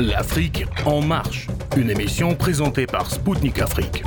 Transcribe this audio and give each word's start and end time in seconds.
L'Afrique 0.00 0.64
en 0.86 1.02
marche, 1.02 1.46
une 1.76 1.90
émission 1.90 2.34
présentée 2.34 2.86
par 2.86 3.10
Spoutnik 3.10 3.58
Afrique. 3.58 4.02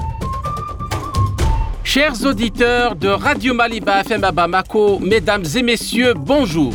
Chers 1.84 2.26
auditeurs 2.26 2.96
de 2.96 3.10
Radio 3.10 3.54
Maliba 3.54 4.02
FM 4.02 4.22
Bamako, 4.34 4.98
mesdames 4.98 5.44
et 5.56 5.62
messieurs, 5.62 6.16
bonjour. 6.18 6.74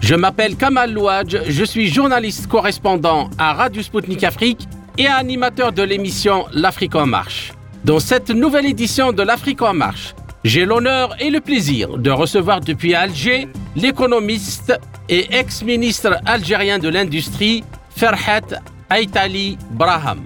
Je 0.00 0.14
m'appelle 0.14 0.56
Kamal 0.56 0.92
Louadj, 0.92 1.38
je 1.48 1.64
suis 1.64 1.88
journaliste 1.88 2.48
correspondant 2.48 3.30
à 3.38 3.54
Radio 3.54 3.80
Spoutnik 3.82 4.22
Afrique 4.22 4.68
et 4.98 5.06
animateur 5.06 5.72
de 5.72 5.82
l'émission 5.82 6.44
L'Afrique 6.52 6.96
en 6.96 7.06
marche. 7.06 7.54
Dans 7.86 7.98
cette 7.98 8.28
nouvelle 8.28 8.66
édition 8.66 9.14
de 9.14 9.22
l'Afrique 9.22 9.62
en 9.62 9.72
marche, 9.72 10.14
j'ai 10.44 10.66
l'honneur 10.66 11.16
et 11.18 11.30
le 11.30 11.40
plaisir 11.40 11.96
de 11.96 12.10
recevoir 12.10 12.60
depuis 12.60 12.94
Alger 12.94 13.48
l'économiste 13.78 14.76
et 15.08 15.32
ex-ministre 15.38 16.16
algérien 16.26 16.80
de 16.80 16.88
l'Industrie, 16.88 17.62
Ferhat 17.94 18.60
Aitali 18.90 19.56
Braham. 19.70 20.20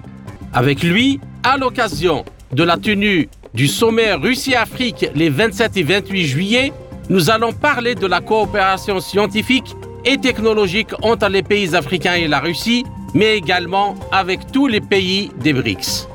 Avec 0.53 0.81
lui, 0.81 1.19
à 1.43 1.57
l'occasion 1.57 2.25
de 2.51 2.63
la 2.63 2.77
tenue 2.77 3.29
du 3.53 3.67
sommet 3.67 4.13
Russie-Afrique 4.13 5.05
les 5.13 5.29
27 5.29 5.77
et 5.77 5.83
28 5.83 6.25
juillet, 6.25 6.73
nous 7.09 7.29
allons 7.29 7.53
parler 7.53 7.93
de 7.93 8.07
la 8.07 8.21
coopération 8.21 8.99
scientifique 8.99 9.75
et 10.03 10.17
technologique 10.17 10.93
entre 11.03 11.29
les 11.29 11.43
pays 11.43 11.75
africains 11.75 12.15
et 12.15 12.27
la 12.27 12.39
Russie, 12.39 12.83
mais 13.13 13.37
également 13.37 13.93
avec 14.11 14.51
tous 14.51 14.65
les 14.65 14.81
pays 14.81 15.31
des 15.41 15.53
BRICS. 15.53 16.07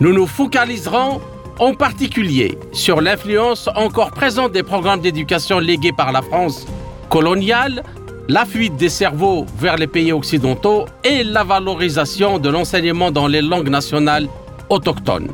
Nous 0.00 0.12
nous 0.12 0.26
focaliserons 0.26 1.20
en 1.60 1.74
particulier 1.74 2.58
sur 2.72 3.00
l'influence 3.00 3.68
encore 3.76 4.10
présente 4.10 4.52
des 4.52 4.62
programmes 4.62 5.00
d'éducation 5.00 5.60
légués 5.60 5.92
par 5.92 6.10
la 6.10 6.22
France 6.22 6.66
coloniale, 7.10 7.82
la 8.28 8.46
fuite 8.46 8.76
des 8.76 8.88
cerveaux 8.88 9.44
vers 9.58 9.76
les 9.76 9.88
pays 9.88 10.12
occidentaux 10.12 10.86
et 11.02 11.24
la 11.24 11.42
valorisation 11.42 12.38
de 12.38 12.48
l'enseignement 12.48 13.10
dans 13.10 13.26
les 13.26 13.42
langues 13.42 13.68
nationales 13.68 14.28
autochtones. 14.68 15.28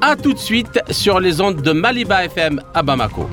A 0.00 0.16
tout 0.16 0.32
de 0.32 0.38
suite 0.38 0.80
sur 0.90 1.20
les 1.20 1.40
ondes 1.40 1.62
de 1.62 1.72
Maliba 1.72 2.24
FM 2.24 2.60
à 2.74 2.82
Bamako. 2.82 3.30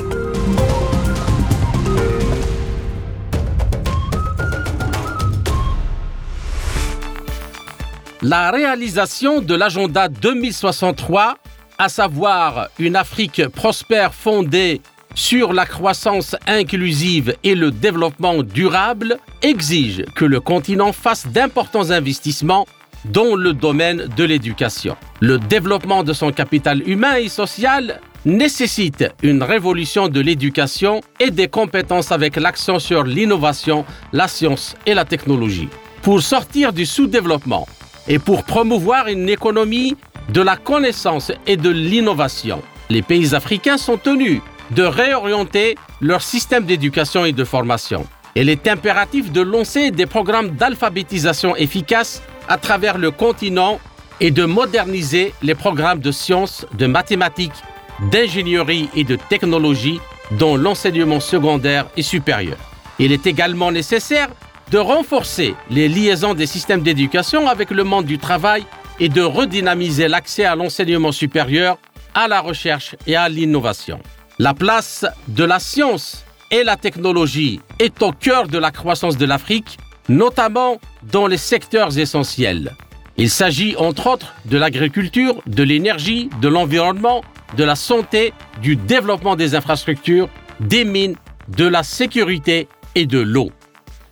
La 8.22 8.52
réalisation 8.52 9.42
de 9.42 9.56
l'agenda 9.56 10.08
2063, 10.08 11.38
à 11.80 11.90
savoir 11.90 12.68
une 12.78 12.96
Afrique 12.96 13.48
prospère 13.48 14.14
fondée 14.14 14.82
sur 15.18 15.52
la 15.52 15.66
croissance 15.66 16.36
inclusive 16.46 17.36
et 17.44 17.56
le 17.56 17.72
développement 17.72 18.44
durable, 18.44 19.18
exige 19.42 20.06
que 20.16 20.26
le 20.26 20.40
continent 20.40 20.94
fasse 20.94 21.26
d'importants 21.28 21.90
investissements 21.90 22.68
dans 23.06 23.36
le 23.36 23.54
domaine 23.54 24.08
de 24.16 24.24
l'éducation. 24.24 24.96
Le 25.20 25.40
développement 25.40 26.04
de 26.04 26.14
son 26.14 26.32
capital 26.32 26.88
humain 26.88 27.16
et 27.16 27.30
social 27.30 28.00
nécessite 28.26 29.06
une 29.24 29.42
révolution 29.42 30.08
de 30.08 30.22
l'éducation 30.22 31.02
et 31.20 31.32
des 31.32 31.48
compétences 31.48 32.12
avec 32.12 32.36
l'accent 32.36 32.78
sur 32.78 33.04
l'innovation, 33.04 33.86
la 34.14 34.28
science 34.28 34.76
et 34.86 34.94
la 34.94 35.04
technologie. 35.04 35.70
Pour 36.04 36.22
sortir 36.22 36.74
du 36.74 36.86
sous-développement 36.86 37.68
et 38.08 38.20
pour 38.20 38.44
promouvoir 38.44 39.08
une 39.08 39.30
économie 39.30 39.96
de 40.30 40.42
la 40.42 40.58
connaissance 40.58 41.32
et 41.48 41.58
de 41.58 41.72
l'innovation, 41.72 42.62
les 42.92 43.02
pays 43.02 43.34
africains 43.34 43.78
sont 43.78 43.98
tenus 43.98 44.42
de 44.72 44.84
réorienter 44.84 45.76
leur 46.02 46.22
système 46.22 46.66
d'éducation 46.66 47.26
et 47.26 47.32
de 47.32 47.44
formation. 47.44 48.06
Il 48.36 48.50
est 48.50 48.68
impératif 48.68 49.32
de 49.32 49.42
lancer 49.42 49.92
des 49.92 50.06
programmes 50.06 50.52
d'alphabétisation 50.52 51.56
efficaces 51.56 52.22
à 52.48 52.58
travers 52.58 52.98
le 52.98 53.12
continent 53.12 53.80
et 54.20 54.32
de 54.32 54.46
moderniser 54.46 55.34
les 55.42 55.56
programmes 55.56 56.00
de 56.00 56.12
sciences, 56.12 56.66
de 56.74 56.86
mathématiques, 56.86 57.64
d'ingénierie 58.12 58.90
et 58.96 59.04
de 59.04 59.18
technologie 59.30 60.00
dans 60.32 60.56
l'enseignement 60.56 61.20
secondaire 61.20 61.88
et 61.96 62.04
supérieur. 62.04 62.58
Il 63.00 63.12
est 63.12 63.26
également 63.28 63.72
nécessaire 63.72 64.30
de 64.72 64.78
renforcer 64.78 65.56
les 65.70 65.88
liaisons 65.88 66.34
des 66.34 66.46
systèmes 66.48 66.82
d'éducation 66.82 67.48
avec 67.48 67.72
le 67.72 67.84
monde 67.84 68.06
du 68.06 68.18
travail 68.18 68.66
et 69.00 69.10
de 69.10 69.22
redynamiser 69.22 70.08
l'accès 70.08 70.46
à 70.46 70.56
l'enseignement 70.56 71.12
supérieur, 71.12 71.78
à 72.14 72.28
la 72.28 72.42
recherche 72.42 72.96
et 73.06 73.16
à 73.16 73.30
l'innovation. 73.30 74.00
La 74.40 74.54
place 74.54 75.04
de 75.30 75.44
la 75.44 75.60
science 75.60 76.24
et 76.52 76.64
la 76.64 76.76
technologie 76.76 77.60
est 77.80 78.04
au 78.04 78.12
cœur 78.12 78.48
de 78.48 78.60
la 78.60 78.70
croissance 78.70 79.18
de 79.18 79.26
l'Afrique, 79.26 79.80
notamment 80.10 80.80
dans 81.12 81.26
les 81.26 81.38
secteurs 81.38 81.98
essentiels. 81.98 82.76
Il 83.18 83.32
s'agit 83.32 83.76
entre 83.78 84.06
autres 84.06 84.36
de 84.46 84.60
l'agriculture, 84.60 85.42
de 85.48 85.64
l'énergie, 85.64 86.30
de 86.40 86.48
l'environnement, 86.48 87.24
de 87.58 87.64
la 87.64 87.76
santé, 87.76 88.32
du 88.62 88.76
développement 88.76 89.36
des 89.36 89.56
infrastructures, 89.56 90.30
des 90.60 90.86
mines, 90.86 91.16
de 91.48 91.66
la 91.66 91.82
sécurité 91.82 92.68
et 92.94 93.08
de 93.08 93.20
l'eau. 93.20 93.50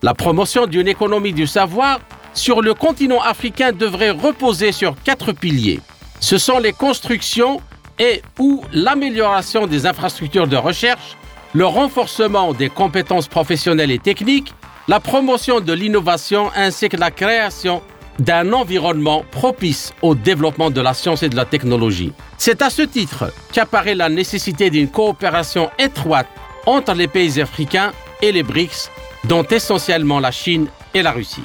La 0.01 0.15
promotion 0.15 0.65
d'une 0.65 0.87
économie 0.87 1.33
du 1.33 1.45
savoir 1.45 1.99
sur 2.33 2.63
le 2.63 2.73
continent 2.73 3.21
africain 3.21 3.73
devrait 3.73 4.09
reposer 4.09 4.71
sur 4.71 4.95
quatre 5.03 5.33
piliers. 5.33 5.81
Ce 6.19 6.39
sont 6.39 6.57
les 6.57 6.73
constructions 6.73 7.61
et 7.99 8.21
ou 8.39 8.63
l'amélioration 8.71 9.67
des 9.67 9.85
infrastructures 9.85 10.47
de 10.47 10.57
recherche, 10.57 11.17
le 11.53 11.65
renforcement 11.65 12.53
des 12.53 12.69
compétences 12.69 13.27
professionnelles 13.27 13.91
et 13.91 13.99
techniques, 13.99 14.53
la 14.87 14.99
promotion 14.99 15.61
de 15.61 15.73
l'innovation 15.73 16.51
ainsi 16.55 16.89
que 16.89 16.97
la 16.97 17.11
création 17.11 17.81
d'un 18.19 18.53
environnement 18.53 19.25
propice 19.31 19.93
au 20.01 20.15
développement 20.15 20.69
de 20.69 20.81
la 20.81 20.93
science 20.93 21.23
et 21.23 21.29
de 21.29 21.35
la 21.35 21.45
technologie. 21.45 22.13
C'est 22.37 22.61
à 22.61 22.69
ce 22.69 22.81
titre 22.81 23.31
qu'apparaît 23.51 23.95
la 23.95 24.09
nécessité 24.09 24.69
d'une 24.69 24.89
coopération 24.89 25.69
étroite 25.79 26.27
entre 26.65 26.93
les 26.93 27.07
pays 27.07 27.41
africains 27.41 27.91
et 28.21 28.31
les 28.31 28.43
BRICS, 28.43 28.89
dont 29.25 29.43
essentiellement 29.43 30.19
la 30.19 30.31
Chine 30.31 30.67
et 30.93 31.01
la 31.01 31.11
Russie. 31.11 31.43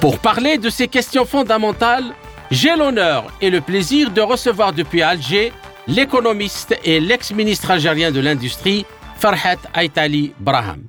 Pour 0.00 0.18
parler 0.18 0.58
de 0.58 0.70
ces 0.70 0.88
questions 0.88 1.24
fondamentales, 1.24 2.14
j'ai 2.50 2.76
l'honneur 2.76 3.26
et 3.40 3.50
le 3.50 3.60
plaisir 3.60 4.10
de 4.10 4.20
recevoir 4.20 4.72
depuis 4.72 5.02
Alger 5.02 5.52
l'économiste 5.86 6.78
et 6.84 7.00
l'ex-ministre 7.00 7.70
algérien 7.70 8.10
de 8.10 8.20
l'Industrie, 8.20 8.84
Farhat 9.16 9.58
Aitali 9.74 10.32
Braham. 10.40 10.84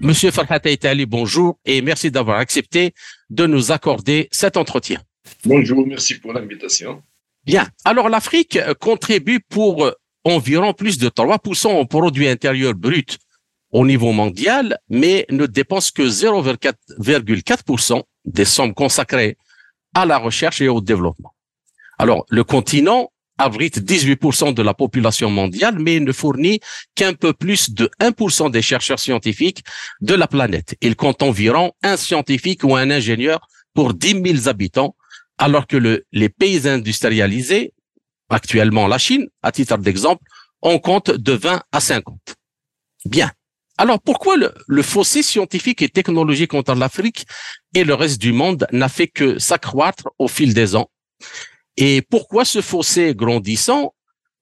Monsieur 0.00 0.30
Farhat 0.30 0.60
Aitali, 0.64 1.06
bonjour 1.06 1.58
et 1.64 1.82
merci 1.82 2.10
d'avoir 2.10 2.38
accepté 2.38 2.92
de 3.28 3.46
nous 3.46 3.72
accorder 3.72 4.28
cet 4.30 4.56
entretien. 4.56 5.00
Bonjour, 5.44 5.86
merci 5.86 6.18
pour 6.18 6.32
l'invitation. 6.32 7.02
Bien. 7.44 7.66
Alors, 7.84 8.08
l'Afrique 8.08 8.58
contribue 8.80 9.40
pour 9.40 9.90
environ 10.24 10.72
plus 10.72 10.98
de 10.98 11.08
3% 11.08 11.78
au 11.78 11.86
produit 11.86 12.28
intérieur 12.28 12.74
brut 12.74 13.18
au 13.72 13.86
niveau 13.86 14.12
mondial, 14.12 14.78
mais 14.88 15.26
ne 15.30 15.46
dépense 15.46 15.90
que 15.90 16.02
0,4% 16.02 18.02
des 18.24 18.44
sommes 18.44 18.74
consacrées 18.74 19.36
à 19.94 20.06
la 20.06 20.18
recherche 20.18 20.60
et 20.60 20.68
au 20.68 20.80
développement. 20.80 21.34
Alors, 21.98 22.24
le 22.30 22.44
continent 22.44 23.10
abrite 23.40 23.78
18% 23.78 24.54
de 24.54 24.62
la 24.62 24.74
population 24.74 25.30
mondiale, 25.30 25.78
mais 25.78 25.98
ne 25.98 26.12
fournit 26.12 26.60
qu'un 26.94 27.14
peu 27.14 27.32
plus 27.32 27.70
de 27.70 27.90
1% 28.00 28.50
des 28.50 28.62
chercheurs 28.62 28.98
scientifiques 28.98 29.64
de 30.00 30.14
la 30.14 30.26
planète. 30.26 30.76
Il 30.82 30.94
compte 30.94 31.22
environ 31.22 31.72
un 31.82 31.96
scientifique 31.96 32.64
ou 32.64 32.76
un 32.76 32.90
ingénieur 32.90 33.48
pour 33.74 33.94
10 33.94 34.22
000 34.22 34.48
habitants, 34.48 34.94
alors 35.38 35.66
que 35.66 35.76
le, 35.76 36.04
les 36.12 36.28
pays 36.28 36.68
industrialisés, 36.68 37.72
actuellement 38.28 38.86
la 38.86 38.98
Chine, 38.98 39.26
à 39.42 39.52
titre 39.52 39.78
d'exemple, 39.78 40.22
on 40.62 40.78
compte 40.78 41.10
de 41.10 41.32
20 41.32 41.62
à 41.72 41.80
50. 41.80 42.18
Bien. 43.06 43.30
Alors 43.80 43.98
pourquoi 43.98 44.36
le, 44.36 44.82
fossé 44.82 45.22
scientifique 45.22 45.80
et 45.80 45.88
technologique 45.88 46.52
entre 46.52 46.74
l'Afrique 46.74 47.24
et 47.74 47.82
le 47.82 47.94
reste 47.94 48.20
du 48.20 48.34
monde 48.34 48.66
n'a 48.72 48.90
fait 48.90 49.06
que 49.06 49.38
s'accroître 49.38 50.10
au 50.18 50.28
fil 50.28 50.52
des 50.52 50.76
ans? 50.76 50.90
Et 51.78 52.02
pourquoi 52.02 52.44
ce 52.44 52.60
fossé 52.60 53.14
grandissant, 53.14 53.94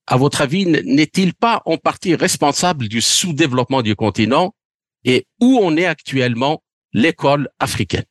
à 0.08 0.16
votre 0.16 0.40
avis, 0.40 0.66
n'est-il 0.66 1.34
pas 1.34 1.62
en 1.66 1.76
partie 1.76 2.16
responsable 2.16 2.88
du 2.88 3.00
sous-développement 3.00 3.82
du 3.82 3.94
continent 3.94 4.56
et 5.04 5.24
où 5.40 5.60
on 5.62 5.76
est 5.76 5.86
actuellement 5.86 6.60
l'école 6.92 7.48
africaine? 7.60 8.06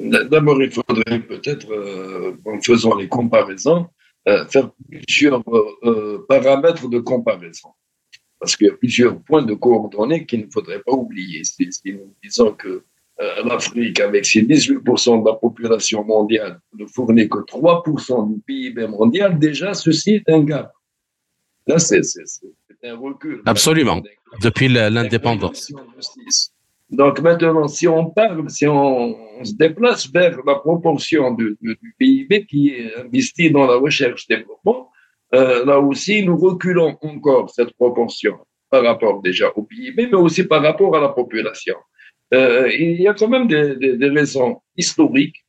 D'abord, 0.00 0.60
il 0.60 0.72
faudrait 0.72 1.20
peut-être, 1.20 1.70
euh, 1.70 2.36
en 2.44 2.60
faisant 2.60 2.96
les 2.96 3.06
comparaisons, 3.06 3.86
euh, 4.26 4.44
faire 4.48 4.68
plusieurs 4.90 5.44
euh, 5.84 6.26
paramètres 6.28 6.88
de 6.88 6.98
comparaison 6.98 7.70
parce 8.38 8.56
qu'il 8.56 8.66
y 8.66 8.70
a 8.70 8.74
plusieurs 8.74 9.20
points 9.22 9.42
de 9.42 9.54
coordonnées 9.54 10.26
qu'il 10.26 10.46
ne 10.46 10.50
faudrait 10.50 10.80
pas 10.80 10.92
oublier. 10.92 11.42
Si 11.44 11.68
nous 11.86 12.14
disons 12.22 12.52
que 12.52 12.84
euh, 13.18 13.44
l'Afrique, 13.44 14.00
avec 14.00 14.26
ses 14.26 14.42
18% 14.42 15.22
de 15.22 15.28
la 15.28 15.34
population 15.36 16.04
mondiale, 16.04 16.60
ne 16.78 16.86
fournit 16.86 17.28
que 17.28 17.38
3% 17.38 18.34
du 18.34 18.40
PIB 18.40 18.86
mondial, 18.88 19.38
déjà, 19.38 19.72
ceci 19.72 20.16
est 20.16 20.28
un 20.30 20.42
gap. 20.42 20.72
Là, 21.66 21.78
c'est 21.78 22.02
un 22.84 22.96
recul. 22.96 23.42
Absolument, 23.46 24.02
depuis 24.42 24.68
l'indépendance. 24.68 25.72
Donc 26.90 27.20
maintenant, 27.20 27.66
si 27.66 27.88
on 27.88 28.10
parle, 28.10 28.48
si 28.48 28.66
on, 28.66 29.16
se 29.42 29.54
déplace 29.54 30.08
vers 30.10 30.38
la 30.46 30.54
proportion 30.56 31.32
du, 31.32 31.58
PIB 31.98 32.46
qui 32.46 32.68
est 32.68 32.96
investi 32.96 33.50
dans 33.50 33.66
la 33.66 33.76
recherche-développement, 33.76 34.90
euh, 35.34 35.64
là 35.64 35.80
aussi, 35.80 36.24
nous 36.24 36.36
reculons 36.36 36.96
encore 37.02 37.50
cette 37.50 37.72
proportion 37.74 38.38
par 38.70 38.82
rapport 38.82 39.22
déjà 39.22 39.50
au 39.54 39.62
PIB, 39.62 40.08
mais 40.08 40.14
aussi 40.14 40.44
par 40.44 40.62
rapport 40.62 40.96
à 40.96 41.00
la 41.00 41.08
population. 41.08 41.76
Euh, 42.34 42.70
il 42.72 43.00
y 43.00 43.08
a 43.08 43.14
quand 43.14 43.28
même 43.28 43.46
des, 43.46 43.96
des, 43.96 44.08
raisons 44.08 44.60
historiques. 44.76 45.44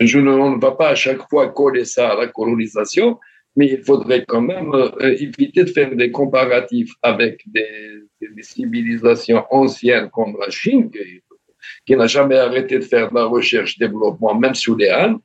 Je 0.00 0.18
ne, 0.18 0.30
on 0.30 0.56
ne 0.56 0.60
va 0.60 0.72
pas 0.72 0.90
à 0.90 0.94
chaque 0.94 1.28
fois 1.28 1.48
coller 1.48 1.84
ça 1.84 2.10
à 2.10 2.16
la 2.16 2.28
colonisation, 2.28 3.18
mais 3.56 3.66
il 3.72 3.82
faudrait 3.82 4.24
quand 4.26 4.40
même 4.40 4.72
euh, 4.72 5.16
éviter 5.18 5.64
de 5.64 5.70
faire 5.70 5.94
des 5.94 6.12
comparatifs 6.12 6.92
avec 7.02 7.42
des, 7.46 8.04
civilisations 8.40 9.44
anciennes 9.50 10.10
comme 10.10 10.36
la 10.40 10.50
Chine, 10.50 10.90
qui, 11.84 11.96
n'a 11.96 12.06
jamais 12.06 12.36
arrêté 12.36 12.78
de 12.78 12.84
faire 12.84 13.10
de 13.10 13.16
la 13.16 13.24
recherche-développement, 13.24 14.34
même 14.36 14.54
sous 14.54 14.76
les 14.76 14.90
Han, 14.90 15.16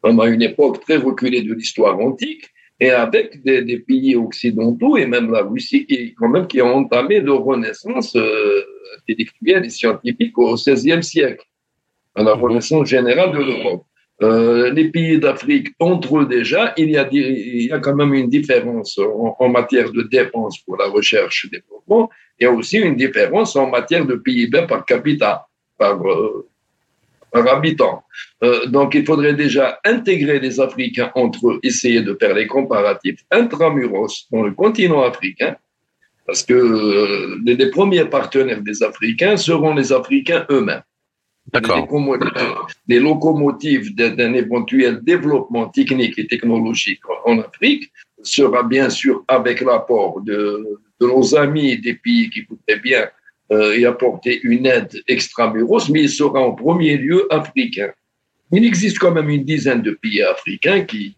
pendant 0.00 0.26
une 0.26 0.42
époque 0.42 0.80
très 0.80 0.96
reculée 0.96 1.42
de 1.42 1.54
l'histoire 1.54 1.98
antique, 1.98 2.50
et 2.80 2.90
avec 2.90 3.42
des, 3.42 3.78
pays 3.78 4.16
occidentaux 4.16 4.96
et 4.96 5.06
même 5.06 5.30
la 5.30 5.42
Russie 5.42 5.86
qui, 5.86 6.14
quand 6.14 6.28
même, 6.28 6.46
qui 6.46 6.60
ont 6.60 6.74
entamé 6.74 7.20
leur 7.20 7.42
renaissance 7.42 8.16
euh, 8.16 8.62
intellectuelle 8.98 9.64
et 9.64 9.70
scientifique 9.70 10.36
au 10.38 10.54
XVIe 10.54 11.02
siècle, 11.02 11.44
à 12.14 12.22
la 12.22 12.34
renaissance 12.34 12.88
générale 12.88 13.32
de 13.32 13.38
l'Europe. 13.38 13.84
Euh, 14.22 14.70
les 14.72 14.90
pays 14.90 15.18
d'Afrique, 15.18 15.68
entre 15.80 16.18
eux 16.20 16.26
déjà, 16.26 16.72
il 16.76 16.90
y, 16.90 16.96
a, 16.96 17.08
il 17.10 17.66
y 17.66 17.72
a 17.72 17.80
quand 17.80 17.96
même 17.96 18.14
une 18.14 18.28
différence 18.28 18.98
en, 18.98 19.48
matière 19.48 19.90
de 19.90 20.02
dépenses 20.02 20.58
pour 20.58 20.76
la 20.76 20.86
recherche 20.86 21.46
et 21.46 21.56
développement. 21.56 22.08
Il 22.38 22.44
y 22.44 22.46
a 22.46 22.52
aussi 22.52 22.78
une 22.78 22.96
différence 22.96 23.56
en 23.56 23.68
matière 23.68 24.06
de 24.06 24.14
PIB 24.14 24.66
par 24.68 24.84
capita, 24.84 25.46
par, 25.78 26.00
euh, 26.06 26.48
par 27.34 27.46
habitant. 27.48 28.04
Euh, 28.44 28.66
donc, 28.66 28.94
il 28.94 29.04
faudrait 29.04 29.34
déjà 29.34 29.80
intégrer 29.84 30.38
les 30.38 30.60
Africains 30.60 31.10
entre 31.16 31.42
eux, 31.50 31.58
essayer 31.64 32.00
de 32.00 32.16
faire 32.20 32.34
les 32.34 32.46
comparatifs 32.46 33.20
intramuros 33.30 34.14
dans 34.30 34.42
le 34.42 34.52
continent 34.52 35.02
africain, 35.02 35.56
parce 36.26 36.44
que 36.44 36.58
les, 37.44 37.56
les 37.56 37.70
premiers 37.70 38.04
partenaires 38.04 38.62
des 38.62 38.82
Africains 38.84 39.36
seront 39.36 39.74
les 39.74 39.92
Africains 39.92 40.46
eux-mêmes. 40.48 40.84
Des, 42.88 43.00
locomotives 43.00 43.94
d'un 43.94 44.32
éventuel 44.32 45.00
développement 45.02 45.66
technique 45.68 46.18
et 46.18 46.26
technologique 46.26 47.02
en 47.26 47.38
Afrique 47.40 47.92
sera 48.22 48.62
bien 48.62 48.88
sûr 48.88 49.24
avec 49.28 49.60
l'apport 49.60 50.22
de, 50.22 50.66
nos 51.00 51.36
amis 51.36 51.78
des 51.78 51.94
pays 51.94 52.30
qui 52.30 52.46
voudraient 52.48 52.80
bien 52.80 53.04
euh, 53.52 53.76
y 53.76 53.84
apporter 53.84 54.40
une 54.42 54.66
aide 54.66 55.02
extramuros, 55.06 55.90
mais 55.90 56.02
il 56.02 56.08
sera 56.08 56.40
en 56.40 56.52
premier 56.52 56.96
lieu 56.96 57.26
africain. 57.30 57.92
Il 58.50 58.64
existe 58.64 58.98
quand 58.98 59.12
même 59.12 59.28
une 59.28 59.44
dizaine 59.44 59.82
de 59.82 59.90
pays 59.90 60.22
africains 60.22 60.82
qui, 60.82 61.14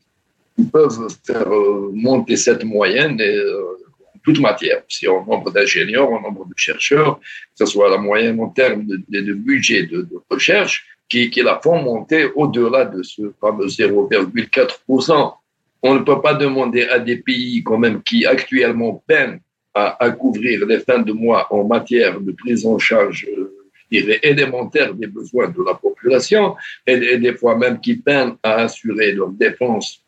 peuvent 0.73 1.08
faire 1.25 1.52
euh, 1.52 1.90
monter 1.93 2.37
cette 2.37 2.64
moyenne 2.64 3.20
et, 3.20 3.37
euh, 3.37 3.76
toute 4.25 4.40
matière, 4.40 4.82
si 4.88 5.06
en 5.06 5.25
nombre 5.25 5.52
d'ingénieurs, 5.52 6.11
en 6.11 6.20
nombre 6.20 6.46
de 6.46 6.55
chercheurs, 6.56 7.20
que 7.20 7.64
ce 7.64 7.67
soit 7.67 7.88
la 7.88 7.99
moyenne 7.99 8.40
en 8.40 8.49
termes 8.49 8.84
de, 8.87 9.32
budget 9.32 9.84
de, 9.84 10.08
recherche, 10.28 10.84
qui, 11.08 11.31
qui 11.31 11.43
la 11.43 11.61
font 11.62 11.81
monter 11.81 12.31
au-delà 12.34 12.87
de 12.87 13.05
ce 13.05 13.32
fameux 13.40 13.67
0,4%. 13.67 15.34
On 15.82 15.94
ne 15.94 16.00
peut 16.00 16.20
pas 16.20 16.34
demander 16.34 16.84
à 16.84 16.99
des 16.99 17.19
pays 17.19 17.62
quand 17.62 17.78
même 17.78 18.02
qui 18.02 18.26
actuellement 18.26 19.05
peinent 19.06 19.38
à, 19.76 20.11
couvrir 20.11 20.64
les 20.67 20.81
fins 20.81 21.00
de 21.00 21.12
mois 21.12 21.46
en 21.50 21.64
matière 21.64 22.19
de 22.20 22.32
prise 22.32 22.64
en 22.64 22.78
charge 22.78 23.26
je 23.28 23.99
dirais, 23.99 24.19
élémentaire 24.23 24.94
des 24.94 25.06
besoins 25.06 25.49
de 25.49 25.62
la 25.62 25.75
population 25.75 26.56
et, 26.87 27.19
des 27.19 27.34
fois 27.34 27.56
même 27.56 27.78
qui 27.78 27.96
peinent 27.96 28.37
à 28.43 28.55
assurer 28.67 29.12
leurs 29.12 29.31
dépenses 29.31 30.02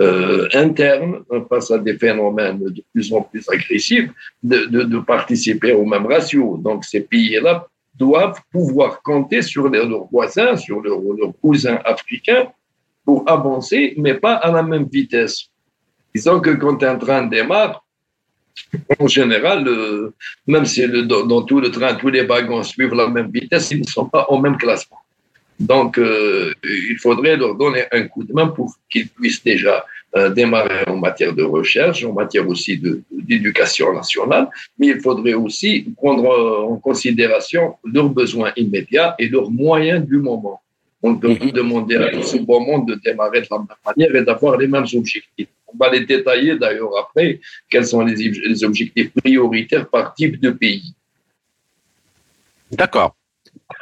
euh, 0.00 0.48
interne 0.52 1.22
face 1.48 1.70
à 1.70 1.78
des 1.78 1.96
phénomènes 1.96 2.58
de 2.58 2.82
plus 2.92 3.12
en 3.14 3.22
plus 3.22 3.48
agressifs 3.48 4.10
de, 4.42 4.98
participer 4.98 5.72
au 5.72 5.86
même 5.86 6.06
ratio. 6.06 6.58
Donc 6.58 6.84
ces 6.84 7.00
pays-là 7.00 7.66
doivent 7.94 8.40
pouvoir 8.52 9.00
compter 9.02 9.40
sur 9.40 9.68
leurs 9.68 10.04
voisins, 10.10 10.56
sur 10.56 10.82
leurs, 10.82 11.00
cousins 11.40 11.80
africains 11.84 12.48
pour 13.04 13.22
avancer, 13.26 13.94
mais 13.96 14.14
pas 14.14 14.34
à 14.34 14.50
la 14.50 14.62
même 14.62 14.86
vitesse. 14.92 15.46
Disons 16.14 16.40
que 16.40 16.50
quand 16.50 16.82
un 16.82 16.96
train 16.96 17.26
démarre, 17.26 17.85
en 18.98 19.06
général, 19.06 19.66
euh, 19.68 20.12
même 20.46 20.64
si 20.64 20.86
le, 20.86 21.02
dans, 21.02 21.42
tout 21.42 21.60
le 21.60 21.70
train, 21.70 21.94
tous 21.94 22.08
les 22.08 22.22
wagons 22.22 22.62
suivent 22.62 22.94
la 22.94 23.08
même 23.08 23.30
vitesse, 23.30 23.70
ils 23.70 23.80
ne 23.80 23.86
sont 23.86 24.06
pas 24.06 24.26
au 24.28 24.38
même 24.38 24.56
classement. 24.56 24.98
Donc, 25.58 25.98
euh, 25.98 26.52
il 26.64 26.98
faudrait 26.98 27.36
leur 27.36 27.54
donner 27.54 27.84
un 27.90 28.02
coup 28.08 28.24
de 28.24 28.32
main 28.32 28.48
pour 28.48 28.74
qu'ils 28.90 29.08
puissent 29.08 29.42
déjà 29.42 29.84
euh, 30.14 30.28
démarrer 30.30 30.84
en 30.86 30.96
matière 30.96 31.32
de 31.32 31.42
recherche, 31.42 32.04
en 32.04 32.12
matière 32.12 32.46
aussi 32.46 32.80
d'éducation 33.10 33.92
nationale, 33.94 34.48
mais 34.78 34.88
il 34.88 35.00
faudrait 35.00 35.34
aussi 35.34 35.86
prendre 35.96 36.28
en 36.70 36.76
considération 36.76 37.76
leurs 37.84 38.10
besoins 38.10 38.52
immédiats 38.56 39.14
et 39.18 39.28
leurs 39.28 39.50
moyens 39.50 40.06
du 40.06 40.18
moment. 40.18 40.60
On 41.02 41.12
ne 41.12 41.16
peut 41.16 41.34
plus 41.34 41.46
mhm. 41.48 41.52
demander 41.52 41.96
à 41.96 42.22
ce 42.22 42.38
bon 42.38 42.60
monde 42.60 42.88
de 42.88 42.94
démarrer 42.94 43.42
de 43.42 43.46
la 43.50 43.58
même 43.58 43.66
manière 43.86 44.14
et 44.14 44.24
d'avoir 44.24 44.56
les 44.58 44.66
mêmes 44.66 44.86
objectifs. 44.94 45.48
Va 45.78 45.90
les 45.90 46.04
détailler 46.04 46.58
d'ailleurs 46.58 46.96
après, 46.98 47.40
quels 47.68 47.86
sont 47.86 48.02
les, 48.02 48.64
objectifs 48.64 49.12
prioritaires 49.12 49.88
par 49.88 50.14
type 50.14 50.40
de 50.40 50.50
pays. 50.50 50.94
D'accord. 52.72 53.16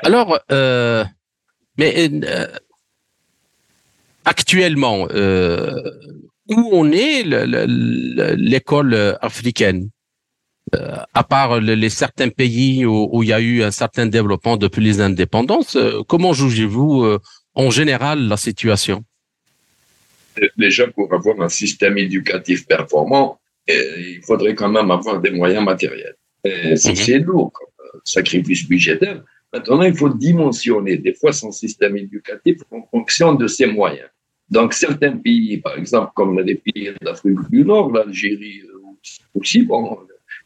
Alors, 0.03 0.39
euh, 0.51 1.05
mais 1.79 2.11
euh, 2.25 2.47
actuellement, 4.25 5.07
euh, 5.11 5.81
où 6.49 6.71
on 6.73 6.91
est 6.93 7.23
l'école 8.37 9.19
africaine? 9.21 9.91
À 11.13 11.23
part 11.23 11.61
les 11.61 11.89
certains 11.89 12.31
pays 12.31 12.85
où, 12.85 13.23
il 13.23 13.29
y 13.29 13.33
a 13.33 13.41
eu 13.41 13.63
un 13.63 13.71
certain 13.71 14.07
développement 14.07 14.57
depuis 14.57 14.83
les 14.83 15.01
indépendances, 15.01 15.79
comment 16.09 16.33
jugez-vous 16.33 17.19
en 17.55 17.71
général 17.71 18.27
la 18.27 18.37
situation? 18.37 19.05
Déjà, 20.57 20.87
pour 20.89 21.13
avoir 21.13 21.41
un 21.41 21.49
système 21.49 21.99
éducatif 21.99 22.67
performant, 22.67 23.39
il 23.69 24.21
faudrait 24.27 24.55
quand 24.55 24.69
même 24.69 24.91
avoir 24.91 25.21
des 25.21 25.31
moyens 25.31 25.65
matériels. 25.65 26.17
Mhm. 26.45 26.77
C'est 26.77 27.19
lourd 27.19 27.53
comme 27.53 27.69
sacrifice 28.05 28.67
budgétaire. 28.69 29.23
Maintenant, 29.53 29.83
il 29.83 29.95
faut 29.95 30.09
dimensionner 30.09 30.97
des 30.99 31.15
fois 31.15 31.33
son 31.33 31.53
système 31.53 31.97
éducatif 31.97 32.59
en 32.71 32.83
fonction 32.91 33.35
de 33.35 33.47
ses 33.47 33.67
moyens. 33.67 34.09
Donc, 34.51 34.75
certains 34.75 35.17
pays, 35.17 35.59
par 35.59 35.79
exemple, 35.79 36.11
comme 36.15 36.39
les 36.41 36.57
pays 36.57 36.91
d'Afrique 37.01 37.39
du 37.51 37.65
Nord, 37.65 37.93
l'Algérie 37.93 38.63
euh, 38.63 39.39
aussi, 39.39 39.63
bon, 39.63 39.99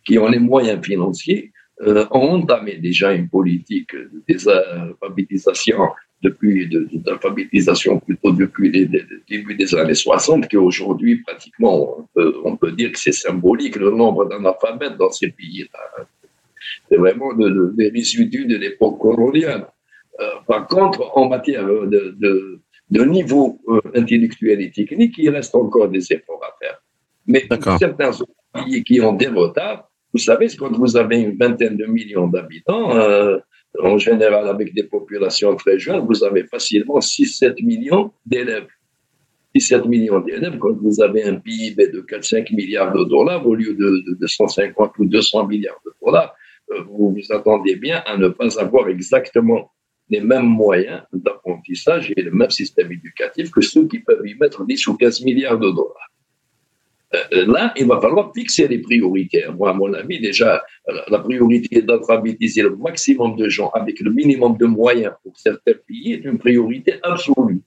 qui 0.05 0.19
ont 0.19 0.29
les 0.29 0.39
moyens 0.39 0.85
financiers, 0.85 1.53
euh, 1.81 2.07
ont 2.11 2.41
entamé 2.41 2.77
déjà 2.77 3.13
une 3.13 3.29
politique 3.29 3.95
d'alphabétisation 4.29 5.89
depuis 6.23 6.69
de, 6.69 6.89
d'alphabétisation 6.93 8.01
plutôt 8.01 8.33
depuis 8.33 8.71
le 8.71 9.01
début 9.29 9.55
des 9.55 9.75
années 9.75 9.95
60, 9.95 10.49
qu'aujourd'hui, 10.49 11.23
pratiquement, 11.23 11.99
on 12.01 12.09
peut, 12.15 12.35
on 12.45 12.57
peut 12.57 12.73
dire 12.73 12.93
que 12.93 12.99
c'est 12.99 13.13
symbolique 13.13 13.77
le 13.77 13.91
nombre 13.91 14.29
d'analphabètes 14.29 14.97
dans 14.97 15.11
ces 15.11 15.29
pays-là 15.29 16.07
c'est 16.89 16.97
vraiment 16.97 17.33
des 17.35 17.91
résidus 17.91 18.47
de 18.47 18.57
l'époque 18.57 18.99
coloniale. 18.99 19.67
Euh, 20.21 20.27
par 20.47 20.67
contre, 20.67 21.17
en 21.17 21.29
matière 21.29 21.67
de, 21.67 22.17
de, 22.91 23.05
niveau 23.05 23.61
euh, 23.69 23.81
intellectuel 23.95 24.61
et 24.61 24.71
technique, 24.71 25.15
il 25.19 25.31
reste 25.31 25.55
encore 25.55 25.89
des 25.89 26.13
efforts 26.13 26.43
à 26.43 26.57
faire. 26.61 26.83
Mais 27.27 27.47
certains 27.79 28.11
pays 28.53 28.83
qui 28.83 29.01
ont 29.01 29.13
des 29.13 29.29
retards, 29.29 29.89
vous 30.13 30.19
savez, 30.19 30.49
quand 30.59 30.73
vous 30.73 30.97
avez 30.97 31.21
une 31.21 31.37
vingtaine 31.37 31.77
de 31.77 31.85
millions 31.85 32.27
d'habitants, 32.29 32.97
euh, 32.97 33.39
en 33.83 33.99
général 33.99 34.49
avec 34.49 34.75
des 34.75 34.85
populations 34.85 35.55
très 35.57 35.79
jeunes, 35.79 36.05
vous 36.07 36.25
avez 36.25 36.45
facilement 36.45 36.99
6-7 36.99 37.65
millions 37.65 38.13
d'élèves. 38.27 38.69
17 39.55 39.87
millions 39.87 40.21
d'élèves, 40.21 40.59
quand 40.59 40.77
vous 40.81 41.01
avez 41.01 41.25
un 41.25 41.37
PIB 41.37 41.89
de 41.89 42.01
4-5 42.03 42.55
milliards 42.55 42.93
de 42.93 43.05
dollars 43.05 43.47
au 43.47 43.55
lieu 43.55 43.75
de, 43.75 44.17
de, 44.19 44.27
150 44.27 44.99
ou 44.99 45.07
200 45.07 45.47
milliards 45.47 45.81
de 45.85 45.93
dollars, 46.05 46.35
vous 46.87 47.15
vous 47.15 47.33
attendez 47.33 47.77
bien 47.77 48.03
à 48.05 48.17
ne 48.17 48.29
pas 48.29 48.61
avoir 48.61 48.89
exactement 48.89 49.71
les 50.11 50.21
mêmes 50.21 50.47
moyens 50.47 51.03
d'apprentissage 51.13 52.13
et 52.17 52.23
le 52.23 52.31
même 52.31 52.51
système 52.51 52.91
éducatif 52.93 53.51
que 53.51 53.61
ceux 53.61 53.87
qui 53.87 54.01
peuvent 54.01 54.27
y 54.27 54.35
mettre 54.35 54.65
10 54.65 54.87
ou 54.89 54.97
15 54.97 55.23
milliards 55.23 55.59
de 55.59 55.71
dollars. 55.71 56.11
Euh, 57.15 57.47
là, 57.47 57.73
il 57.77 57.87
va 57.87 58.01
falloir 58.01 58.33
fixer 58.35 58.69
les 58.69 58.79
priorités. 58.79 59.45
Moi, 59.57 59.71
à 59.71 59.73
mon 59.73 59.93
avis, 59.95 60.21
déjà, 60.21 60.63
la 61.09 61.19
priorité 61.21 61.81
d'alphabétiser 61.83 62.63
le 62.63 62.77
maximum 62.77 63.37
de 63.37 63.49
gens 63.49 63.71
avec 63.71 64.01
le 64.01 64.11
minimum 64.11 64.57
de 64.59 64.67
moyens 64.67 65.15
pour 65.23 65.39
certains 65.39 65.73
pays 65.87 66.13
est 66.13 66.25
une 66.25 66.39
priorité 66.39 66.95
absolue. 67.03 67.63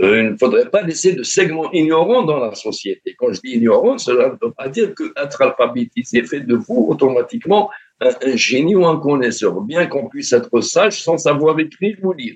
Euh, 0.00 0.22
il 0.22 0.30
ne 0.32 0.36
faudrait 0.36 0.68
pas 0.68 0.82
laisser 0.82 1.12
de 1.12 1.22
segments 1.22 1.70
ignorants 1.72 2.24
dans 2.24 2.38
la 2.38 2.54
société. 2.54 3.14
Quand 3.16 3.32
je 3.32 3.40
dis 3.40 3.52
ignorant, 3.52 3.96
cela 3.96 4.28
ne 4.30 4.32
veut 4.32 4.52
pas 4.52 4.68
dire 4.68 4.92
qu'être 4.94 5.40
alphabétisé 5.40 6.24
fait 6.24 6.40
de 6.40 6.56
vous 6.56 6.86
automatiquement 6.88 7.70
un, 8.00 8.10
génie 8.34 8.74
ou 8.74 8.84
un 8.84 8.98
connaisseur, 8.98 9.60
bien 9.60 9.86
qu'on 9.86 10.08
puisse 10.08 10.32
être 10.32 10.60
sage 10.60 11.00
sans 11.00 11.16
savoir 11.16 11.58
écrire 11.60 11.96
ou 12.02 12.12
lire. 12.12 12.34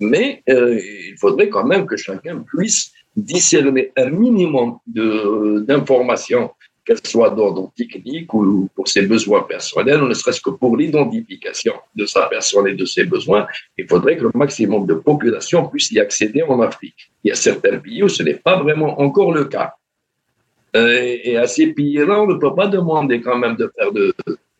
Mais 0.00 0.42
euh, 0.48 0.80
il 0.80 1.16
faudrait 1.16 1.48
quand 1.48 1.64
même 1.64 1.86
que 1.86 1.96
chacun 1.96 2.40
puisse 2.40 2.92
discerner 3.16 3.92
un 3.96 4.10
minimum 4.10 4.78
d'informations 4.86 6.50
qu'elle 6.84 6.98
soit 7.06 7.30
d'ordre 7.30 7.72
technique 7.74 8.32
ou 8.34 8.68
pour 8.74 8.88
ses 8.88 9.02
besoins 9.02 9.42
personnels, 9.42 10.02
ne 10.02 10.12
serait-ce 10.12 10.40
que 10.40 10.50
pour 10.50 10.76
l'identification 10.76 11.72
de 11.94 12.04
sa 12.04 12.26
personne 12.26 12.68
et 12.68 12.74
de 12.74 12.84
ses 12.84 13.04
besoins, 13.04 13.46
il 13.78 13.86
faudrait 13.88 14.16
que 14.18 14.24
le 14.24 14.30
maximum 14.34 14.86
de 14.86 14.94
population 14.94 15.66
puisse 15.68 15.90
y 15.92 15.98
accéder 15.98 16.42
en 16.42 16.60
Afrique. 16.60 17.10
Il 17.22 17.28
y 17.28 17.32
a 17.32 17.36
certains 17.36 17.78
pays 17.78 18.02
où 18.02 18.08
ce 18.08 18.22
n'est 18.22 18.34
pas 18.34 18.62
vraiment 18.62 19.00
encore 19.00 19.32
le 19.32 19.46
cas. 19.46 19.74
Et 20.74 21.36
à 21.36 21.46
ces 21.46 21.68
pays-là, 21.68 22.20
on 22.20 22.26
ne 22.26 22.34
peut 22.34 22.54
pas 22.54 22.66
demander 22.66 23.20
quand 23.20 23.38
même 23.38 23.56
de 23.56 23.72
faire 23.78 23.90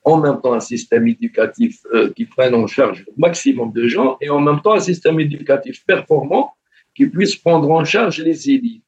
en 0.04 0.18
même 0.18 0.40
temps 0.40 0.52
un 0.52 0.60
système 0.60 1.08
éducatif 1.08 1.80
euh, 1.94 2.12
qui 2.14 2.26
prenne 2.26 2.54
en 2.54 2.66
charge 2.66 3.04
le 3.06 3.12
maximum 3.16 3.72
de 3.72 3.88
gens 3.88 4.18
et 4.20 4.28
en 4.28 4.38
même 4.38 4.60
temps 4.60 4.74
un 4.74 4.80
système 4.80 5.18
éducatif 5.18 5.82
performant 5.86 6.52
qui 6.94 7.06
puisse 7.06 7.36
prendre 7.36 7.70
en 7.70 7.84
charge 7.84 8.20
les 8.20 8.50
élites. 8.50 8.82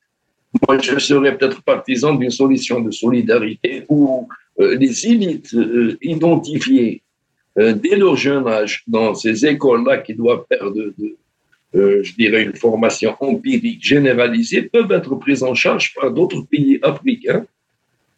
Moi, 0.66 0.78
je 0.78 0.98
serais 0.98 1.36
peut-être 1.36 1.62
partisan 1.62 2.14
d'une 2.14 2.30
solution 2.30 2.80
de 2.80 2.90
solidarité 2.90 3.84
où 3.88 4.28
euh, 4.60 4.76
les 4.76 5.06
élites 5.06 5.52
euh, 5.54 5.98
identifiées 6.00 7.02
euh, 7.58 7.72
dès 7.74 7.96
leur 7.96 8.16
jeune 8.16 8.46
âge 8.46 8.82
dans 8.86 9.14
ces 9.14 9.44
écoles-là 9.44 9.98
qui 9.98 10.14
doivent 10.14 10.44
faire 10.48 10.70
je 11.74 12.14
dirais, 12.14 12.44
une 12.44 12.54
formation 12.54 13.14
empirique 13.20 13.84
généralisée 13.84 14.62
peuvent 14.62 14.92
être 14.92 15.14
prises 15.16 15.42
en 15.42 15.54
charge 15.54 15.92
par 15.94 16.10
d'autres 16.10 16.40
pays 16.40 16.78
africains. 16.80 17.44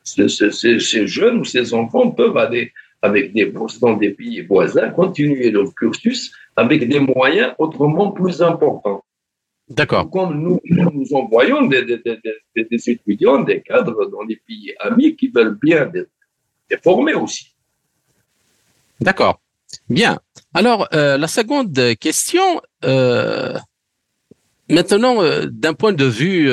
Ces, 0.04 1.07
jeunes 1.09 1.38
ou 1.38 1.45
ces 1.45 1.75
enfants 1.75 2.11
peuvent 2.11 2.37
aller 2.37 2.73
avec 3.02 3.33
des 3.33 3.47
bourses 3.47 3.80
dans 3.80 3.97
des 3.97 4.11
pays 4.11 4.42
voisins, 4.42 4.90
continuer 4.90 5.50
leur 5.50 5.75
cursus 5.75 6.33
avec 6.54 6.88
des 6.88 7.00
moyens 7.00 7.52
autrement 7.59 8.12
plus 8.12 8.42
importants. 8.42 9.02
D'accord. 9.71 10.11
Comme 10.11 10.41
nous, 10.41 10.61
nous 10.65 11.13
envoyons 11.13 11.67
des, 11.67 11.85
des, 11.85 11.99
des, 11.99 12.65
des, 12.65 12.91
étudiants, 12.91 13.41
des 13.41 13.61
cadres 13.61 14.07
dans 14.11 14.23
les 14.23 14.37
pays 14.37 14.75
amis 14.81 15.15
qui 15.15 15.29
veulent 15.29 15.59
bien 15.61 15.91
les 16.71 16.79
former 16.79 17.15
aussi. 17.15 17.55
D'accord. 19.01 19.41
Bien. 19.91 20.19
Alors, 20.55 20.89
euh, 20.95 21.19
la 21.19 21.29
seconde 21.29 21.79
question, 22.01 22.61
euh, 22.85 23.59
maintenant, 24.71 25.23
euh, 25.23 25.47
d'un 25.51 25.75
point 25.75 25.93
de 25.93 26.05
vue, 26.07 26.51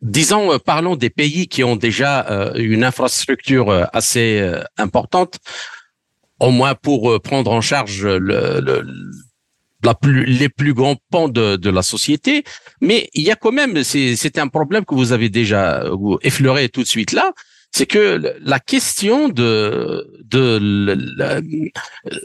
disons, 0.00 0.58
parlons 0.58 0.96
des 0.96 1.10
pays 1.10 1.48
qui 1.48 1.62
ont 1.62 1.76
déjà 1.76 2.52
une 2.56 2.84
infrastructure 2.84 3.88
assez 3.92 4.42
importante, 4.78 5.38
au 6.38 6.50
moins 6.50 6.74
pour 6.74 7.20
prendre 7.20 7.50
en 7.52 7.60
charge 7.60 8.06
le, 8.06 8.60
le 8.60 8.86
la 9.82 9.94
plus, 9.94 10.24
les 10.24 10.48
plus 10.48 10.74
grands 10.74 10.96
pans 11.10 11.28
de, 11.28 11.56
de, 11.56 11.70
la 11.70 11.82
société. 11.82 12.44
Mais 12.80 13.08
il 13.14 13.22
y 13.22 13.30
a 13.30 13.36
quand 13.36 13.52
même, 13.52 13.82
c'est 13.84 14.38
un 14.38 14.48
problème 14.48 14.84
que 14.84 14.94
vous 14.94 15.12
avez 15.12 15.28
déjà 15.28 15.84
effleuré 16.22 16.68
tout 16.68 16.82
de 16.82 16.88
suite 16.88 17.12
là, 17.12 17.32
c'est 17.72 17.86
que 17.86 18.20
la 18.40 18.58
question 18.58 19.28
de 19.28 20.06
de 20.24 20.58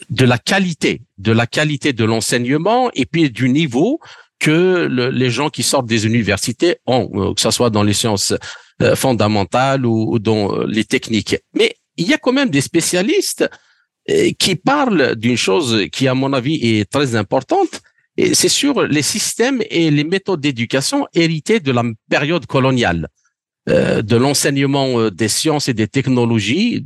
de 0.09 0.25
la 0.25 0.37
qualité, 0.37 1.01
de 1.17 1.31
la 1.31 1.45
qualité 1.45 1.93
de 1.93 2.03
l'enseignement 2.03 2.89
et 2.93 3.05
puis 3.05 3.29
du 3.29 3.49
niveau 3.49 3.99
que 4.39 4.87
les 5.11 5.29
gens 5.29 5.49
qui 5.49 5.63
sortent 5.63 5.85
des 5.85 6.05
universités 6.05 6.77
ont, 6.85 7.09
euh, 7.13 7.33
que 7.33 7.41
ce 7.41 7.51
soit 7.51 7.69
dans 7.69 7.83
les 7.83 7.93
sciences 7.93 8.33
euh, 8.81 8.95
fondamentales 8.95 9.85
ou, 9.85 10.19
dans 10.19 10.53
euh, 10.53 10.65
les 10.67 10.83
techniques. 10.83 11.37
Mais 11.53 11.75
il 11.95 12.07
y 12.07 12.13
a 12.13 12.17
quand 12.17 12.33
même 12.33 12.49
des 12.49 12.61
spécialistes 12.61 13.49
qui 14.37 14.55
parle 14.55 15.15
d'une 15.15 15.37
chose 15.37 15.85
qui, 15.91 16.07
à 16.07 16.13
mon 16.13 16.33
avis, 16.33 16.59
est 16.61 16.89
très 16.89 17.15
importante, 17.15 17.81
c'est 18.17 18.49
sur 18.49 18.83
les 18.83 19.01
systèmes 19.01 19.61
et 19.69 19.91
les 19.91 20.03
méthodes 20.03 20.41
d'éducation 20.41 21.07
héritées 21.13 21.59
de 21.59 21.71
la 21.71 21.83
période 22.09 22.45
coloniale, 22.45 23.09
euh, 23.69 24.01
de 24.01 24.15
l'enseignement 24.15 24.99
euh, 24.99 25.11
des 25.11 25.27
sciences 25.27 25.67
et 25.67 25.73
des 25.73 25.87
technologies 25.87 26.85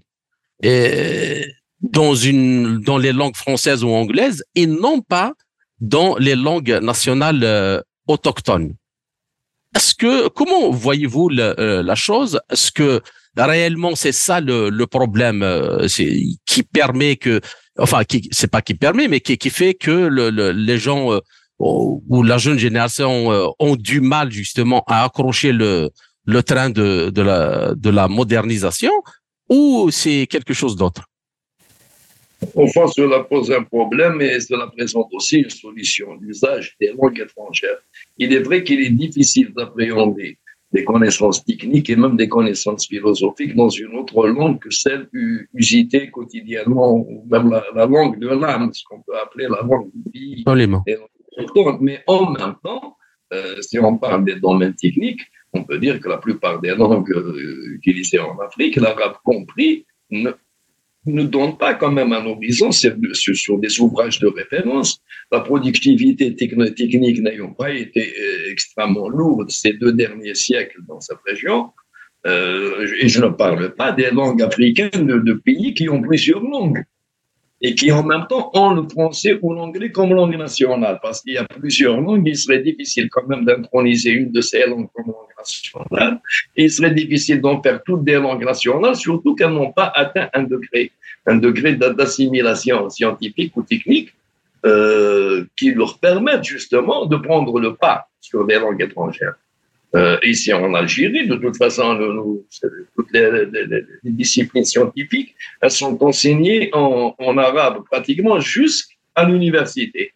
dans 1.82 2.14
une 2.16 2.80
dans 2.80 2.98
les 2.98 3.14
langues 3.14 3.38
françaises 3.38 3.84
ou 3.84 3.90
anglaises 3.90 4.44
et 4.56 4.68
non 4.68 5.00
pas 5.00 5.34
dans 5.80 6.18
les 6.18 6.36
langues 6.36 6.80
nationales 6.82 7.44
euh, 7.44 7.82
autochtones. 8.08 8.74
Est-ce 9.76 9.94
que 9.94 10.28
comment 10.30 10.72
voyez-vous 10.72 11.30
la 11.30 11.96
chose? 11.96 12.42
Est-ce 12.52 12.72
que 12.72 13.02
réellement 13.46 13.96
c'est 13.96 14.12
ça 14.12 14.42
le, 14.42 14.86
problème 14.86 15.44
euh, 15.44 15.88
qui 16.46 16.64
permet 16.64 17.16
que 17.16 17.42
enfin 17.78 18.04
qui 18.04 18.28
c'est 18.32 18.50
pas 18.50 18.62
qui 18.62 18.74
permet 18.74 19.08
mais 19.08 19.20
qui, 19.20 19.50
fait 19.50 19.74
que 19.74 19.92
le, 19.92 20.30
le, 20.30 20.52
les 20.52 20.78
gens 20.78 21.12
euh, 21.14 21.20
ou 21.60 22.24
la 22.24 22.38
jeune 22.38 22.58
génération 22.58 23.32
euh, 23.32 23.48
ont 23.60 23.76
du 23.76 24.02
mal 24.02 24.32
justement 24.32 24.84
à 24.88 25.04
accrocher 25.04 25.52
le 25.52 25.90
train 26.46 26.70
de 26.70 27.12
la 27.22 27.74
de 27.76 27.90
la 27.90 28.08
modernisation 28.08 28.94
ou 29.50 29.90
c'est 29.92 30.28
quelque 30.28 30.54
chose 30.54 30.76
d'autre? 30.76 31.04
Au 32.56 32.68
fond, 32.68 32.88
cela 32.88 33.24
pose 33.24 33.52
un 33.52 33.64
problème 33.64 34.22
et 34.22 34.40
cela 34.40 34.68
présente 34.68 35.10
aussi 35.12 35.40
une 35.40 35.50
solution, 35.50 36.08
l'usage 36.22 36.76
des 36.80 36.94
langues 36.98 37.20
étrangères. 37.20 37.80
Il 38.18 38.34
est 38.34 38.40
vrai 38.40 38.64
qu'il 38.64 38.80
est 38.80 38.92
difficile 38.92 39.52
d'appréhender 39.54 40.38
des 40.72 40.84
connaissances 40.84 41.44
techniques 41.44 41.90
et 41.90 41.96
même 41.96 42.16
des 42.16 42.30
connaissances 42.30 42.88
philosophiques 42.88 43.56
dans 43.56 43.70
une 43.70 43.96
autre 43.96 44.28
langue 44.28 44.60
que 44.60 44.70
celle 44.70 45.10
usitée 45.54 46.12
quotidiennement, 46.12 46.94
ou 46.94 47.26
même 47.30 47.50
la, 47.50 47.86
langue 47.86 48.20
de 48.20 48.28
l'âme, 48.28 48.72
ce 48.74 48.84
qu'on 48.84 49.02
peut 49.02 49.18
appeler 49.18 49.48
la 49.50 49.62
langue 49.62 49.90
du 49.94 50.12
pays. 50.12 50.44
Mais 51.82 52.04
en 52.08 52.32
même 52.32 52.56
temps, 52.64 52.98
euh, 53.34 53.62
si 53.62 53.80
on 53.80 53.98
parle 53.98 54.26
des 54.26 54.36
domaines 54.36 54.76
techniques, 54.76 55.22
on 55.54 55.64
peut 55.64 55.80
dire 55.80 56.00
que 56.00 56.10
la 56.10 56.18
plupart 56.18 56.60
des 56.62 56.76
langues 56.76 57.12
euh, 57.12 57.76
utilisées 57.76 58.20
en 58.20 58.38
Afrique, 58.40 58.76
l'arabe 58.76 59.16
compris, 59.24 59.86
ne, 60.12 60.32
ne 61.06 61.24
donne 61.24 61.58
pas 61.58 61.74
quand 61.74 61.92
même 61.92 62.14
un 62.14 62.26
horizon 62.26 62.72
sur, 62.72 62.96
des 63.60 63.80
ouvrages 63.80 64.20
de 64.20 64.28
référence. 64.28 65.02
La 65.32 65.40
productivité 65.40 66.36
technique 66.36 67.22
n'ayant 67.22 67.54
pas 67.54 67.72
été 67.72 68.02
euh, 68.02 68.52
extrêmement 68.52 69.10
lourde 69.10 69.50
ces 69.50 69.74
deux 69.74 69.94
derniers 69.94 70.36
siècles 70.36 70.82
dans 70.88 71.00
cette 71.00 71.20
région, 71.26 71.72
euh, 72.26 72.88
et 73.00 73.08
je 73.08 73.22
ne 73.22 73.30
parle 73.30 73.74
pas 73.76 73.92
des 73.92 74.12
langues 74.12 74.42
africaines 74.42 75.08
de, 75.08 75.34
pays 75.34 75.74
qui 75.74 75.88
ont 75.90 76.02
plusieurs 76.02 76.42
langues 76.42 76.84
et 77.62 77.76
qui 77.76 77.92
en 77.92 78.04
même 78.04 78.26
temps 78.28 78.52
ont 78.54 78.74
le 78.74 78.88
français 78.88 79.38
ou 79.42 79.54
l'anglais 79.54 79.92
comme 79.92 80.14
langue 80.14 80.38
nationale, 80.38 81.00
parce 81.02 81.22
qu'il 81.22 81.34
y 81.34 81.38
a 81.38 81.44
plusieurs 81.44 82.00
langues, 82.00 82.24
il 82.26 82.38
serait 82.38 82.60
difficile 82.60 83.10
quand 83.10 83.28
même 83.28 83.44
d'introniser 83.44 84.12
une 84.12 84.32
de 84.32 84.42
ces 84.42 84.66
langues 84.66 84.88
comme 84.94 85.08
langue 85.08 85.36
nationale, 85.38 86.22
et 86.56 86.64
il 86.66 86.72
serait 86.72 86.94
difficile 86.94 87.42
d'en 87.42 87.62
faire 87.62 87.84
toutes 87.84 88.04
des 88.04 88.16
langues 88.16 88.46
nationales, 88.46 88.96
surtout 88.96 89.36
qu'elles 89.36 89.52
n'ont 89.52 89.72
pas 89.72 89.92
atteint 89.94 90.30
un 90.34 90.44
degré, 90.44 90.92
un 91.26 91.36
degré 91.36 91.76
d'assimilation 91.76 92.90
scientifique 92.90 93.56
ou 93.58 93.64
technique 93.64 94.14
euh, 94.66 95.46
qui 95.58 95.72
leur 95.72 96.00
permette 96.00 96.44
justement 96.44 97.06
de 97.06 97.18
prendre 97.18 97.60
le 97.60 97.76
pas 97.76 98.10
sur 98.20 98.46
des 98.46 98.60
langues 98.60 98.82
étrangères. 98.82 99.36
Euh, 99.96 100.18
ici 100.24 100.54
en 100.54 100.74
Algérie, 100.76 101.28
de 101.28 101.36
toute 101.36 101.58
façon, 101.58 101.98
toutes 102.96 103.12
les, 103.12 103.48
disciplines 104.04 104.66
scientifiques, 104.66 105.36
elles 105.62 105.72
sont 105.72 105.98
enseignées 106.04 106.70
en, 106.74 107.16
en 107.18 107.38
arabe 107.38 107.84
pratiquement 107.90 108.40
jusqu'à 108.40 109.24
l'université. 109.28 110.14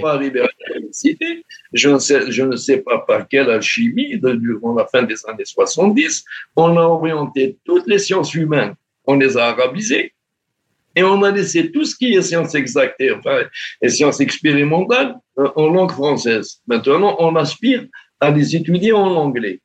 Fois 0.00 0.12
arrivé 0.12 0.40
à 0.40 0.48
l'université, 0.68 1.44
je 1.72 1.90
ne 1.90 1.98
sais, 1.98 2.30
je 2.30 2.42
ne 2.44 2.56
sais 2.56 2.78
pas 2.78 2.98
par 2.98 3.28
quelle 3.28 3.50
alchimie, 3.50 4.18
de, 4.18 4.32
durant 4.32 4.74
la 4.74 4.86
fin 4.86 5.02
des 5.02 5.16
années 5.26 5.44
70, 5.44 6.24
on 6.56 6.76
a 6.76 6.82
orienté 6.82 7.58
toutes 7.64 7.86
les 7.86 7.98
sciences 7.98 8.34
humaines, 8.34 8.74
on 9.04 9.16
les 9.16 9.36
a 9.36 9.46
arabisées, 9.46 10.12
et 10.96 11.02
on 11.02 11.22
a 11.24 11.30
laissé 11.30 11.72
tout 11.72 11.84
ce 11.84 11.96
qui 11.96 12.14
est 12.14 12.22
sciences 12.22 12.54
exactes 12.54 13.02
enfin, 13.16 13.42
et 13.82 13.88
sciences 13.88 14.20
expérimentales 14.20 15.16
euh, 15.38 15.48
en 15.56 15.66
langue 15.68 15.90
française. 15.90 16.60
Maintenant, 16.68 17.16
on 17.18 17.34
aspire 17.34 17.84
à 18.20 18.30
les 18.30 18.56
étudier 18.56 18.92
en 18.92 19.14
anglais. 19.14 19.60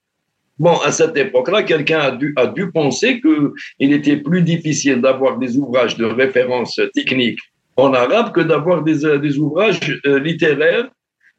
Bon, 0.57 0.77
à 0.79 0.91
cette 0.91 1.15
époque-là, 1.15 1.63
quelqu'un 1.63 1.99
a 1.99 2.11
dû, 2.11 2.33
a 2.35 2.47
dû 2.47 2.69
penser 2.71 3.21
qu'il 3.21 3.93
était 3.93 4.17
plus 4.17 4.41
difficile 4.41 4.99
d'avoir 4.99 5.37
des 5.37 5.57
ouvrages 5.57 5.95
de 5.95 6.05
référence 6.05 6.79
technique 6.93 7.39
en 7.77 7.93
arabe 7.93 8.33
que 8.33 8.41
d'avoir 8.41 8.83
des, 8.83 9.05
euh, 9.05 9.17
des, 9.17 9.37
ouvrages 9.37 9.79
euh, 10.05 10.19
littéraires 10.19 10.89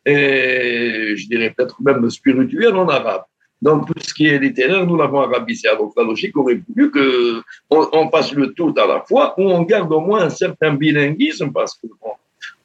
et 0.06 1.14
je 1.16 1.26
dirais 1.28 1.52
peut-être 1.54 1.76
même 1.82 2.08
spirituels 2.08 2.74
en 2.74 2.88
arabe. 2.88 3.22
Donc, 3.60 3.86
tout 3.86 4.00
ce 4.00 4.14
qui 4.14 4.26
est 4.26 4.38
littéraire, 4.38 4.86
nous 4.86 4.96
l'avons 4.96 5.20
arabisé. 5.20 5.68
Donc, 5.78 5.92
la 5.96 6.02
logique 6.02 6.34
aurait 6.36 6.60
voulu 6.66 6.90
qu'on 6.90 7.88
on 7.92 8.08
passe 8.08 8.32
le 8.32 8.54
tout 8.54 8.74
à 8.78 8.86
la 8.86 9.04
fois 9.06 9.34
ou 9.38 9.50
on 9.50 9.62
garde 9.62 9.92
au 9.92 10.00
moins 10.00 10.22
un 10.22 10.30
certain 10.30 10.72
bilinguisme 10.72 11.52
parce 11.52 11.74
que 11.74 11.86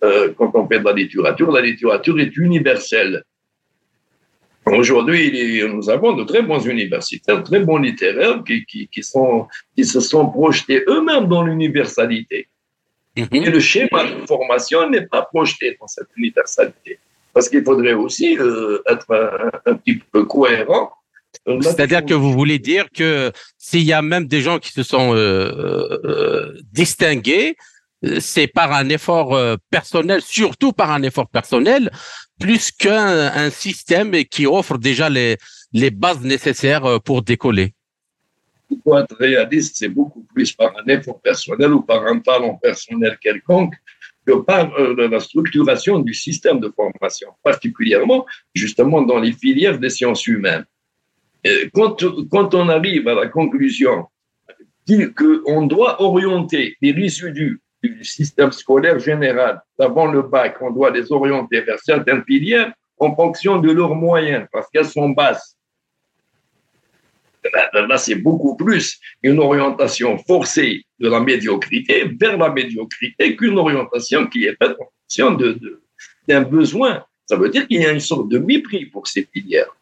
euh, 0.03 0.33
quand 0.37 0.51
on 0.53 0.65
fait 0.67 0.79
de 0.79 0.85
la 0.85 0.93
littérature, 0.93 1.51
la 1.51 1.61
littérature 1.61 2.17
est 2.19 2.37
universelle. 2.37 3.23
Aujourd'hui, 4.65 5.63
nous 5.67 5.89
avons 5.89 6.13
de 6.13 6.23
très 6.23 6.41
bons 6.41 6.65
universitaires, 6.65 7.37
de 7.37 7.43
très 7.43 7.59
bons 7.59 7.77
littéraires 7.77 8.43
qui, 8.43 8.65
qui, 8.65 8.87
qui, 8.87 9.03
sont, 9.03 9.47
qui 9.75 9.85
se 9.85 9.99
sont 9.99 10.27
projetés 10.29 10.83
eux-mêmes 10.87 11.27
dans 11.27 11.43
l'universalité. 11.43 12.47
Mhm. 13.15 13.27
Et 13.31 13.49
le 13.49 13.59
schéma 13.59 14.03
de 14.03 14.25
formation 14.25 14.89
n'est 14.89 15.05
pas 15.05 15.21
projeté 15.23 15.77
dans 15.79 15.87
cette 15.87 16.07
universalité. 16.17 16.99
Parce 17.33 17.49
qu'il 17.49 17.63
faudrait 17.63 17.93
aussi 17.93 18.37
euh, 18.37 18.81
être 18.87 19.51
un, 19.65 19.75
petit 19.75 20.01
peu 20.11 20.25
cohérent. 20.25 20.91
C'est-à-dire 21.61 22.05
que 22.05 22.13
vous 22.13 22.31
voulez 22.31 22.59
dire 22.59 22.87
que 22.93 23.31
s'il 23.57 23.83
y 23.83 23.93
a 23.93 24.01
même 24.01 24.25
des 24.25 24.41
gens 24.41 24.57
qui 24.57 24.71
se 24.71 24.83
sont 24.83 25.13
euh, 25.13 25.99
euh, 26.05 26.53
distingués, 26.71 27.57
c'est 28.19 28.47
par 28.47 28.73
un 28.73 28.89
effort 28.89 29.37
personnel, 29.69 30.21
surtout 30.21 30.73
par 30.73 30.91
un 30.91 31.01
effort 31.03 31.27
personnel, 31.27 31.91
plus 32.39 32.71
qu'un 32.71 33.49
système 33.49 34.11
qui 34.25 34.45
offre 34.45 34.77
déjà 34.77 35.09
les, 35.09 35.37
bases 35.91 36.21
nécessaires 36.21 36.99
pour 37.01 37.21
décoller. 37.21 37.73
Pour 38.83 38.99
être 38.99 39.15
réaliste, 39.17 39.75
c'est 39.77 39.89
beaucoup 39.89 40.25
plus 40.33 40.51
par 40.51 40.73
un 40.77 40.87
effort 40.87 41.21
personnel 41.21 41.73
ou 41.73 41.81
par 41.81 42.05
un 42.05 42.19
talent 42.19 42.55
personnel 42.55 43.17
quelconque 43.21 43.73
que 44.25 44.33
par 44.33 44.73
euh, 44.79 45.07
la 45.07 45.19
structuration 45.19 45.99
du 45.99 46.13
système 46.13 46.59
de 46.59 46.73
formation, 46.75 47.29
particulièrement 47.43 48.25
justement 48.53 49.01
dans 49.01 49.19
les 49.19 49.31
filières 49.31 49.79
des 49.79 49.89
sciences 49.89 50.25
humaines. 50.25 50.65
quand, 51.73 52.03
quand 52.31 52.55
on 52.55 52.69
arrive 52.69 53.07
à 53.07 53.13
la 53.13 53.27
conclusion 53.27 54.07
qu'on 55.15 55.65
doit 55.67 56.01
orienter 56.01 56.75
les 56.81 56.91
résidus 56.91 57.61
du 57.89 58.03
système 58.03 58.51
scolaire 58.51 58.99
général, 58.99 59.61
avant 59.79 60.07
le 60.07 60.21
bac, 60.21 60.57
on 60.61 60.71
doit 60.71 60.91
les 60.91 61.11
orienter 61.11 61.61
vers 61.61 61.79
certaines 61.79 62.23
filières 62.23 62.73
en 62.97 63.15
fonction 63.15 63.59
de 63.59 63.71
leurs 63.71 63.95
moyens, 63.95 64.47
parce 64.51 64.69
qu'elles 64.69 64.87
sont 64.87 65.09
basses. 65.09 65.57
Là, 67.73 67.97
c'est 67.97 68.15
beaucoup 68.15 68.55
plus 68.55 68.99
une 69.21 69.39
orientation 69.39 70.17
forcée 70.17 70.83
de 70.99 71.09
la 71.09 71.19
médiocrité 71.19 72.05
vers 72.19 72.37
la 72.37 72.49
médiocrité 72.49 73.35
qu'une 73.35 73.59
orientation 73.59 74.25
qui 74.27 74.45
est 74.45 74.55
faite 74.55 74.75
en 74.79 74.89
fonction 74.99 75.37
d'un 76.27 76.41
besoin. 76.41 77.05
Ça 77.27 77.35
veut 77.35 77.49
dire 77.49 77.67
qu'il 77.67 77.81
y 77.81 77.85
a 77.85 77.91
une 77.91 77.99
sorte 77.99 78.29
de 78.29 78.39
mépris 78.39 78.85
pour 78.85 79.07
ces 79.07 79.27
filières. 79.31 79.75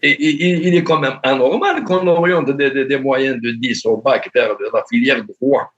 Et, 0.00 0.66
il 0.66 0.74
est 0.74 0.84
quand 0.84 1.00
même 1.00 1.18
anormal 1.22 1.82
qu'on 1.82 2.06
oriente 2.06 2.50
des, 2.56 2.84
des, 2.84 2.98
moyens 2.98 3.40
de 3.40 3.50
10 3.50 3.86
au 3.86 3.96
bac 3.96 4.30
vers 4.32 4.56
la 4.72 4.84
filière 4.88 5.24
droit. 5.24 5.72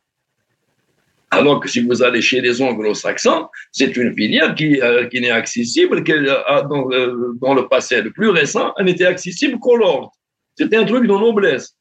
Alors 1.31 1.61
que 1.61 1.69
si 1.69 1.81
vous 1.81 2.03
allez 2.03 2.21
chez 2.21 2.41
les 2.41 2.61
anglo-saxons, 2.61 3.47
c'est 3.71 3.97
une 3.97 4.15
filière 4.15 4.55
qui, 4.55 4.81
euh, 4.81 5.07
qui 5.07 5.21
n'est 5.21 5.31
accessible 5.31 6.03
que 6.03 6.13
euh, 6.13 6.63
dans, 6.69 6.91
euh, 6.91 7.37
dans, 7.41 7.55
le 7.55 7.69
passé 7.69 8.03
le 8.03 8.11
plus 8.11 8.31
récent, 8.31 8.73
elle 8.77 8.87
n'était 8.87 9.07
accessible 9.07 9.59
qu'au 9.61 9.77
Lord. 9.77 10.13
C'était 10.57 10.77
un 10.77 10.85
truc 10.85 11.05
de 11.05 11.09
noblesse. 11.09 11.77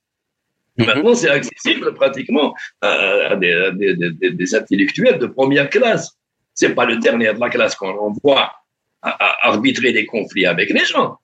Mhm. 0.78 0.86
Maintenant, 0.86 1.16
c'est 1.16 1.30
accessible 1.30 1.94
pratiquement 1.96 2.54
à, 2.82 3.36
des, 3.36 3.72
des, 3.74 4.32
des, 4.32 4.56
intellectuels 4.56 5.18
de 5.18 5.26
première 5.26 5.70
classe. 5.70 6.12
C'est 6.54 6.76
pas 6.76 6.86
le 6.86 6.98
dernier 6.98 7.34
de 7.34 7.40
la 7.40 7.50
classe 7.50 7.74
qu'on 7.74 7.98
envoie 7.98 8.52
à, 9.02 9.48
arbitrer 9.50 9.92
des 9.94 10.06
conflits 10.06 10.46
avec 10.46 10.70
les 10.70 10.86
gens. 10.86 11.18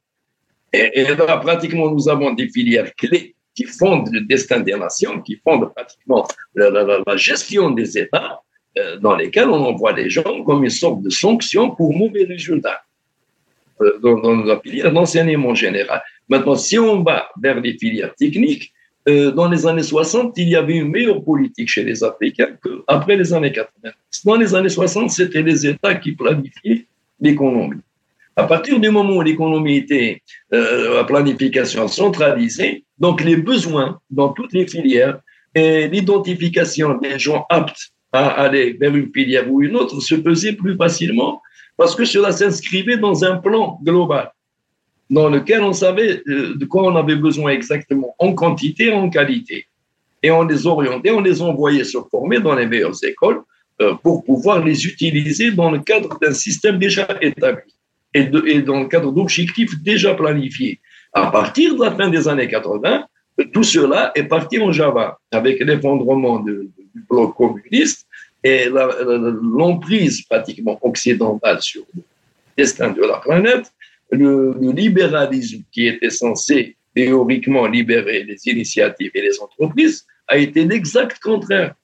Et, 0.74 1.00
et 1.02 1.16
là, 1.16 1.38
pratiquement, 1.38 1.92
nous 1.92 2.10
avons 2.10 2.34
des 2.34 2.50
filières 2.50 2.94
clés 2.96 3.36
qui 3.56 3.64
fondent 3.64 4.10
le 4.12 4.22
destin 4.22 4.60
des 4.60 4.74
nations, 4.74 5.22
qui 5.22 5.40
fondent 5.44 5.74
pratiquement 5.74 6.28
la, 6.56 7.16
gestion 7.16 7.72
des 7.72 7.98
États, 7.98 8.42
euh, 8.78 8.98
dans 8.98 9.16
lesquels 9.16 9.50
on 9.50 9.64
envoie 9.66 9.94
les 9.94 10.10
gens 10.10 10.44
comme 10.44 10.64
une 10.64 10.70
sorte 10.70 11.02
de 11.02 11.10
sanction 11.10 11.72
pour 11.72 11.96
mauvais 11.96 12.26
résultats 12.26 12.82
euh, 13.82 13.98
dans, 14.04 14.20
dans, 14.20 14.36
la 14.44 14.60
filière 14.60 14.92
d'enseignement 14.92 15.56
général. 15.56 16.02
Maintenant, 16.28 16.56
si 16.56 16.78
on 16.78 17.02
va 17.02 17.30
vers 17.42 17.60
les 17.62 17.78
filières 17.78 18.14
techniques, 18.16 18.74
euh, 19.08 19.32
dans 19.32 19.48
les 19.48 19.68
années 19.68 19.84
60, 19.84 20.34
il 20.38 20.50
y 20.50 20.56
avait 20.56 20.78
une 20.78 20.90
meilleure 20.90 21.24
politique 21.24 21.70
chez 21.70 21.84
les 21.84 22.04
Africains 22.04 22.58
qu'après 22.62 23.16
les 23.16 23.34
années 23.34 23.52
80. 23.52 23.92
Dans 24.26 24.36
les 24.36 24.56
années 24.56 24.70
60, 24.70 25.12
c'était 25.12 25.44
les 25.44 25.68
États 25.68 25.94
qui 25.96 26.14
planifiaient 26.14 26.88
l'économie. 27.22 27.82
À 28.38 28.44
partir 28.44 28.80
du 28.82 28.90
moment 28.90 29.16
où 29.16 29.22
l'économie 29.22 29.78
était 29.78 30.22
euh, 30.54 31.00
à 31.00 31.06
planification 31.06 31.88
centralisée, 31.88 32.84
donc 33.00 33.24
les 33.24 33.38
besoins 33.38 34.00
dans 34.10 34.30
toutes 34.30 34.52
les 34.52 34.68
filières 34.68 35.20
et 35.54 35.88
l'identification 35.88 36.98
des 36.98 37.18
gens 37.18 37.46
aptes 37.50 37.92
à 38.12 38.28
aller 38.28 38.74
vers 38.74 38.94
une 38.94 39.10
filière 39.14 39.50
ou 39.50 39.62
une 39.62 39.78
autre 39.78 40.02
se 40.02 40.16
faisait 40.22 40.54
plus 40.54 40.76
facilement 40.76 41.42
parce 41.78 41.96
que 41.96 42.04
cela 42.04 42.34
s'inscrivait 42.34 42.98
dans 42.98 43.24
un 43.24 43.38
plan 43.38 43.80
global 43.84 44.32
dans 45.10 45.30
lequel 45.30 45.62
on 45.62 45.74
savait 45.74 46.22
euh, 46.28 46.56
de 46.56 46.66
quoi 46.66 46.84
on 46.84 46.96
avait 46.98 47.16
besoin 47.16 47.52
exactement 47.52 48.16
en 48.20 48.34
quantité 48.34 48.88
et 48.88 48.94
en 48.94 49.10
qualité. 49.10 49.68
Et 50.24 50.32
on 50.32 50.44
les 50.44 50.66
orientait, 50.66 51.12
on 51.12 51.22
les 51.22 51.42
envoyait 51.42 51.84
se 51.84 52.00
former 52.12 52.40
dans 52.40 52.56
les 52.56 52.66
meilleures 52.66 53.02
écoles 53.04 53.42
euh, 53.82 53.94
pour 53.96 54.26
pouvoir 54.26 54.64
les 54.64 54.86
utiliser 54.86 55.52
dans 55.52 55.72
le 55.72 55.80
cadre 55.80 56.18
d'un 56.20 56.34
système 56.34 56.80
déjà 56.80 57.08
établi 57.22 57.72
et, 58.16 58.62
dans 58.62 58.80
le 58.80 58.88
cadre 58.88 59.12
d'objectifs 59.12 59.76
déjà 59.84 60.16
planifiés. 60.16 60.80
À 61.14 61.28
partir 61.28 61.76
de 61.76 61.84
la 61.84 61.92
fin 61.92 62.10
des 62.10 62.28
années 62.28 62.48
80, 62.48 63.06
tout 63.54 63.64
cela 63.64 64.12
est 64.16 64.24
parti 64.24 64.58
en 64.60 64.72
Java 64.72 65.20
avec 65.32 65.60
l'effondrement 65.60 66.40
du 66.40 66.70
bloc 67.10 67.36
communiste 67.36 68.08
et 68.44 68.70
l'emprise 68.70 70.22
pratiquement 70.24 70.80
occidentale 70.82 71.62
sur 71.62 71.84
le 71.94 72.02
destin 72.58 72.92
de 72.92 73.02
la 73.02 73.18
planète, 73.18 73.72
le, 74.12 74.56
libéralisme 74.72 75.64
qui 75.72 75.88
était 75.88 76.10
censé 76.10 76.78
théoriquement 76.96 77.66
libérer 77.66 78.24
les 78.24 78.38
initiatives 78.46 79.12
et 79.14 79.22
les 79.22 79.42
entreprises 79.42 80.06
a 80.28 80.38
été 80.38 80.64
l'exact 80.64 81.20
contraire. 81.20 81.76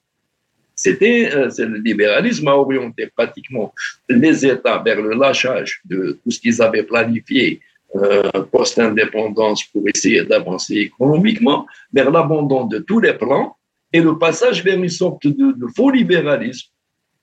C'était 0.84 1.30
euh, 1.32 1.48
le 1.58 1.78
libéralisme 1.78 2.48
a 2.48 2.56
orienté 2.56 3.06
pratiquement 3.14 3.72
les 4.08 4.44
États 4.44 4.78
vers 4.82 5.00
le 5.00 5.12
lâchage 5.14 5.80
de 5.84 6.18
tout 6.20 6.30
ce 6.32 6.40
qu'ils 6.40 6.60
avaient 6.60 6.82
planifié 6.82 7.60
euh, 7.94 8.28
post-indépendance 8.50 9.62
pour 9.70 9.84
essayer 9.86 10.24
d'avancer 10.24 10.76
économiquement, 10.88 11.66
vers 11.92 12.10
l'abandon 12.10 12.64
de 12.64 12.78
tous 12.80 12.98
les 12.98 13.12
plans 13.12 13.56
et 13.92 14.00
le 14.00 14.18
passage 14.18 14.64
vers 14.64 14.76
une 14.76 14.88
sorte 14.88 15.24
de, 15.24 15.66
faux 15.76 15.90
libéralisme 15.90 16.70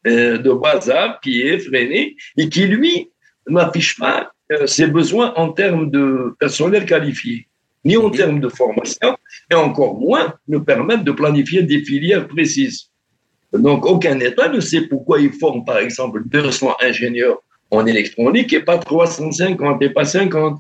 euh, 0.08 0.38
de 0.38 0.52
bazar 0.54 1.20
qui 1.20 1.42
est 1.42 1.60
freiné 1.60 2.16
et 2.38 2.48
qui, 2.48 2.66
lui, 2.66 3.10
n'affiche 3.46 3.98
pas 4.00 4.32
ses 4.68 4.88
besoins 4.88 5.34
en 5.36 5.50
termes 5.52 5.92
de 5.92 6.34
personnel 6.40 6.86
qualifié, 6.86 7.46
ni 7.84 7.98
en 7.98 8.10
termes 8.10 8.40
de 8.40 8.50
formation, 8.50 9.18
et 9.52 9.56
encore 9.56 10.00
moins 10.00 10.34
ne 10.48 10.60
permettre 10.60 11.04
de 11.04 11.12
planifier 11.12 11.62
des 11.62 11.84
filières 11.84 12.28
précises. 12.28 12.90
Donc, 13.54 13.86
aucun 13.86 14.20
État 14.20 14.50
ne 14.50 14.60
sait 14.60 14.82
pourquoi 14.82 15.20
il 15.20 15.32
forme, 15.34 15.66
par 15.66 15.80
exemple, 15.80 16.22
200 16.26 16.76
ingénieurs 16.82 17.42
en 17.72 17.86
électronique 17.86 18.54
et 18.54 18.60
pas 18.62 18.78
350 18.78 19.82
et 19.82 19.90
pas 19.90 20.06
50. 20.06 20.60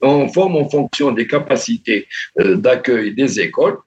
On 0.00 0.28
forme 0.28 0.56
en 0.56 0.68
fonction 0.68 1.12
des 1.12 1.26
capacités 1.26 2.06
euh, 2.38 2.56
d'accueil 2.56 3.14
des 3.14 3.40
écoles. 3.40 3.78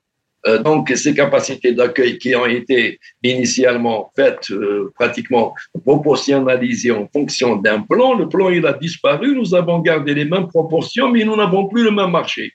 Euh, 0.47 0.57
donc, 0.61 0.91
ces 0.95 1.13
capacités 1.13 1.71
d'accueil 1.71 2.17
qui 2.17 2.35
ont 2.35 2.47
été 2.47 2.99
initialement 3.23 4.11
faites, 4.15 4.49
euh, 4.49 4.91
pratiquement 4.95 5.53
proportionnalisées 5.85 6.91
en 6.91 7.07
fonction 7.13 7.57
d'un 7.57 7.81
plan, 7.81 8.15
le 8.15 8.27
plan 8.27 8.49
il 8.49 8.65
a 8.65 8.73
disparu, 8.73 9.35
nous 9.35 9.53
avons 9.53 9.79
gardé 9.79 10.15
les 10.15 10.25
mêmes 10.25 10.47
proportions, 10.47 11.11
mais 11.11 11.23
nous 11.23 11.35
n'avons 11.35 11.67
plus 11.67 11.83
le 11.83 11.91
même 11.91 12.11
marché. 12.11 12.53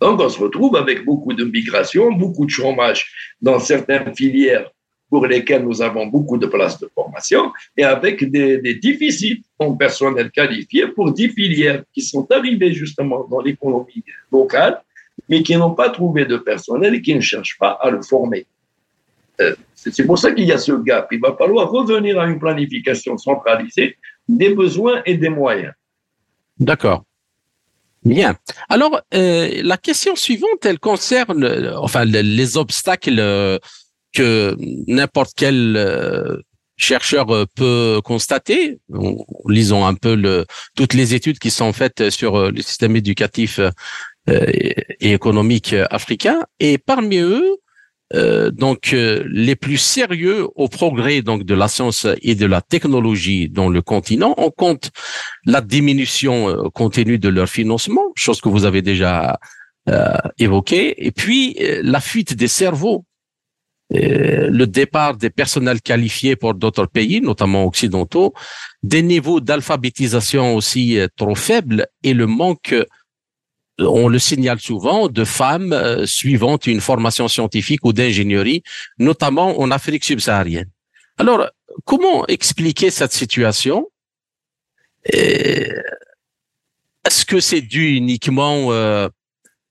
Donc, 0.00 0.20
on 0.20 0.28
se 0.28 0.38
retrouve 0.38 0.76
avec 0.76 1.04
beaucoup 1.04 1.32
de 1.32 1.44
migration, 1.44 2.12
beaucoup 2.12 2.44
de 2.46 2.50
chômage 2.50 3.06
dans 3.40 3.58
certaines 3.58 4.14
filières 4.14 4.70
pour 5.08 5.26
lesquelles 5.26 5.62
nous 5.62 5.80
avons 5.80 6.06
beaucoup 6.06 6.38
de 6.38 6.46
places 6.46 6.80
de 6.80 6.90
formation 6.92 7.52
et 7.76 7.84
avec 7.84 8.28
des, 8.30 8.74
déficits 8.74 9.44
en 9.58 9.74
personnel 9.74 10.30
qualifié 10.30 10.88
pour 10.88 11.12
dix 11.12 11.28
filières 11.28 11.84
qui 11.92 12.02
sont 12.02 12.26
arrivées 12.32 12.72
justement 12.72 13.24
dans 13.30 13.40
l'économie 13.40 14.02
locale, 14.32 14.82
mais 15.28 15.42
qui 15.42 15.56
n'ont 15.56 15.74
pas 15.74 15.90
trouvé 15.90 16.24
de 16.24 16.36
personnel 16.36 16.96
et 16.96 17.02
qui 17.02 17.14
ne 17.14 17.20
cherchent 17.20 17.58
pas 17.58 17.78
à 17.80 17.90
le 17.90 18.02
former. 18.02 18.46
Euh, 19.40 19.54
c'est 19.74 20.04
pour 20.06 20.18
ça 20.18 20.32
qu'il 20.32 20.46
y 20.46 20.52
a 20.52 20.58
ce 20.58 20.72
gap. 20.72 21.08
Il 21.12 21.20
va 21.20 21.36
falloir 21.36 21.70
revenir 21.70 22.18
à 22.18 22.26
une 22.26 22.38
planification 22.38 23.16
centralisée 23.16 23.96
des 24.28 24.54
besoins 24.54 25.02
et 25.06 25.16
des 25.16 25.28
moyens. 25.28 25.74
D'accord. 26.58 27.04
Bien. 28.04 28.36
Alors, 28.68 29.00
euh, 29.14 29.62
la 29.62 29.78
question 29.78 30.14
suivante, 30.14 30.66
elle 30.66 30.78
concerne, 30.78 31.42
euh, 31.42 31.78
enfin, 31.78 32.04
les, 32.04 32.56
obstacles 32.58 33.18
euh, 33.18 33.58
que 34.12 34.54
n'importe 34.86 35.32
quel 35.34 36.42
chercheur 36.76 37.26
peut 37.56 38.00
constater. 38.04 38.78
lisons 39.48 39.86
un 39.86 39.94
peu 39.94 40.14
le, 40.14 40.44
toutes 40.76 40.92
les 40.94 41.14
études 41.14 41.38
qui 41.38 41.50
sont 41.50 41.72
faites 41.72 42.10
sur 42.10 42.50
le 42.50 42.62
système 42.62 42.94
éducatif 42.94 43.58
et 44.28 44.74
économique 45.00 45.74
africain. 45.90 46.44
Et 46.60 46.78
parmi 46.78 47.18
eux, 47.18 47.56
euh, 48.12 48.50
donc 48.50 48.92
euh, 48.92 49.24
les 49.30 49.56
plus 49.56 49.78
sérieux 49.78 50.46
au 50.56 50.68
progrès 50.68 51.22
donc 51.22 51.44
de 51.44 51.54
la 51.54 51.68
science 51.68 52.06
et 52.20 52.34
de 52.34 52.44
la 52.44 52.60
technologie 52.60 53.48
dans 53.48 53.70
le 53.70 53.80
continent. 53.80 54.34
On 54.36 54.50
compte 54.50 54.90
la 55.46 55.62
diminution 55.62 56.48
euh, 56.48 56.68
continue 56.68 57.18
de 57.18 57.30
leur 57.30 57.48
financement, 57.48 58.02
chose 58.14 58.40
que 58.42 58.50
vous 58.50 58.66
avez 58.66 58.82
déjà 58.82 59.38
euh, 59.88 60.16
évoquée, 60.38 61.06
et 61.06 61.12
puis 61.12 61.56
la 61.82 62.00
fuite 62.00 62.34
des 62.34 62.48
cerveaux, 62.48 63.04
le 63.90 64.64
départ 64.64 65.16
des 65.16 65.30
personnels 65.30 65.80
qualifiés 65.80 66.36
pour 66.36 66.54
d'autres 66.54 66.86
pays, 66.86 67.20
notamment 67.20 67.64
occidentaux, 67.64 68.32
des 68.82 69.02
niveaux 69.02 69.40
d'alphabétisation 69.40 70.56
aussi 70.56 70.98
trop 71.16 71.34
faibles 71.34 71.86
et 72.02 72.14
le 72.14 72.26
manque 72.26 72.74
on 73.78 74.08
le 74.08 74.18
signale 74.18 74.60
souvent, 74.60 75.08
de 75.08 75.24
femmes 75.24 75.72
euh, 75.72 76.06
suivant 76.06 76.58
une 76.58 76.80
formation 76.80 77.28
scientifique 77.28 77.84
ou 77.84 77.92
d'ingénierie, 77.92 78.62
notamment 78.98 79.60
en 79.60 79.70
Afrique 79.70 80.04
subsaharienne. 80.04 80.70
Alors, 81.18 81.48
comment 81.84 82.26
expliquer 82.26 82.90
cette 82.90 83.12
situation? 83.12 83.88
Est-ce 85.04 85.74
que 87.26 87.40
c'est 87.40 87.60
dû 87.60 87.96
uniquement 87.96 88.72
euh, 88.72 89.08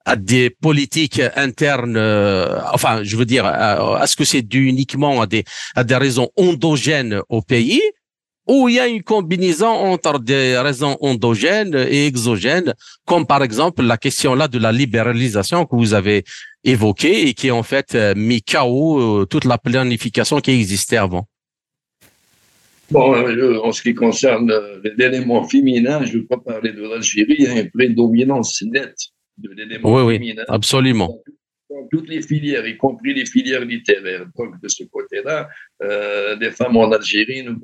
à 0.05 0.15
des 0.15 0.49
politiques 0.49 1.21
internes, 1.35 1.97
euh, 1.97 2.59
enfin, 2.71 3.03
je 3.03 3.17
veux 3.17 3.25
dire, 3.25 3.45
est-ce 4.01 4.15
que 4.15 4.25
c'est 4.25 4.41
dû 4.41 4.67
uniquement 4.67 5.21
à 5.21 5.27
des, 5.27 5.43
à 5.75 5.83
des 5.83 5.95
raisons 5.95 6.29
endogènes 6.35 7.21
au 7.29 7.41
pays? 7.41 7.81
Où 8.47 8.67
il 8.69 8.75
y 8.75 8.79
a 8.79 8.87
une 8.87 9.03
combinaison 9.03 9.67
entre 9.67 10.19
des 10.19 10.57
raisons 10.57 10.97
endogènes 11.01 11.75
et 11.75 12.07
exogènes, 12.07 12.73
comme 13.05 13.25
par 13.25 13.43
exemple 13.43 13.83
la 13.83 13.97
question 13.97 14.35
là 14.35 14.47
de 14.47 14.59
la 14.59 14.71
libéralisation 14.71 15.65
que 15.65 15.75
vous 15.75 15.93
avez 15.93 16.23
évoquée 16.63 17.27
et 17.27 17.33
qui 17.33 17.51
en 17.51 17.63
fait 17.63 17.95
euh, 17.95 18.13
mis 18.15 18.41
KO 18.41 18.99
euh, 18.99 19.25
toute 19.25 19.45
la 19.45 19.57
planification 19.57 20.39
qui 20.39 20.51
existait 20.51 20.97
avant. 20.97 21.27
Bon, 22.91 23.15
euh, 23.15 23.59
en 23.63 23.71
ce 23.71 23.81
qui 23.81 23.93
concerne 23.95 24.51
l'élément 24.97 25.43
féminin, 25.43 26.05
je 26.05 26.13
ne 26.13 26.21
veux 26.21 26.27
pas 26.27 26.37
parler 26.37 26.73
de 26.73 26.81
l'Algérie, 26.81 27.35
il 27.39 27.45
y 27.45 27.47
a 27.47 27.59
une 27.59 27.71
prédominance 27.71 28.61
nette 28.61 28.97
de 29.37 29.49
l'élément 29.49 30.05
oui, 30.05 30.13
féminin. 30.15 30.43
Oui, 30.47 30.55
absolument 30.55 31.17
toutes 31.91 32.09
les 32.09 32.21
filières, 32.21 32.65
y 32.65 32.77
compris 32.77 33.13
les 33.13 33.25
filières 33.25 33.65
littéraires. 33.65 34.25
Donc, 34.37 34.61
de 34.61 34.67
ce 34.67 34.83
côté-là, 34.83 35.49
euh, 35.81 36.35
les 36.35 36.51
femmes 36.51 36.77
en 36.77 36.91
Algérie, 36.91 37.45
il 37.45 37.55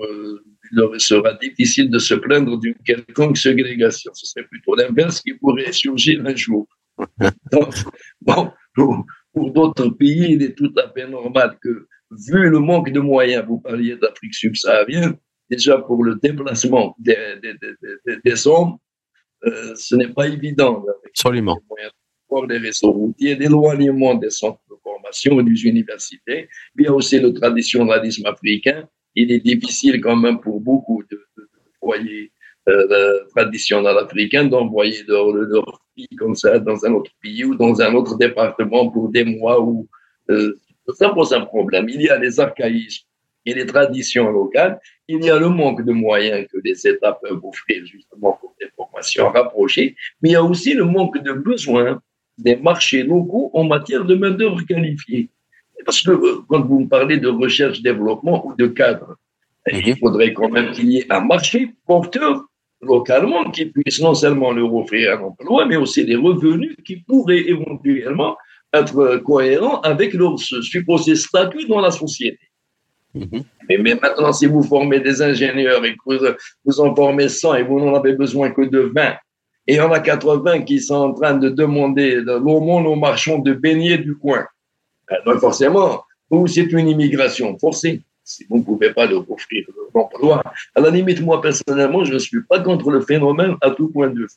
leur 0.72 1.00
sera 1.00 1.34
difficile 1.34 1.89
de 1.89 2.00
se 2.00 2.13
plaindre 2.15 2.60
d'une 2.60 2.76
quelconque 2.86 3.38
ségrégation. 3.38 4.12
Ce 4.13 4.26
serait 4.26 4.48
plutôt 4.48 4.76
l'inverse 4.76 5.22
qui 5.22 5.34
pourrait 5.34 5.72
surgir 5.72 6.26
un 6.26 6.36
jour. 6.36 6.67
Donc, 7.52 7.74
bon, 8.22 8.52
pour, 8.74 9.52
d'autres 9.52 9.89
pays, 9.89 10.34
il 10.34 10.43
est 10.43 10.56
tout 10.56 10.74
à 10.78 10.91
fait 10.91 11.08
normal 11.08 11.58
que, 11.62 11.88
vu 12.12 12.50
le 12.50 12.60
manque 12.60 12.91
de 12.91 13.00
moyens, 13.00 13.45
vous 13.48 13.60
parliez 13.60 13.95
d'Afrique 13.95 14.34
subsaharienne, 14.34 15.15
déjà 15.50 15.78
pour 15.78 16.04
le 16.04 16.15
déplacement 16.15 16.95
des, 17.00 17.15
des, 18.26 18.48
hommes, 18.48 18.78
euh, 19.45 19.74
ce 19.76 19.95
n'est 19.95 20.10
pas 20.10 20.28
évident. 20.28 20.84
Absolument 21.06 21.58
des 22.48 22.58
réseaux 22.58 22.92
routiers, 22.92 23.36
l'éloignement 23.36 24.15
des 24.15 24.30
centres 24.30 24.62
de 24.70 24.76
formation 24.84 25.39
et 25.39 25.44
des 25.44 25.65
universités. 25.65 26.48
Il 26.78 26.86
y 26.86 26.88
a 26.88 26.94
aussi 26.94 27.20
le 27.20 27.34
traditionnalisme 27.34 28.26
africain. 28.26 28.88
Il 29.15 29.32
est 29.32 29.39
difficile 29.39 30.00
quand 30.02 30.15
même 30.15 30.39
pour 30.39 30.62
beaucoup 30.62 31.04
de, 31.10 31.20
foyers 31.80 32.32
euh, 32.68 33.20
traditionnels 33.36 33.98
africains 33.98 34.46
d'envoyer 34.46 35.04
leur, 35.08 35.82
filles 35.96 36.18
comme 36.18 36.36
ça 36.36 36.60
dans 36.60 36.86
un 36.86 36.94
autre 36.94 37.12
pays 37.22 37.44
ou 37.46 37.56
dans 37.56 37.82
un 37.82 37.94
autre 37.96 38.18
département 38.18 38.89
pour 38.89 39.10
des 39.10 39.24
mois. 39.24 39.60
Ou, 39.62 39.88
euh, 40.30 40.54
ça 40.94 41.10
pose 41.10 41.34
un 41.34 41.42
problème. 41.42 41.88
Il 41.89 42.02
y 42.02 42.10
a 42.10 42.18
les 42.18 42.39
archaïsmes 42.39 43.06
et 43.46 43.54
les 43.54 43.65
traditions 43.65 44.30
locales. 44.30 44.80
Il 45.08 45.24
y 45.24 45.30
a 45.30 45.39
le 45.39 45.50
manque 45.50 45.84
de 45.84 45.92
moyens 45.92 46.48
que 46.52 46.58
les 46.63 46.88
États 46.88 47.13
peuvent 47.13 47.44
offrir 47.44 47.86
justement 47.86 48.38
pour 48.39 48.54
des 48.60 48.68
formations 48.76 49.30
rapprochées. 49.30 49.96
Mais 50.22 50.30
il 50.30 50.34
y 50.34 50.36
a 50.36 50.44
aussi 50.44 50.74
le 50.74 50.86
manque 50.86 51.22
de 51.24 51.34
besoins 51.34 52.02
des 52.39 52.56
marchés 52.56 53.04
locaux 53.04 53.52
en 53.54 53.63
matière 53.65 54.06
de 54.06 54.15
main-d'œuvre 54.15 54.62
qualifiée. 54.65 55.30
Parce 55.86 56.02
que 56.02 56.12
euh, 56.12 56.41
quand 56.47 56.65
vous 56.65 56.82
me 56.82 56.88
parlez 56.88 57.17
de 57.17 57.30
recherche-développement 57.30 58.45
ou 58.47 58.56
de 58.56 58.67
cadre, 58.67 59.15
mhm. 59.71 59.82
il 59.86 59.97
faudrait 59.97 60.34
quand 60.34 60.49
même 60.49 60.71
qu'il 60.71 60.91
y 60.91 60.97
ait 60.99 61.12
un 61.12 61.21
marché 61.21 61.73
porteur 61.86 62.45
localement 62.82 63.49
qui 63.52 63.65
puisse 63.65 64.02
non 64.02 64.13
seulement 64.13 64.52
leur 64.52 64.73
offrir 64.73 65.17
un 65.17 65.23
emploi, 65.23 65.65
mais 65.65 65.75
aussi 65.75 66.06
des 66.06 66.15
revenus 66.15 66.75
qui 66.86 66.97
pourraient 66.97 67.45
éventuellement 67.49 68.38
être 68.73 69.17
cohérents 69.17 69.82
avec 69.82 70.13
leur 70.13 70.39
supposé 70.39 71.15
statut 71.15 71.65
dans 71.67 71.82
la 71.82 71.91
société. 71.91 72.39
Mhm. 73.13 73.43
Mais, 73.67 73.95
maintenant, 73.95 74.34
si 74.34 74.45
vous 74.45 74.63
formez 74.63 74.99
des 74.99 75.21
ingénieurs 75.21 75.84
et 75.86 75.93
que 75.93 75.99
vous, 76.06 76.25
vous 76.65 76.80
en 76.80 76.95
formez 76.95 77.28
100 77.30 77.56
et 77.56 77.63
vous 77.63 77.80
n'en 77.80 77.95
avez 77.95 78.13
besoin 78.13 78.52
que 78.52 78.62
de 78.62 78.91
20, 78.95 79.15
et 79.70 79.80
en 79.80 79.92
a 79.92 80.00
80 80.00 80.62
qui 80.62 80.80
sont 80.80 80.96
en 80.96 81.14
train 81.14 81.36
de 81.36 81.48
demander 81.48 82.16
l'aumône 82.16 82.88
aux 82.88 82.96
marchands 82.96 83.38
de 83.38 83.54
beignets 83.54 84.00
du 84.00 84.16
coin. 84.18 84.44
Donc 85.12 85.36
ben, 85.36 85.40
forcément, 85.40 86.04
vous, 86.28 86.48
c'est 86.48 86.72
une 86.72 86.88
immigration 86.88 87.56
forcée. 87.60 88.02
Si 88.24 88.46
vous 88.50 88.58
ne 88.58 88.64
pouvez 88.64 88.92
pas 88.92 89.06
leur 89.06 89.30
offrir 89.30 89.66
l'emploi. 89.94 90.42
À 90.74 90.82
la 90.82 90.90
limite, 90.90 91.22
moi, 91.22 91.40
personnellement, 91.40 92.04
je 92.04 92.14
ne 92.14 92.20
suis 92.20 92.42
pas 92.42 92.60
contre 92.62 92.90
le 92.90 93.02
phénomène 93.02 93.56
à 93.62 93.70
tout 93.70 93.90
point 93.90 94.08
de 94.08 94.22
vue. 94.22 94.28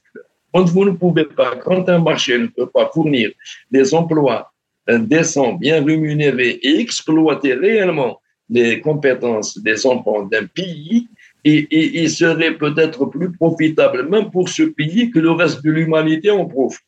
Quand 0.53 0.64
vous 0.64 0.85
ne 0.85 0.90
pouvez 0.90 1.25
pas, 1.25 1.57
quand 1.57 1.88
un 1.88 1.99
marché 1.99 2.38
ne 2.38 2.49
peut 2.49 2.66
pas 2.68 2.90
fournir 2.92 3.31
des 3.71 3.95
emplois 3.95 4.53
décents, 4.87 5.55
bien 5.55 5.83
rémunérés 5.83 6.59
et 6.62 6.79
exploiter 6.79 7.55
réellement 7.55 8.21
les 8.51 8.81
compétences 8.81 9.57
des 9.59 9.87
enfants 9.87 10.25
d'un 10.25 10.45
pays, 10.45 11.09
et, 11.44 12.02
il 12.02 12.11
serait 12.11 12.57
peut-être 12.57 13.07
plus 13.07 13.33
profitable, 13.33 14.09
même 14.09 14.31
pour 14.31 14.48
ce 14.48 14.62
pays, 14.62 15.11
que 15.11 15.18
le 15.18 15.31
reste 15.31 15.64
de 15.64 15.70
l'humanité 15.70 16.31
en 16.31 16.46
profite. 16.46 16.81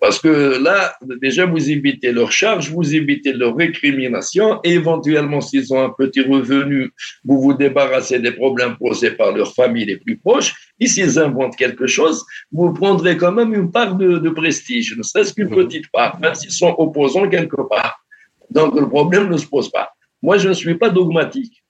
Parce 0.00 0.18
que 0.18 0.62
là, 0.62 0.94
déjà, 1.22 1.46
vous 1.46 1.70
évitez 1.70 2.12
leurs 2.12 2.30
charges, 2.30 2.70
vous 2.70 2.94
évitez 2.94 3.32
leurs 3.32 3.56
récriminations, 3.56 4.60
et 4.62 4.72
éventuellement, 4.72 5.40
s'ils 5.40 5.72
ont 5.72 5.82
un 5.82 5.88
petit 5.88 6.20
revenu, 6.20 6.92
vous 7.24 7.40
vous 7.40 7.54
débarrassez 7.54 8.18
des 8.18 8.32
problèmes 8.32 8.76
posés 8.76 9.12
par 9.12 9.32
leurs 9.32 9.54
familles 9.54 9.86
les 9.86 9.96
plus 9.96 10.18
proches. 10.18 10.52
Et 10.78 10.88
s'ils 10.88 11.18
inventent 11.18 11.56
quelque 11.56 11.86
chose, 11.86 12.22
vous 12.52 12.74
prendrez 12.74 13.16
quand 13.16 13.32
même 13.32 13.54
une 13.54 13.70
part 13.70 13.94
de, 13.94 14.18
de 14.18 14.28
prestige, 14.28 14.94
ne 14.94 15.02
serait-ce 15.02 15.32
qu'une 15.32 15.48
mmh. 15.48 15.56
petite 15.56 15.90
part, 15.90 16.20
même 16.20 16.34
s'ils 16.34 16.50
sont 16.50 16.74
opposants 16.76 17.26
quelque 17.30 17.62
part. 17.66 18.04
Donc, 18.50 18.78
le 18.78 18.86
problème 18.86 19.30
ne 19.30 19.38
se 19.38 19.46
pose 19.46 19.70
pas. 19.70 19.88
Moi, 20.20 20.36
je 20.36 20.50
ne 20.50 20.54
suis 20.54 20.74
pas 20.74 20.90
dogmatique. 20.90 21.63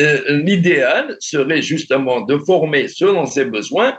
Euh, 0.00 0.38
l'idéal 0.42 1.16
serait 1.20 1.60
justement 1.60 2.22
de 2.22 2.38
former 2.38 2.88
selon 2.88 3.26
ses 3.26 3.44
besoins 3.44 3.98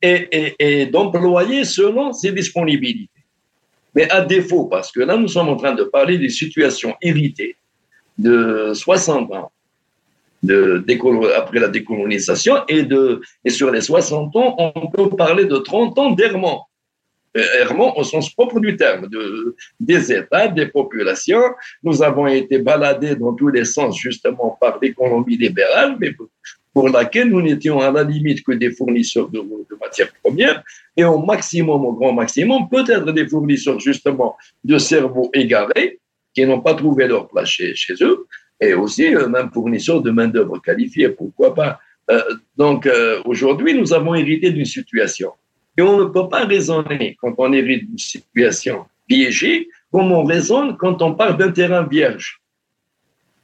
et, 0.00 0.86
d'employer 0.86 1.64
selon 1.64 2.12
ses 2.12 2.32
disponibilités. 2.32 3.10
Mais 3.94 4.08
à 4.10 4.20
défaut, 4.20 4.66
parce 4.66 4.92
que 4.92 5.00
là, 5.00 5.16
nous 5.16 5.28
sommes 5.28 5.48
en 5.48 5.56
train 5.56 5.74
de 5.74 5.84
parler 5.84 6.18
des 6.18 6.28
situations 6.28 6.94
héritées 7.00 7.56
de 8.18 8.72
60 8.74 9.32
ans 9.32 9.50
de 10.42 10.84
après 11.36 11.58
la 11.58 11.68
décolonisation 11.68 12.56
et, 12.68 12.86
sur 13.48 13.70
les 13.70 13.80
60 13.80 14.36
ans, 14.36 14.54
on 14.58 14.88
peut 14.88 15.08
parler 15.16 15.46
de 15.46 15.56
30 15.56 15.98
ans 15.98 16.10
d'errement. 16.10 16.68
Errement 17.34 17.98
au 17.98 18.04
sens 18.04 18.32
propre 18.32 18.60
du 18.60 18.76
terme, 18.76 19.08
de, 19.08 19.56
des 19.80 20.12
États, 20.12 20.46
des 20.46 20.66
populations. 20.66 21.42
Nous 21.82 22.02
avons 22.02 22.28
été 22.28 22.58
baladés 22.58 23.16
dans 23.16 23.34
tous 23.34 23.48
les 23.48 23.64
sens 23.64 23.98
justement 23.98 24.56
par 24.60 24.78
l'économie 24.80 25.36
libérale, 25.36 25.96
mais 25.98 26.12
pour 26.74 26.88
laquelle 26.88 27.28
nous 27.28 27.40
n'étions 27.40 27.80
à 27.80 27.90
la 27.90 28.02
limite 28.02 28.44
que 28.44 28.52
des 28.52 28.72
fournisseurs 28.72 29.28
de, 29.28 29.40
matières 29.80 30.12
premières 30.22 30.62
et 30.96 31.04
au 31.04 31.18
maximum, 31.18 31.84
au 31.84 31.92
grand 31.92 32.12
maximum, 32.12 32.68
peut-être 32.68 33.12
des 33.12 33.26
fournisseurs 33.28 33.78
justement 33.78 34.36
de 34.64 34.76
cerveaux 34.76 35.30
égarés 35.32 36.00
qui 36.34 36.44
n'ont 36.44 36.60
pas 36.60 36.74
trouvé 36.74 37.06
leur 37.06 37.28
place 37.28 37.48
chez, 37.48 37.94
eux 38.00 38.26
et 38.60 38.74
aussi 38.74 39.14
euh, 39.14 39.28
même 39.28 39.50
fournisseurs 39.52 40.02
de 40.02 40.10
main-d'œuvre 40.10 40.58
qualifiée, 40.60 41.10
pourquoi 41.10 41.54
pas. 41.54 41.78
Euh, 42.10 42.20
donc 42.56 42.86
euh, 42.86 43.22
aujourd'hui, 43.24 43.74
nous 43.74 43.92
avons 43.92 44.14
hérité 44.14 44.50
d'une 44.50 44.64
situation 44.64 45.32
et 45.76 45.82
on 45.82 45.98
ne 45.98 46.04
peut 46.04 46.28
pas 46.28 46.44
raisonner 46.44 47.16
quand 47.20 47.34
on 47.38 47.52
hérite 47.52 47.88
d'une 47.88 47.98
situation 47.98 48.86
piégée 49.06 49.68
comme 49.90 50.10
on 50.12 50.24
raisonne 50.24 50.76
quand 50.76 51.02
on 51.02 51.14
parle 51.14 51.36
d'un 51.36 51.52
terrain 51.52 51.84
vierge. 51.84 52.40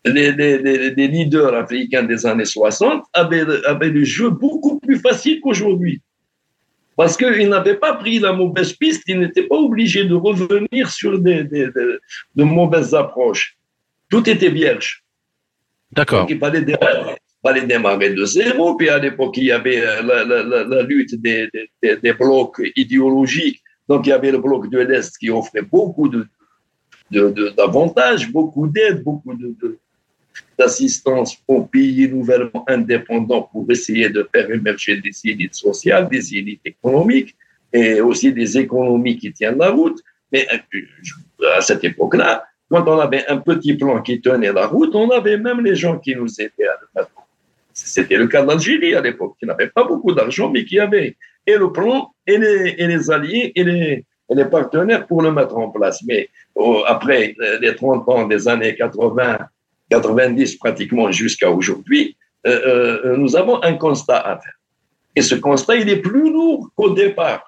Les, 0.05 0.33
leaders 0.33 1.55
africains 1.55 2.03
des 2.03 2.25
années 2.25 2.47
60 2.47 3.05
avaient, 3.12 3.45
avaient 3.66 3.90
le 3.90 4.03
jeu 4.03 4.31
beaucoup 4.31 4.81
plus 4.81 4.99
facile 4.99 5.40
qu'aujourd'hui. 5.40 6.01
Parce 6.97 7.16
qu'ils 7.16 7.49
n'avaient 7.49 7.77
pas 7.77 7.95
pris 7.95 8.19
la 8.19 8.33
mauvaise 8.33 8.73
piste, 8.73 9.05
ils 9.07 9.19
n'étaient 9.21 9.45
pas 9.45 9.57
obligés 9.57 10.05
de 10.05 10.14
revenir 10.14 10.90
sur 10.90 11.19
des, 11.19 11.45
de 11.45 12.45
mauvaises 12.45 12.95
approches. 12.95 13.57
Tout 14.11 14.29
était 14.29 14.51
vierge. 14.51 15.05
D'accord. 15.93 16.27
il 16.29 16.38
fallait 16.38 16.64
fallait 17.42 17.66
démarrer 17.66 18.11
de 18.11 18.24
zéro. 18.24 18.76
Puis 18.76 18.88
à 18.88 18.98
l'époque, 18.98 19.37
il 19.37 19.44
y 19.44 19.53
avait 19.53 19.81
la, 20.03 20.83
lutte 20.83 21.14
des, 21.20 21.48
blocs 22.18 22.61
idéologiques 22.76 23.62
Donc, 23.88 24.07
il 24.07 24.11
y 24.11 24.12
avait 24.12 24.33
le 24.33 24.38
bloc 24.38 24.70
de 24.70 24.79
l'Est 24.79 25.16
qui 25.18 25.31
offrait 25.31 25.62
beaucoup 25.62 26.09
de, 26.09 26.26
d'avantages, 27.57 28.31
beaucoup 28.31 28.66
d'aide, 28.66 29.03
beaucoup 29.03 29.35
de, 29.35 29.79
d'assistance 30.59 31.38
aux 31.48 31.62
pays 31.62 32.09
nouvellement 32.09 32.64
indépendants 32.68 33.48
pour 33.50 33.70
essayer 33.70 34.09
de 34.11 34.29
faire 34.33 34.50
émerger 34.50 35.00
des 35.00 35.14
élites 35.24 35.55
sociales, 35.55 36.09
des 36.09 36.35
élites 36.35 36.61
économiques 36.64 37.35
et 37.72 38.00
aussi 38.00 38.33
des 38.33 38.59
économies 38.59 39.16
qui 39.16 39.33
tiennent 39.33 39.59
la 39.59 39.70
route. 39.70 40.00
Mais 40.33 40.46
euh, 40.53 41.57
à 41.57 41.61
cette 41.61 41.83
époque-là, 41.85 42.44
quand 42.70 42.87
on 42.87 42.98
avait 42.98 43.26
un 43.26 43.38
petit 43.38 43.74
plan 43.74 44.00
qui 44.00 44.20
tenait 44.20 44.53
la 44.53 44.66
route, 44.66 44.94
on 44.94 45.11
avait 45.11 45.38
même 45.38 45.61
les 45.64 45.74
gens 45.74 45.98
qui 45.98 46.14
nous 46.14 46.33
aidaient 46.40 46.68
à 46.68 46.76
le 46.81 46.88
mettre. 46.94 47.11
C'était 47.87 48.16
le 48.16 48.27
cas 48.27 48.43
d'Algérie 48.43 48.95
à 48.95 49.01
l'époque, 49.01 49.37
qui 49.38 49.47
n'avait 49.47 49.69
pas 49.69 49.85
beaucoup 49.85 50.12
d'argent, 50.12 50.51
mais 50.51 50.64
qui 50.64 50.79
avait 50.79 51.16
et 51.47 51.57
le 51.57 51.73
plan, 51.73 52.12
et 52.27 52.38
les, 52.38 52.75
et 52.79 53.11
alliés, 53.11 53.53
et 53.55 53.64
les, 53.64 54.05
et 54.31 54.45
partenaires 54.45 55.07
pour 55.07 55.23
le 55.23 55.33
mettre 55.33 55.57
en 55.57 55.71
place. 55.71 56.03
Mais 56.05 56.29
oh, 56.55 56.83
après 56.87 57.35
euh, 57.40 57.59
les 57.61 57.75
30 57.75 58.09
ans 58.09 58.27
des 58.27 58.47
années 58.47 58.75
80, 58.77 59.38
90 59.90 60.57
pratiquement 60.57 61.11
jusqu'à 61.11 61.51
aujourd'hui, 61.51 62.16
euh, 62.47 63.05
euh, 63.05 63.16
nous 63.16 63.37
avons 63.37 63.62
un 63.62 63.75
constat 63.75 64.19
à 64.19 64.38
faire. 64.38 64.55
Et 65.16 65.23
ce 65.23 65.35
constat, 65.35 65.77
il 65.77 65.88
est 65.88 66.01
plus 66.01 66.31
lourd 66.33 66.71
qu'au 66.77 66.90
départ. 66.90 67.47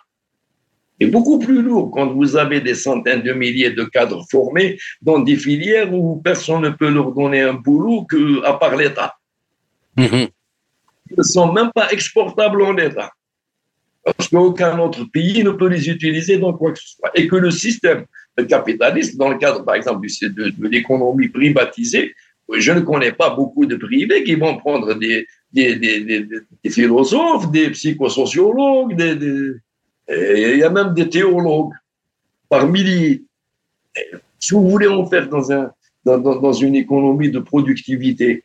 Est 1.01 1.07
beaucoup 1.07 1.39
plus 1.39 1.63
lourd 1.63 1.91
quand 1.91 2.13
vous 2.13 2.37
avez 2.37 2.61
des 2.61 2.75
centaines 2.75 3.23
de 3.23 3.33
milliers 3.33 3.71
de 3.71 3.85
cadres 3.85 4.25
formés 4.31 4.79
dans 5.01 5.19
des 5.19 5.37
filières 5.37 5.93
où 5.93 6.21
personne 6.23 6.63
ne 6.63 6.71
peut 6.71 6.91
leur 6.91 7.13
donner 7.13 7.41
un 7.41 7.55
boulot 7.55 8.05
que, 8.05 8.45
à 8.45 8.53
part 8.55 8.77
l'État. 8.77 9.17
Ils 9.97 10.31
ne 11.17 11.23
sont 11.23 11.53
même 11.53 11.71
pas 11.75 11.91
exportables 11.91 12.63
en 12.63 12.77
État. 12.77 13.11
Parce 14.05 14.29
qu'aucun 14.29 14.79
autre 14.79 15.05
pays 15.05 15.45
ne 15.45 15.51
peut 15.51 15.69
les 15.69 15.89
utiliser 15.89 16.39
dans 16.39 16.53
quoi 16.53 16.73
que 16.73 16.79
ce 16.79 16.97
soit. 16.97 17.11
Et 17.15 17.29
que 17.29 17.37
le 17.37 17.51
système 17.51 18.05
capitaliste, 18.49 19.17
dans 19.17 19.29
le 19.29 19.39
cadre, 19.39 19.65
par 19.65 19.77
exemple, 19.77 20.07
de, 20.07 20.69
l'économie 20.69 21.29
privatisée, 21.29 22.15
je 22.53 22.73
ne 22.73 22.81
connais 22.81 23.13
pas 23.13 23.31
beaucoup 23.31 23.67
de 23.67 23.77
privés 23.77 24.25
qui 24.25 24.35
vont 24.35 24.57
prendre 24.57 24.95
des, 24.95 25.27
des, 25.53 25.77
des, 25.77 26.01
des 26.01 26.71
philosophes, 26.71 27.51
des 27.51 27.71
psychosociologues, 27.71 28.97
il 28.99 30.59
y 30.59 30.65
a 30.65 30.71
même 30.71 30.95
des 30.95 31.09
théologues 31.09 31.73
par 32.49 32.67
milliers. 32.67 33.23
Si 34.39 34.55
vous 34.55 34.69
voulez 34.69 34.89
en 34.89 35.07
faire 35.07 35.29
dans, 35.29 35.53
un, 35.53 35.71
dans, 36.05 36.19
dans 36.19 36.53
une 36.53 36.75
économie 36.75 37.31
de 37.31 37.39
productivité, 37.39 38.43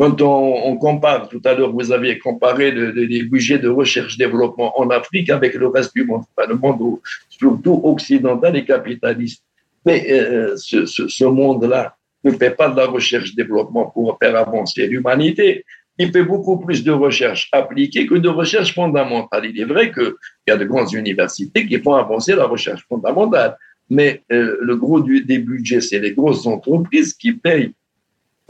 quand 0.00 0.22
on, 0.22 0.78
compare, 0.78 1.28
tout 1.28 1.42
à 1.44 1.52
l'heure, 1.52 1.72
vous 1.72 1.92
aviez 1.92 2.18
comparé 2.18 2.70
les 2.70 3.22
budgets 3.24 3.58
de 3.58 3.68
recherche-développement 3.68 4.80
en 4.80 4.88
Afrique 4.88 5.28
avec 5.28 5.52
le 5.52 5.66
reste 5.66 5.94
du 5.94 6.06
monde, 6.06 6.22
le 6.48 6.54
monde 6.54 7.00
surtout 7.28 7.82
occidental 7.84 8.56
et 8.56 8.64
capitaliste. 8.64 9.44
Mais 9.84 10.10
euh, 10.10 10.56
ce, 10.56 10.86
ce 10.86 11.24
monde-là, 11.26 11.98
ne 12.24 12.30
fait 12.30 12.52
pas 12.52 12.70
de 12.70 12.78
la 12.78 12.86
recherche-développement 12.86 13.90
pour 13.90 14.16
faire 14.18 14.36
avancer 14.36 14.86
l'humanité. 14.86 15.66
Il 15.98 16.10
fait 16.10 16.24
beaucoup 16.24 16.58
plus 16.58 16.82
de 16.82 16.92
recherche 16.92 17.50
appliquée 17.52 18.06
que 18.06 18.14
de 18.14 18.28
recherche 18.30 18.74
fondamentale. 18.74 19.44
Il 19.44 19.60
est 19.60 19.64
vrai 19.64 19.92
qu'il 19.92 20.14
y 20.48 20.50
a 20.50 20.56
de 20.56 20.64
grandes 20.64 20.94
universités 20.94 21.66
qui 21.66 21.78
font 21.78 21.92
avancer 21.92 22.34
la 22.34 22.46
recherche 22.46 22.86
fondamentale, 22.88 23.54
mais 23.90 24.22
euh, 24.32 24.56
le 24.62 24.76
gros 24.76 25.00
des 25.00 25.38
budgets, 25.40 25.82
c'est 25.82 25.98
les 25.98 26.12
grosses 26.12 26.46
entreprises 26.46 27.12
qui 27.12 27.32
payent 27.32 27.74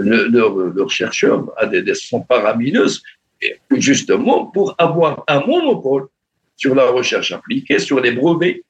leurs 0.02 0.90
chercheurs 0.90 1.50
à 1.56 1.66
des, 1.66 1.94
sommes 1.94 2.24
paramineuses, 2.26 3.02
justement 3.70 4.46
pour 4.46 4.74
avoir 4.78 5.24
un 5.28 5.40
monopole 5.40 6.06
sur 6.56 6.74
la 6.74 6.86
recherche 6.90 7.32
appliquée, 7.32 7.78
sur 7.78 8.00
les 8.00 8.12
brevets, 8.12 8.62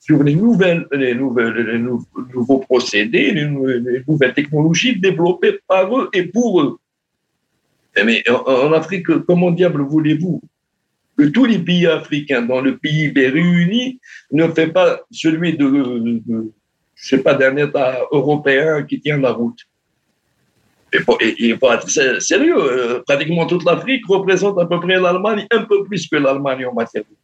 sur 0.00 0.22
les 0.22 0.34
nouvelles, 0.34 0.86
les 0.92 1.14
nouvelles, 1.14 1.54
les 1.54 1.78
nouveaux 1.78 2.58
procédés, 2.58 3.30
les, 3.32 3.46
nouvelles 3.46 4.34
technologies 4.34 4.98
développées 4.98 5.60
par 5.66 5.96
eux 5.96 6.10
et 6.12 6.24
pour 6.24 6.60
eux. 6.60 6.78
Mais 8.04 8.24
en, 8.28 8.72
Afrique, 8.72 9.06
comment 9.26 9.50
diable 9.50 9.82
voulez-vous 9.82 10.42
que 11.16 11.24
tous 11.24 11.44
les 11.44 11.58
pays 11.58 11.86
africains, 11.86 12.42
dans 12.42 12.60
le 12.60 12.78
PIB 12.78 13.28
réuni, 13.28 14.00
ne 14.32 14.48
fait 14.48 14.68
pas 14.68 15.00
celui 15.10 15.56
de, 15.56 15.68
de 15.68 17.16
pas, 17.22 17.34
d'un 17.34 17.56
État 17.56 17.98
européen 18.10 18.82
qui 18.82 19.00
tient 19.00 19.18
la 19.18 19.32
route? 19.32 19.60
Il 20.92 21.56
faut 21.58 21.72
être 21.72 22.20
sérieux. 22.20 22.56
Euh, 22.58 23.02
pratiquement 23.06 23.46
toute 23.46 23.64
l'Afrique 23.64 24.04
représente 24.06 24.58
à 24.58 24.66
peu 24.66 24.78
près 24.80 25.00
l'Allemagne, 25.00 25.46
un 25.50 25.62
peu 25.62 25.84
plus 25.84 26.06
que 26.06 26.16
l'Allemagne 26.16 26.66
en 26.66 26.74
matière 26.74 27.02
de 27.02 27.16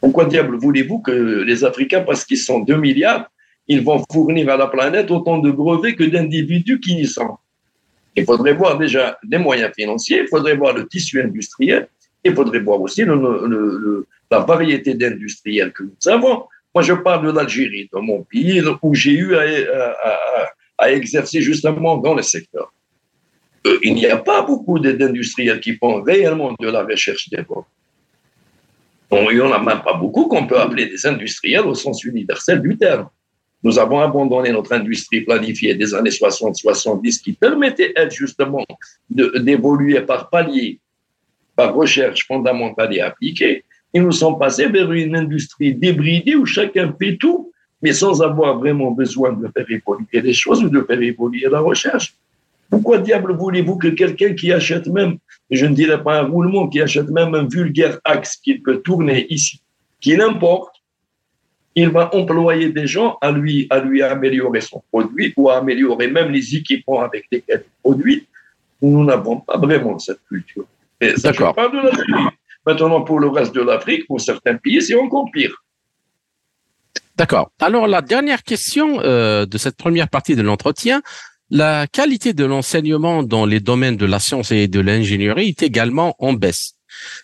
pourquoi 0.00 0.26
diable 0.26 0.56
voulez-vous 0.56 1.00
que 1.00 1.42
les 1.42 1.64
Africains, 1.64 2.02
parce 2.02 2.24
qu'ils 2.24 2.38
sont 2.38 2.60
2 2.60 2.76
milliards, 2.76 3.30
ils 3.66 3.82
vont 3.82 4.02
fournir 4.10 4.48
à 4.48 4.56
la 4.56 4.68
planète 4.68 5.10
autant 5.10 5.38
de 5.38 5.50
brevets 5.50 5.96
que 5.96 6.04
d'individus 6.04 6.80
qui 6.80 7.00
y 7.00 7.06
sont? 7.06 7.36
Il 8.16 8.24
faudrait 8.24 8.54
voir 8.54 8.78
déjà 8.78 9.18
des 9.24 9.38
moyens 9.38 9.72
financiers, 9.76 10.20
il 10.22 10.28
faudrait 10.28 10.56
voir 10.56 10.74
le 10.74 10.86
tissu 10.86 11.20
industriel, 11.20 11.88
il 12.24 12.34
faudrait 12.34 12.60
voir 12.60 12.80
aussi 12.80 13.04
la 13.04 14.38
variété 14.40 14.94
d'industriels 14.94 15.72
que 15.72 15.84
nous 15.84 16.08
avons. 16.12 16.44
Moi, 16.74 16.82
je 16.82 16.92
parle 16.92 17.26
de 17.26 17.32
l'Algérie, 17.32 17.88
de 17.92 17.98
mon 17.98 18.22
pays, 18.22 18.62
où 18.82 18.94
j'ai 18.94 19.12
eu 19.12 19.34
à, 19.34 19.44
exercer 20.86 21.40
justement 21.40 21.96
dans 21.96 22.14
le 22.14 22.22
secteur. 22.22 22.72
Euh, 23.66 23.78
il 23.82 23.94
n'y 23.94 24.06
a 24.06 24.16
pas 24.16 24.42
beaucoup 24.42 24.78
d'industriels 24.78 25.60
qui 25.60 25.74
font 25.74 26.02
réellement 26.02 26.54
de 26.58 26.68
la 26.68 26.84
recherche 26.84 27.28
développement 27.28 27.66
il 29.10 29.36
n'y 29.36 29.40
en 29.40 29.52
a 29.52 29.58
même 29.58 29.82
pas 29.82 29.94
beaucoup 29.94 30.26
qu'on 30.26 30.46
peut 30.46 30.58
appeler 30.58 30.86
des 30.86 31.06
industriels 31.06 31.66
au 31.66 31.74
sens 31.74 32.04
universel 32.04 32.60
du 32.60 32.76
terme. 32.76 33.08
Nous 33.62 33.78
avons 33.78 34.00
abandonné 34.00 34.52
notre 34.52 34.72
industrie 34.72 35.22
planifiée 35.22 35.74
des 35.74 35.94
années 35.94 36.10
60-70 36.10 37.22
qui 37.22 37.32
permettait 37.32 37.92
elle 37.96 38.10
justement 38.10 38.64
d'évoluer 39.10 40.00
par 40.02 40.30
palier, 40.30 40.78
par 41.56 41.74
recherche 41.74 42.26
fondamentale 42.26 42.94
et 42.94 43.00
appliquée. 43.00 43.64
Et 43.92 44.00
nous 44.00 44.12
sommes 44.12 44.38
passés 44.38 44.68
vers 44.68 44.92
une 44.92 45.16
industrie 45.16 45.74
débridée 45.74 46.36
où 46.36 46.46
chacun 46.46 46.94
fait 47.00 47.16
tout, 47.16 47.50
mais 47.82 47.92
sans 47.92 48.22
avoir 48.22 48.58
vraiment 48.58 48.90
besoin 48.90 49.32
de 49.32 49.48
faire 49.48 49.66
évoluer 49.68 50.20
les 50.20 50.32
choses 50.32 50.62
ou 50.64 50.68
de 50.68 50.82
faire 50.82 51.00
évoluer 51.00 51.48
la 51.50 51.60
recherche. 51.60 52.14
Pourquoi 52.70 52.98
diable 52.98 53.34
voulez-vous 53.34 53.76
que 53.76 53.88
quelqu'un 53.88 54.34
qui 54.34 54.52
achète 54.52 54.88
même 54.88 55.18
je 55.50 55.66
ne 55.66 55.74
dirais 55.74 56.02
pas 56.02 56.20
un 56.20 56.26
roulement, 56.26 56.68
qui 56.68 56.80
achète 56.80 57.08
même 57.08 57.34
un 57.34 57.46
vulgaire 57.46 57.98
axe 58.04 58.36
qu'il 58.36 58.62
peut 58.62 58.78
tourner 58.78 59.26
ici, 59.30 59.60
qu'il 60.00 60.20
importe, 60.20 60.74
il 61.74 61.90
va 61.90 62.14
employer 62.14 62.70
des 62.70 62.86
gens 62.86 63.18
à 63.20 63.30
lui, 63.30 63.66
à 63.70 63.80
lui 63.80 64.02
améliorer 64.02 64.60
son 64.60 64.82
produit 64.90 65.32
ou 65.36 65.48
à 65.48 65.58
améliorer 65.58 66.08
même 66.08 66.30
les 66.30 66.56
équipements 66.56 67.00
avec 67.00 67.26
lesquels 67.30 67.64
il 67.64 67.82
produit. 67.82 68.26
Nous 68.82 69.04
n'avons 69.04 69.40
pas 69.40 69.56
vraiment 69.58 69.98
cette 69.98 70.20
culture. 70.28 70.66
D'accord. 71.00 71.54
Maintenant, 72.66 73.02
pour 73.02 73.20
le 73.20 73.28
reste 73.28 73.54
de 73.54 73.62
l'Afrique, 73.62 74.06
pour 74.06 74.20
certains 74.20 74.56
pays, 74.56 74.82
c'est 74.82 74.94
encore 74.94 75.30
pire. 75.32 75.54
D'accord. 77.18 77.50
Alors, 77.58 77.88
la 77.88 78.00
dernière 78.00 78.44
question 78.44 79.00
euh, 79.00 79.44
de 79.44 79.58
cette 79.58 79.76
première 79.76 80.08
partie 80.08 80.36
de 80.36 80.42
l'entretien, 80.42 81.02
la 81.50 81.88
qualité 81.88 82.32
de 82.32 82.44
l'enseignement 82.44 83.24
dans 83.24 83.44
les 83.44 83.58
domaines 83.58 83.96
de 83.96 84.06
la 84.06 84.20
science 84.20 84.52
et 84.52 84.68
de 84.68 84.78
l'ingénierie 84.78 85.48
est 85.48 85.64
également 85.64 86.14
en 86.20 86.32
baisse. 86.32 86.74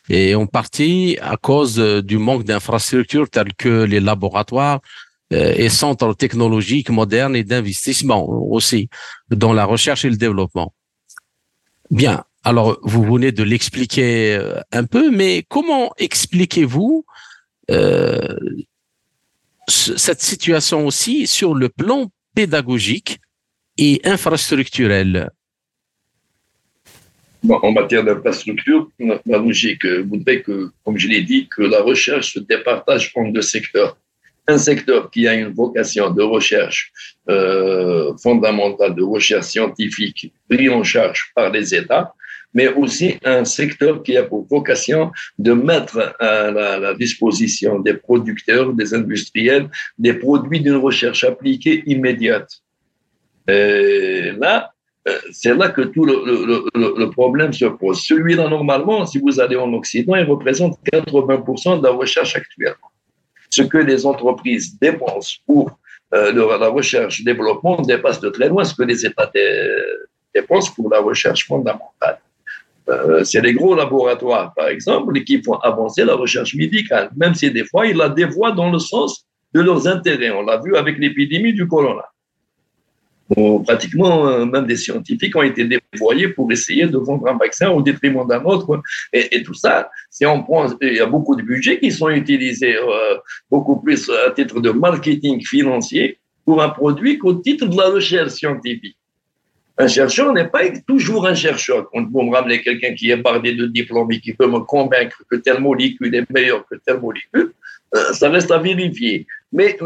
Et 0.09 0.35
en 0.35 0.47
partie 0.47 1.17
à 1.23 1.37
cause 1.37 1.79
euh, 1.79 2.03
du 2.03 2.19
manque 2.19 2.43
d'infrastructures 2.43 3.31
telles 3.31 3.55
que 3.55 3.85
les 3.85 4.01
laboratoires 4.01 4.81
euh, 5.33 5.55
et 5.57 5.69
centres 5.69 6.13
technologiques 6.15 6.91
modernes 6.91 7.37
et 7.37 7.45
d'investissement 7.45 8.29
aussi 8.29 8.89
dans 9.31 9.53
la 9.53 9.65
recherche 9.65 10.05
et 10.05 10.11
le 10.11 10.17
développement. 10.17 10.75
Bien. 11.91 12.25
Alors, 12.43 12.79
vous 12.83 13.05
venez 13.05 13.31
de 13.31 13.45
l'expliquer 13.45 14.39
un 14.71 14.85
peu, 14.85 15.11
mais 15.11 15.47
comment 15.49 15.93
expliquez-vous 15.97 17.07
cette 19.69 20.23
situation 20.23 20.87
aussi 20.87 21.27
sur 21.27 21.55
le 21.55 21.69
plan 21.69 22.11
pédagogique 22.35 23.19
et 23.77 24.01
infrastructurelle 24.05 25.31
En 27.49 27.73
matière 27.73 28.05
d'infrastructure, 28.05 28.89
la 28.99 29.39
logique 29.39 29.85
voudrait 29.87 30.43
que, 30.43 30.71
comme 30.85 30.97
je 30.99 31.09
l'ai 31.09 31.23
dit, 31.23 31.49
que 31.49 31.63
la 31.63 31.83
recherche 31.83 32.35
se 32.35 32.41
départage 32.41 33.13
en 33.15 33.29
deux 33.29 33.43
secteurs. 33.43 33.97
Un 34.47 34.59
secteur 34.59 35.11
qui 35.11 35.27
a 35.27 35.35
une 35.35 35.53
vocation 35.55 36.11
de 36.11 36.23
recherche 36.23 36.93
euh, 37.31 38.15
fondamentale, 38.23 38.95
de 38.95 39.03
recherche 39.03 39.47
scientifique, 39.47 40.33
pris 40.51 40.69
en 40.69 40.85
charge 40.85 41.33
par 41.35 41.51
les 41.51 41.75
États, 41.75 42.15
mais 42.55 42.69
aussi 42.69 43.19
un 43.25 43.45
secteur 43.45 44.03
qui 44.03 44.17
a 44.17 44.23
pour 44.23 44.47
vocation 44.49 45.11
de 45.39 45.53
mettre 45.53 46.15
à 46.21 46.51
la, 46.51 46.95
disposition 46.95 47.81
des 47.81 47.95
producteurs, 47.95 48.73
des 48.73 48.95
industriels, 48.95 49.69
des 49.99 50.15
produits 50.15 50.61
d'une 50.61 50.77
recherche 50.77 51.25
appliquée 51.25 51.83
immédiate. 51.87 52.51
Et 53.49 54.31
là, 54.39 54.73
euh, 55.07 55.19
c'est 55.33 55.55
là 55.55 55.69
que 55.69 55.83
tout 55.83 56.05
le, 56.07 57.11
problème 57.11 57.53
se 57.53 57.67
pose. 57.67 58.01
Celui-là, 58.03 58.49
normalement, 58.49 59.05
si 59.05 59.19
vous 59.19 59.39
allez 59.41 59.57
en 59.57 59.71
Occident, 59.75 60.15
il 60.15 60.25
représente 60.25 60.79
80% 60.91 61.81
de 61.81 61.87
la 61.87 61.93
recherche 61.93 62.37
actuelle. 62.37 62.77
ce 63.51 63.63
que 63.63 63.79
les 63.79 64.07
entreprises 64.07 64.79
dépensent 64.81 65.37
pour 65.47 65.79
euh, 66.15 66.33
la 66.59 66.69
recherche 66.69 67.23
développement 67.23 67.83
dépasse 67.83 68.21
de 68.21 68.31
très 68.31 68.49
loin 68.49 68.65
ce 68.65 68.75
que 68.75 68.83
les 68.83 69.05
États 69.05 69.31
dépensent 70.35 70.73
pour 70.75 70.91
la 70.91 71.01
recherche 71.01 71.47
fondamentale. 71.47 72.19
Euh, 72.89 73.25
c'est 73.25 73.41
les 73.41 73.55
gros 73.55 73.75
laboratoires, 73.75 74.53
par 74.55 74.69
exemple, 74.69 75.19
qui 75.23 75.43
font 75.43 75.55
avancer 75.55 76.05
la 76.05 76.15
recherche 76.15 76.55
médicale, 76.55 77.11
même 77.17 77.35
si 77.35 77.51
des 77.51 77.65
fois, 77.65 77.87
ils 77.87 77.97
la 77.97 78.09
dévoient 78.09 78.53
dans 78.53 78.71
le 78.71 78.79
sens 78.79 79.27
de 79.55 79.61
leurs 79.61 79.87
intérêts. 79.87 80.31
On 80.31 80.43
l'a 80.43 80.59
vu 80.59 80.77
avec 80.77 80.99
l'épidémie 80.99 81.55
du 81.55 81.67
corona 81.67 82.05
pratiquement, 83.65 84.29
euh, 84.29 84.45
même 84.45 84.67
des 84.67 84.77
scientifiques 84.77 85.35
ont 85.37 85.43
été 85.43 85.65
déployés 85.65 86.29
pour 86.29 86.51
essayer 86.53 86.87
de 86.87 86.99
vendre 86.99 87.27
un 87.29 87.37
vaccin 87.37 87.71
au 87.71 87.83
détriment 87.83 88.27
d'un 88.27 88.45
autre. 88.45 88.83
Et, 89.13 89.43
tout 89.43 89.55
ça, 89.55 89.91
si 90.11 90.27
on 90.27 90.43
prend, 90.43 90.67
il 90.81 90.95
y 90.95 91.01
a 91.01 91.07
beaucoup 91.07 91.37
de 91.37 91.43
budgets 91.43 91.79
qui 91.79 91.91
sont 91.91 92.11
utilisés 92.11 92.77
euh, 92.77 93.17
beaucoup 93.51 93.81
plus 93.81 94.11
à 94.27 94.31
titre 94.31 94.61
de 94.61 94.71
marketing 94.71 95.45
financier 95.45 96.19
pour 96.45 96.63
un 96.63 96.69
produit 96.69 97.19
qu'au 97.19 97.35
titre 97.35 97.67
de 97.67 97.77
la 97.77 97.89
recherche 97.89 98.33
scientifique. 98.33 98.97
Un 99.77 99.89
chercheur 99.89 100.33
n'est 100.33 100.49
pas 100.49 100.63
toujours 100.87 101.27
un 101.27 101.35
chercheur. 101.35 101.91
Quand 101.91 102.09
vous 102.09 102.23
me 102.23 102.35
ramener 102.35 102.63
quelqu'un 102.63 102.95
qui 102.95 103.11
est 103.11 103.17
bardé 103.17 103.55
de 103.55 103.67
diplômes 103.67 104.13
et 104.13 104.21
qui 104.21 104.33
peut 104.33 104.47
me 104.47 104.61
convaincre 104.61 105.23
que 105.29 105.37
telle 105.37 105.61
molécule 105.61 106.15
est 106.15 106.31
meilleure 106.31 106.65
que 106.67 106.77
telle 106.77 107.01
molécule, 107.01 107.53
euh, 107.95 108.13
ça 108.13 108.31
reste 108.31 108.51
à 108.51 108.59
vérifier. 108.59 109.27
Mais 109.53 109.77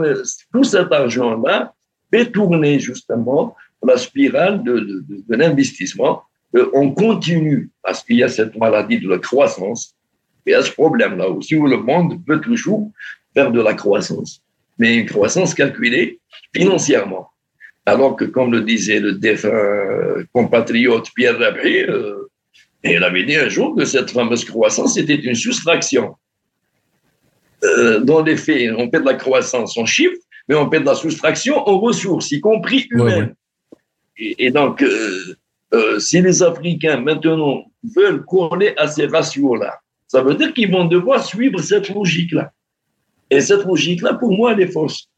tout 0.53 0.65
cet 0.65 0.93
argent-là, 0.93 1.75
fait 2.11 2.31
tourner 2.31 2.79
justement 2.79 3.57
la 3.83 3.97
spirale 3.97 4.63
de, 4.63 5.05
l'investissement. 5.29 6.23
Euh, 6.57 6.71
on 6.73 6.91
continue, 6.93 7.71
parce 7.83 8.03
qu'il 8.03 8.17
y 8.17 8.23
a 8.23 8.29
cette 8.29 8.57
maladie 8.57 8.99
de 8.99 9.09
la 9.09 9.19
croissance, 9.19 9.95
et 10.47 10.55
à 10.55 10.63
ce 10.63 10.73
problème-là 10.73 11.29
aussi 11.29 11.57
où 11.57 11.67
le 11.67 11.77
monde 11.77 12.21
veut 12.27 12.41
toujours 12.41 12.91
faire 13.35 13.53
de 13.53 13.61
la 13.61 13.75
croissance, 13.75 14.43
mais 14.79 14.97
une 14.97 15.07
croissance 15.07 15.55
calculée 15.55 16.21
financièrement. 16.55 17.31
Alors 17.89 18.17
que, 18.17 18.27
comme 18.27 18.53
le 18.53 18.61
disait 18.61 19.01
le 19.01 19.15
défunt 19.15 20.27
compatriote 20.33 21.09
Pierre 21.15 21.39
Rabé, 21.39 21.89
euh, 21.89 22.29
il 22.85 23.03
avait 23.03 23.25
dit 23.25 23.37
un 23.37 23.49
jour 23.49 23.75
que 23.75 23.87
cette 23.87 24.11
fameuse 24.11 24.45
croissance 24.45 24.99
était 24.99 25.15
une 25.15 25.35
soustraction. 25.35 26.15
Euh, 27.65 28.01
dans 28.01 28.23
les 28.23 28.37
faits, 28.37 28.71
on 28.77 28.91
fait 28.91 29.01
de 29.01 29.07
la 29.07 29.15
croissance 29.15 29.79
en 29.79 29.87
chiffres, 29.87 30.21
mais 30.49 30.55
on 30.55 30.71
fait 30.71 30.81
de 30.81 30.85
la 30.85 30.95
soustraction 30.95 31.67
aux 31.67 31.79
ressources, 31.81 32.31
y 32.31 32.41
compris 32.41 32.87
humaines. 32.91 33.35
Et, 34.19 34.51
donc, 34.51 34.83
euh, 34.83 35.99
si 35.99 36.21
les 36.21 36.43
Africains 36.43 37.01
maintenant 37.01 37.65
veulent 37.97 38.25
coller 38.27 38.75
à 38.77 38.87
ces 38.87 39.07
ratios-là, 39.07 39.79
ça 40.09 40.23
veut 40.23 40.35
dire 40.35 40.53
qu'ils 40.53 40.71
vont 40.71 40.85
devoir 40.85 41.25
suivre 41.25 41.61
cette 41.61 41.89
logique-là. 41.89 42.53
Et 43.31 43.41
cette 43.41 43.65
logique-là, 43.65 44.15
pour 44.15 44.37
moi, 44.37 44.53
elle 44.53 44.61
est 44.61 44.73
fausse. 44.73 45.09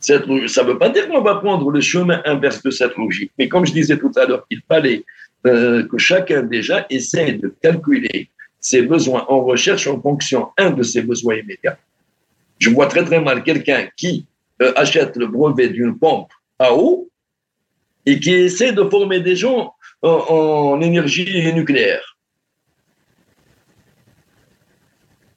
Cette, 0.00 0.24
ça 0.48 0.62
ne 0.62 0.68
veut 0.68 0.78
pas 0.78 0.90
dire 0.90 1.08
qu'on 1.08 1.22
va 1.22 1.36
prendre 1.36 1.70
le 1.70 1.80
chemin 1.80 2.22
inverse 2.24 2.62
de 2.62 2.70
cette 2.70 2.96
logique. 2.96 3.32
Mais 3.38 3.48
comme 3.48 3.66
je 3.66 3.72
disais 3.72 3.98
tout 3.98 4.12
à 4.16 4.26
l'heure, 4.26 4.46
il 4.50 4.60
fallait 4.68 5.04
euh, 5.46 5.86
que 5.88 5.98
chacun 5.98 6.42
déjà 6.42 6.86
essaie 6.88 7.32
de 7.32 7.54
calculer 7.60 8.30
ses 8.60 8.82
besoins 8.82 9.24
en 9.28 9.42
recherche 9.44 9.86
en 9.86 10.00
fonction, 10.00 10.48
un, 10.56 10.70
de 10.70 10.82
ses 10.82 11.02
besoins 11.02 11.36
immédiats, 11.36 11.78
je 12.58 12.70
vois 12.70 12.86
très 12.86 13.04
très 13.04 13.20
mal 13.20 13.42
quelqu'un 13.42 13.88
qui 13.96 14.26
euh, 14.62 14.72
achète 14.76 15.16
le 15.16 15.26
brevet 15.26 15.68
d'une 15.68 15.96
pompe 15.96 16.30
à 16.58 16.74
eau 16.74 17.08
et 18.04 18.18
qui 18.18 18.32
essaie 18.34 18.72
de 18.72 18.82
former 18.84 19.20
des 19.20 19.36
gens 19.36 19.74
en, 20.02 20.80
énergie 20.80 21.52
nucléaire. 21.52 22.16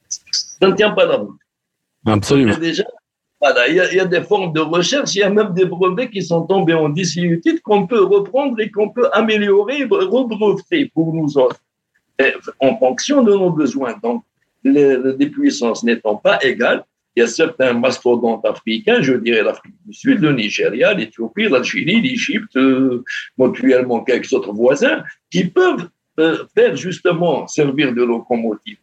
Ça 0.08 0.68
ne 0.68 0.74
tient 0.74 0.92
pas 0.92 1.06
la 1.06 1.16
route. 1.16 1.38
Absolument. 2.06 2.56
Déjà, 2.58 2.84
il, 3.68 3.74
y 3.74 4.00
a, 4.00 4.04
des 4.04 4.22
formes 4.22 4.52
de 4.52 4.60
recherche, 4.60 5.14
il 5.14 5.18
y 5.18 5.22
a 5.22 5.30
même 5.30 5.52
des 5.52 5.64
brevets 5.64 6.10
qui 6.10 6.22
sont 6.22 6.42
tombés 6.42 6.74
en 6.74 6.88
dissimulité 6.88 7.58
qu'on 7.58 7.86
peut 7.86 8.04
reprendre 8.04 8.58
et 8.60 8.70
qu'on 8.70 8.90
peut 8.90 9.08
améliorer, 9.12 9.84
rebreveter 9.84 10.90
pour 10.94 11.12
nous 11.12 11.36
autres, 11.36 11.60
en 12.60 12.76
fonction 12.78 13.22
de 13.22 13.32
nos 13.32 13.50
besoins. 13.50 13.96
Donc, 14.02 14.24
les, 14.62 15.26
puissances 15.26 15.82
n'étant 15.82 16.16
pas 16.16 16.38
égales, 16.42 16.84
il 17.16 17.20
y 17.20 17.22
a 17.24 17.26
certains 17.26 17.72
mastodontes 17.74 18.44
africains, 18.46 19.02
je 19.02 19.14
dirais 19.14 19.42
l'Afrique 19.42 19.74
du 19.84 19.92
Sud, 19.92 20.20
le 20.20 20.32
Nigeria, 20.32 20.94
l'Éthiopie, 20.94 21.48
l'Algérie, 21.48 22.00
l'Égypte, 22.00 22.56
euh, 22.56 23.04
mutuellement 23.36 24.02
quelques 24.02 24.32
autres 24.32 24.52
voisins, 24.52 25.02
qui 25.30 25.44
peuvent 25.44 25.88
euh, 26.20 26.44
faire 26.54 26.74
justement 26.76 27.46
servir 27.48 27.92
de 27.92 28.02
locomotive 28.02 28.78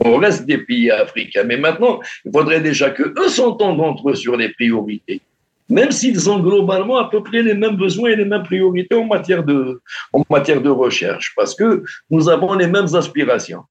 au 0.00 0.16
reste 0.16 0.46
des 0.46 0.58
pays 0.58 0.90
africains. 0.90 1.44
Mais 1.44 1.56
maintenant, 1.56 2.00
il 2.24 2.32
faudrait 2.32 2.60
déjà 2.60 2.90
que 2.90 3.02
eux 3.02 3.28
s'entendent 3.28 3.80
entre 3.80 4.10
eux 4.10 4.14
sur 4.14 4.36
les 4.36 4.50
priorités, 4.50 5.20
même 5.68 5.90
s'ils 5.90 6.28
ont 6.28 6.40
globalement 6.40 6.98
à 6.98 7.08
peu 7.08 7.22
près 7.22 7.42
les 7.42 7.54
mêmes 7.54 7.76
besoins 7.76 8.10
et 8.10 8.16
les 8.16 8.24
mêmes 8.24 8.42
priorités 8.42 8.94
en 8.94 9.06
matière 9.06 9.44
de, 9.44 9.80
en 10.12 10.24
matière 10.28 10.60
de 10.60 10.70
recherche, 10.70 11.32
parce 11.36 11.54
que 11.54 11.82
nous 12.10 12.28
avons 12.28 12.54
les 12.54 12.66
mêmes 12.66 12.94
aspirations. 12.94 13.62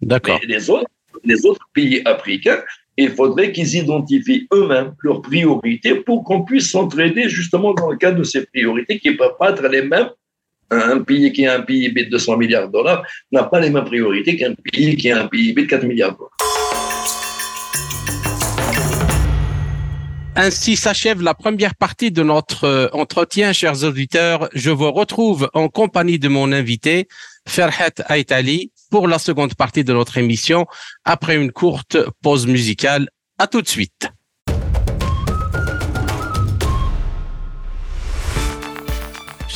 D'accord. 0.00 0.40
Les 0.46 0.68
autres, 0.70 0.90
les 1.24 1.46
autres 1.46 1.66
pays 1.72 2.02
africains, 2.04 2.62
il 2.96 3.10
faudrait 3.10 3.52
qu'ils 3.52 3.74
identifient 3.76 4.46
eux-mêmes 4.52 4.94
leurs 5.00 5.22
priorités 5.22 5.96
pour 5.96 6.22
qu'on 6.24 6.44
puisse 6.44 6.70
s'entraider 6.70 7.28
justement 7.28 7.74
dans 7.74 7.90
le 7.90 7.96
cadre 7.96 8.18
de 8.18 8.24
ces 8.24 8.46
priorités 8.46 8.98
qui 8.98 9.10
ne 9.10 9.16
peuvent 9.16 9.36
pas 9.38 9.50
être 9.50 9.66
les 9.68 9.82
mêmes. 9.82 10.10
Un 10.74 11.00
pays 11.02 11.32
qui 11.32 11.46
a 11.46 11.54
un 11.54 11.60
PIB 11.60 12.04
de 12.04 12.10
200 12.10 12.36
milliards 12.36 12.66
de 12.66 12.72
dollars 12.72 13.04
n'a 13.30 13.44
pas 13.44 13.60
les 13.60 13.70
mêmes 13.70 13.84
priorités 13.84 14.36
qu'un 14.36 14.54
pays 14.54 14.96
qui 14.96 15.10
a 15.10 15.22
un 15.22 15.28
PIB 15.28 15.62
de 15.62 15.68
4 15.68 15.84
milliards 15.84 16.12
de 16.12 16.18
dollars. 16.18 16.30
Ainsi 20.36 20.74
s'achève 20.74 21.22
la 21.22 21.32
première 21.32 21.76
partie 21.76 22.10
de 22.10 22.24
notre 22.24 22.64
euh, 22.64 22.88
entretien, 22.92 23.52
chers 23.52 23.84
auditeurs. 23.84 24.48
Je 24.52 24.70
vous 24.70 24.90
retrouve 24.90 25.48
en 25.54 25.68
compagnie 25.68 26.18
de 26.18 26.26
mon 26.26 26.50
invité, 26.50 27.06
Ferhat 27.46 27.92
Aitali, 28.10 28.72
pour 28.90 29.06
la 29.06 29.20
seconde 29.20 29.54
partie 29.54 29.84
de 29.84 29.92
notre 29.92 30.18
émission 30.18 30.66
après 31.04 31.36
une 31.36 31.52
courte 31.52 31.98
pause 32.20 32.48
musicale. 32.48 33.08
À 33.38 33.46
tout 33.46 33.62
de 33.62 33.68
suite. 33.68 34.08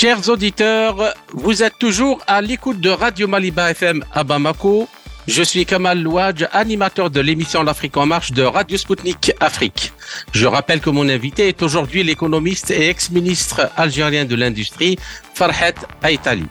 Chers 0.01 0.29
auditeurs, 0.29 1.13
vous 1.33 1.65
êtes 1.65 1.77
toujours 1.77 2.21
à 2.29 2.41
l'écoute 2.41 2.79
de 2.79 2.89
Radio 2.89 3.27
Maliba 3.27 3.73
FM 3.73 4.05
à 4.13 4.23
Bamako. 4.23 4.89
Je 5.27 5.43
suis 5.43 5.67
Kamal 5.67 6.01
Louadj, 6.01 6.47
animateur 6.53 7.11
de 7.11 7.21
l'émission 7.21 7.65
L'Afrique 7.65 7.97
en 7.97 8.07
marche 8.07 8.31
de 8.31 8.45
Radio 8.45 8.79
Sputnik 8.79 9.33
Afrique. 9.41 9.93
Je 10.31 10.47
rappelle 10.47 10.81
que 10.81 10.91
mon 10.91 11.09
invité 11.09 11.49
est 11.49 11.63
aujourd'hui 11.63 12.05
l'économiste 12.05 12.71
et 12.71 12.91
ex-ministre 12.91 13.73
algérien 13.77 14.25
de 14.25 14.37
l'industrie, 14.37 15.01
Farhat 15.35 15.75
Aitali. 16.05 16.47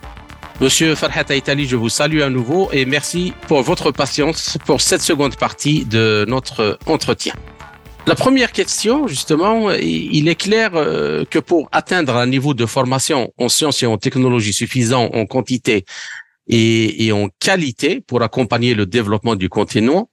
Monsieur 0.60 0.96
Farhat 0.96 1.30
Aitali, 1.30 1.70
je 1.70 1.78
vous 1.78 1.88
salue 1.88 2.20
à 2.20 2.30
nouveau 2.30 2.68
et 2.74 2.84
merci 2.84 3.32
pour 3.48 3.62
votre 3.62 3.92
patience 3.92 4.58
pour 4.66 4.82
cette 4.82 5.02
seconde 5.02 5.38
partie 5.38 5.86
de 5.86 6.26
notre 6.28 6.78
entretien. 6.86 7.34
La 8.08 8.16
première 8.16 8.54
question, 8.54 9.06
justement, 9.06 9.70
il 9.72 10.30
est 10.30 10.36
clair 10.36 10.72
euh, 10.76 11.26
que 11.26 11.40
pour 11.40 11.68
atteindre 11.74 12.16
un 12.16 12.26
niveau 12.26 12.54
de 12.54 12.66
formation 12.66 13.34
en 13.38 13.50
sciences 13.50 13.84
et 13.84 13.86
en 13.86 13.98
technologie 13.98 14.54
suffisant 14.54 15.10
en 15.14 15.26
quantité 15.26 15.84
et, 16.48 17.12
en 17.12 17.28
qualité 17.40 18.00
pour 18.00 18.24
accompagner 18.24 18.76
le 18.76 18.86
développement 18.86 19.36
du 19.36 19.50
continent, 19.50 20.10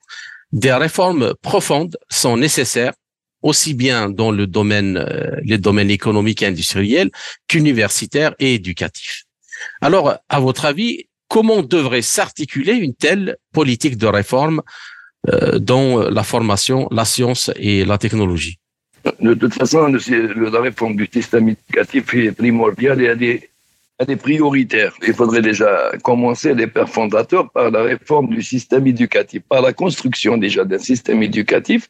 des 0.51 0.73
réformes 0.73 1.35
profondes 1.41 1.97
sont 2.11 2.37
nécessaires 2.37 2.95
aussi 3.43 3.75
bien 3.75 4.11
dans 4.11 4.33
le 4.33 4.49
domaine, 4.49 4.97
euh, 4.97 5.37
les 5.45 5.59
domaines 5.59 5.91
économiques 5.91 6.43
et 6.43 6.47
industriels 6.47 7.13
qu'universitaires 7.47 8.35
et 8.41 8.55
éducatifs. 8.55 9.23
Alors, 9.81 10.17
à 10.29 10.41
votre 10.41 10.65
avis, 10.65 11.05
comment 11.29 11.63
devrait 11.63 12.03
s'articuler 12.03 12.73
une 12.73 12.97
telle 12.97 13.37
politique 13.53 13.97
de 13.99 14.07
réforme 14.09 14.63
dans 15.59 16.09
la 16.11 16.23
formation, 16.23 16.89
la 16.91 17.05
science 17.05 17.51
et 17.57 17.85
la 17.85 17.99
technologie 17.99 18.59
De 19.21 19.35
toute 19.35 19.55
façon, 19.55 19.87
la 19.89 20.61
réforme 20.61 20.97
du 20.97 21.09
système 21.13 21.49
éducatif 21.49 22.15
est 22.15 22.33
primordiale 22.33 23.01
et 23.03 23.07
elle 23.99 24.11
est, 24.11 24.17
prioritaire. 24.17 24.93
Il 25.07 25.15
faudrait 25.15 25.43
déjà 25.43 25.93
commencer 26.03 26.53
les 26.55 26.67
pères 26.67 26.89
fondateurs 26.89 27.51
par 27.51 27.71
la 27.71 27.83
réforme 27.83 28.29
du 28.29 28.43
système 28.43 28.87
éducatif, 28.87 29.43
par 29.49 29.63
la 29.63 29.73
construction 29.73 30.37
déjà 30.37 30.65
d'un 30.65 30.79
système 30.79 31.23
éducatif 31.23 31.89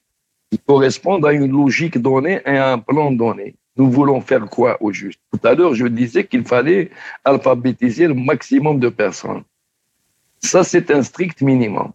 qui 0.50 0.58
corresponde 0.58 1.24
à 1.26 1.32
une 1.32 1.50
logique 1.50 1.98
donnée 1.98 2.40
et 2.46 2.56
à 2.56 2.72
un 2.72 2.78
plan 2.78 3.10
donné 3.10 3.56
nous 3.76 3.90
voulons 3.90 4.20
faire 4.20 4.46
quoi 4.46 4.76
au 4.80 4.92
juste? 4.92 5.20
Tout 5.32 5.46
à 5.46 5.54
l'heure, 5.54 5.74
je 5.74 5.86
disais 5.86 6.24
qu'il 6.24 6.44
fallait 6.44 6.90
alphabétiser 7.24 8.06
le 8.06 8.14
maximum 8.14 8.78
de 8.78 8.88
personnes. 8.88 9.42
Ça, 10.40 10.62
c'est 10.62 10.90
un 10.90 11.02
strict 11.02 11.40
minimum. 11.40 11.92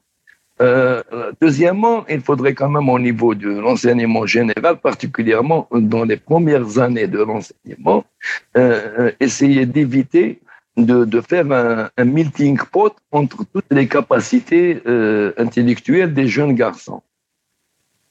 Euh, 0.61 1.01
deuxièmement, 1.41 2.05
il 2.09 2.21
faudrait 2.21 2.53
quand 2.53 2.69
même 2.69 2.89
au 2.89 2.99
niveau 2.99 3.33
de 3.33 3.49
l'enseignement 3.49 4.25
général, 4.25 4.77
particulièrement 4.77 5.67
dans 5.71 6.03
les 6.03 6.17
premières 6.17 6.79
années 6.79 7.07
de 7.07 7.19
l'enseignement, 7.19 8.03
euh, 8.57 9.11
essayer 9.19 9.65
d'éviter 9.65 10.41
de, 10.75 11.05
de, 11.05 11.21
faire 11.21 11.49
un, 11.51 11.89
un, 11.97 12.05
melting 12.05 12.57
pot 12.71 12.93
entre 13.11 13.45
toutes 13.53 13.71
les 13.71 13.87
capacités 13.87 14.81
euh, 14.85 15.31
intellectuelles 15.37 16.13
des 16.13 16.27
jeunes 16.27 16.55
garçons. 16.55 17.01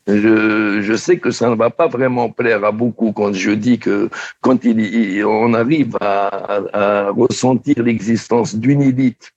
Je, 0.08 0.96
sais 0.96 1.18
que 1.18 1.30
ça 1.30 1.50
ne 1.50 1.54
va 1.54 1.68
pas 1.68 1.86
vraiment 1.86 2.30
plaire 2.30 2.64
à 2.64 2.72
beaucoup 2.72 3.12
quand 3.12 3.34
je 3.34 3.50
dis 3.50 3.78
que 3.78 4.08
quand 4.40 4.64
il, 4.64 5.22
on 5.26 5.52
arrive 5.52 5.98
à, 6.00 7.10
ressentir 7.10 7.82
l'existence 7.82 8.56
d'une 8.56 8.80
élite 8.80 9.34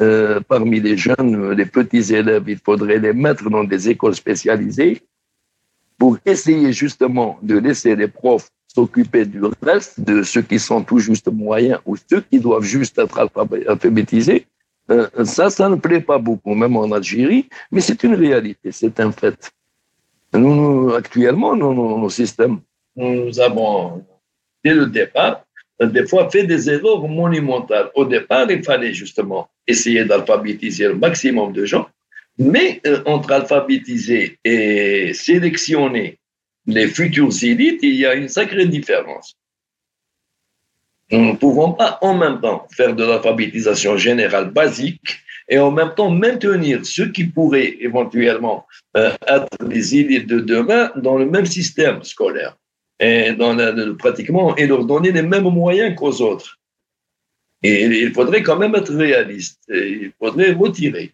euh, 0.00 0.40
parmi 0.40 0.80
les 0.80 0.96
jeunes, 0.96 1.52
les 1.52 1.66
petits 1.66 2.14
élèves, 2.14 2.44
il 2.48 2.58
faudrait 2.58 2.98
les 2.98 3.12
mettre 3.12 3.50
dans 3.50 3.64
des 3.64 3.88
écoles 3.88 4.14
spécialisées 4.14 5.02
pour 5.98 6.18
essayer 6.24 6.72
justement 6.72 7.38
de 7.42 7.58
laisser 7.58 7.94
les 7.94 8.08
profs 8.08 8.50
s'occuper 8.74 9.26
du 9.26 9.42
reste, 9.62 10.00
de 10.00 10.22
ceux 10.22 10.42
qui 10.42 10.58
sont 10.58 10.82
tout 10.82 10.98
juste 10.98 11.28
moyens 11.30 11.80
ou 11.84 11.96
ceux 11.96 12.20
qui 12.20 12.38
doivent 12.38 12.62
juste 12.62 12.98
être 12.98 13.18
alphabétisés. 13.18 14.46
Euh, 14.90 15.08
ça, 15.24 15.50
ça 15.50 15.68
ne 15.68 15.76
plaît 15.76 16.00
pas 16.00 16.18
beaucoup, 16.18 16.54
même 16.54 16.76
en 16.76 16.90
Algérie, 16.92 17.48
mais 17.70 17.80
c'est 17.80 18.02
une 18.02 18.14
réalité, 18.14 18.72
c'est 18.72 18.98
un 19.00 19.12
fait. 19.12 19.52
Nous, 20.32 20.92
actuellement, 20.94 21.56
nos, 21.56 22.08
systèmes, 22.08 22.60
nous 22.96 23.38
avons, 23.40 24.04
dès 24.64 24.74
le 24.74 24.86
départ, 24.86 25.44
des 25.80 26.06
fois 26.06 26.30
fait 26.30 26.44
des 26.44 26.70
erreurs 26.70 27.06
monumentales. 27.08 27.90
Au 27.94 28.04
départ, 28.04 28.50
il 28.50 28.62
fallait 28.62 28.92
justement 28.92 29.48
essayer 29.66 30.04
d'alphabétiser 30.04 30.88
le 30.88 30.94
maximum 30.94 31.52
de 31.52 31.64
gens, 31.64 31.88
mais 32.38 32.80
euh, 32.86 33.02
entre 33.06 33.32
alphabétiser 33.32 34.38
et 34.44 35.12
sélectionner 35.14 36.18
les 36.66 36.88
futures 36.88 37.32
élites, 37.42 37.80
il 37.82 37.96
y 37.96 38.06
a 38.06 38.14
une 38.14 38.28
sacrée 38.28 38.66
différence. 38.66 39.36
Nous 41.10 41.32
ne 41.32 41.36
pouvons 41.36 41.72
pas 41.72 41.98
en 42.02 42.14
même 42.14 42.40
temps 42.40 42.68
faire 42.70 42.94
de 42.94 43.04
l'alphabétisation 43.04 43.96
générale 43.96 44.50
basique 44.50 45.18
et 45.48 45.58
en 45.58 45.72
même 45.72 45.92
temps 45.94 46.10
maintenir 46.10 46.86
ceux 46.86 47.10
qui 47.10 47.24
pourraient 47.24 47.76
éventuellement 47.80 48.66
euh, 48.96 49.10
être 49.26 49.64
des 49.66 49.96
élites 49.96 50.28
de 50.28 50.38
demain 50.38 50.92
dans 50.96 51.18
le 51.18 51.26
même 51.26 51.46
système 51.46 52.02
scolaire 52.04 52.56
et 53.00 53.32
dans 53.32 53.56
pratiquement 53.96 54.54
et 54.56 54.66
leur 54.66 54.84
donner 54.84 55.10
les 55.10 55.22
mêmes 55.22 55.48
moyens 55.48 55.96
qu'aux 55.96 56.20
autres. 56.20 56.58
Et 57.62 57.84
il 57.84 58.12
faudrait 58.12 58.42
quand 58.42 58.58
même 58.58 58.74
être 58.74 58.94
réaliste. 58.94 59.60
il 59.68 60.12
faudrait 60.18 60.52
retirer 60.52 61.12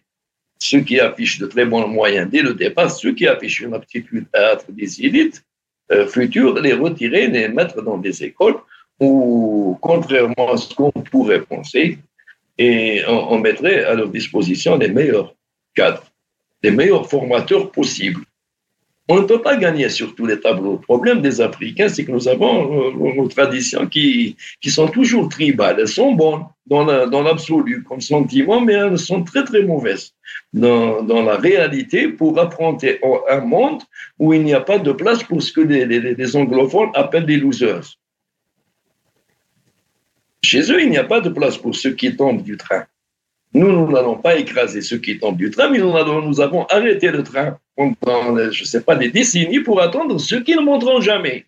ceux 0.59 0.81
qui 0.81 0.99
affichent 0.99 1.39
de 1.39 1.47
très 1.47 1.65
bons 1.65 1.87
moyens 1.87 2.29
dès 2.29 2.41
le 2.41 2.53
départ, 2.53 2.91
ceux 2.91 3.13
qui 3.13 3.27
affichent 3.27 3.61
une 3.61 3.73
aptitude 3.73 4.25
à 4.33 4.53
être 4.53 4.71
des 4.71 5.01
élites 5.01 5.43
euh, 5.91 6.07
futures, 6.07 6.55
les 6.59 6.73
retirer, 6.73 7.27
les 7.27 7.47
mettre 7.47 7.81
dans 7.81 7.97
des 7.97 8.23
écoles 8.23 8.57
où, 8.99 9.77
contrairement 9.81 10.51
à 10.53 10.57
ce 10.57 10.73
qu'on 10.73 10.91
pourrait 10.91 11.41
penser, 11.41 11.99
et 12.57 13.03
on, 13.07 13.37
mettrait 13.37 13.83
à 13.83 13.93
leur 13.93 14.09
disposition 14.09 14.77
les 14.77 14.89
meilleurs 14.89 15.35
cadres, 15.75 16.03
les 16.63 16.71
meilleurs 16.71 17.07
formateurs 17.07 17.71
possibles. 17.71 18.21
On 19.09 19.21
ne 19.21 19.25
peut 19.25 19.41
pas 19.41 19.55
gagner 19.55 19.87
sur 19.87 20.15
tous 20.15 20.25
les 20.25 20.39
tableaux. 20.39 20.73
Le 20.73 20.79
problème 20.79 21.21
des 21.21 21.39
Africains, 21.39 21.87
c'est 21.87 22.03
que 22.03 22.11
nous 22.11 22.27
avons 22.27 22.89
euh, 22.89 23.13
nos 23.15 23.27
traditions 23.29 23.87
qui, 23.87 24.35
qui 24.59 24.69
sont 24.69 24.87
toujours 24.87 25.29
tribales. 25.29 25.77
Elles 25.79 25.87
sont 25.87 26.13
bonnes 26.13 26.45
dans 26.67 27.23
l'absolu 27.23 27.83
comme 27.83 28.01
sentiment, 28.01 28.59
mais 28.59 28.73
elles 28.73 28.99
sont 28.99 29.23
très 29.23 29.45
très 29.45 29.63
mauvaises 29.63 30.13
dans, 30.51 31.01
dans 31.01 31.21
la 31.21 31.37
réalité 31.37 32.09
pour 32.09 32.37
affronter 32.39 32.99
un 33.29 33.39
monde 33.39 33.81
où 34.19 34.33
il 34.33 34.43
n'y 34.43 34.53
a 34.53 34.59
pas 34.59 34.77
de 34.77 34.91
place 34.91 35.23
pour 35.23 35.41
ce 35.41 35.53
que 35.53 35.61
les, 35.61 36.35
anglophones 36.35 36.89
appellent 36.93 37.25
des 37.25 37.37
losers. 37.37 37.97
Chez 40.43 40.69
eux, 40.71 40.81
il 40.81 40.89
n'y 40.89 40.97
a 40.97 41.05
pas 41.05 41.21
de 41.21 41.29
place 41.29 41.57
pour 41.57 41.73
ceux 41.73 41.91
qui 41.91 42.13
tombent 42.15 42.43
du 42.43 42.57
train. 42.57 42.83
Nous, 43.53 43.71
nous 43.71 43.89
n'allons 43.89 44.17
pas 44.17 44.35
écraser 44.35 44.81
ceux 44.81 44.97
qui 44.97 45.17
tombent 45.17 45.37
du 45.37 45.49
train, 45.49 45.69
mais 45.69 45.79
nous, 45.79 45.93
nous 46.21 46.41
avons 46.41 46.65
arrêté 46.65 47.09
le 47.09 47.23
train 47.23 47.57
pendant, 47.77 48.51
je 48.51 48.61
ne 48.61 48.67
sais 48.67 48.81
pas, 48.81 48.95
des 48.95 49.09
décennies 49.09 49.59
pour 49.59 49.81
attendre 49.81 50.19
ceux 50.19 50.41
qui 50.41 50.55
ne 50.55 50.61
monteront 50.61 50.99
jamais. 50.99 51.45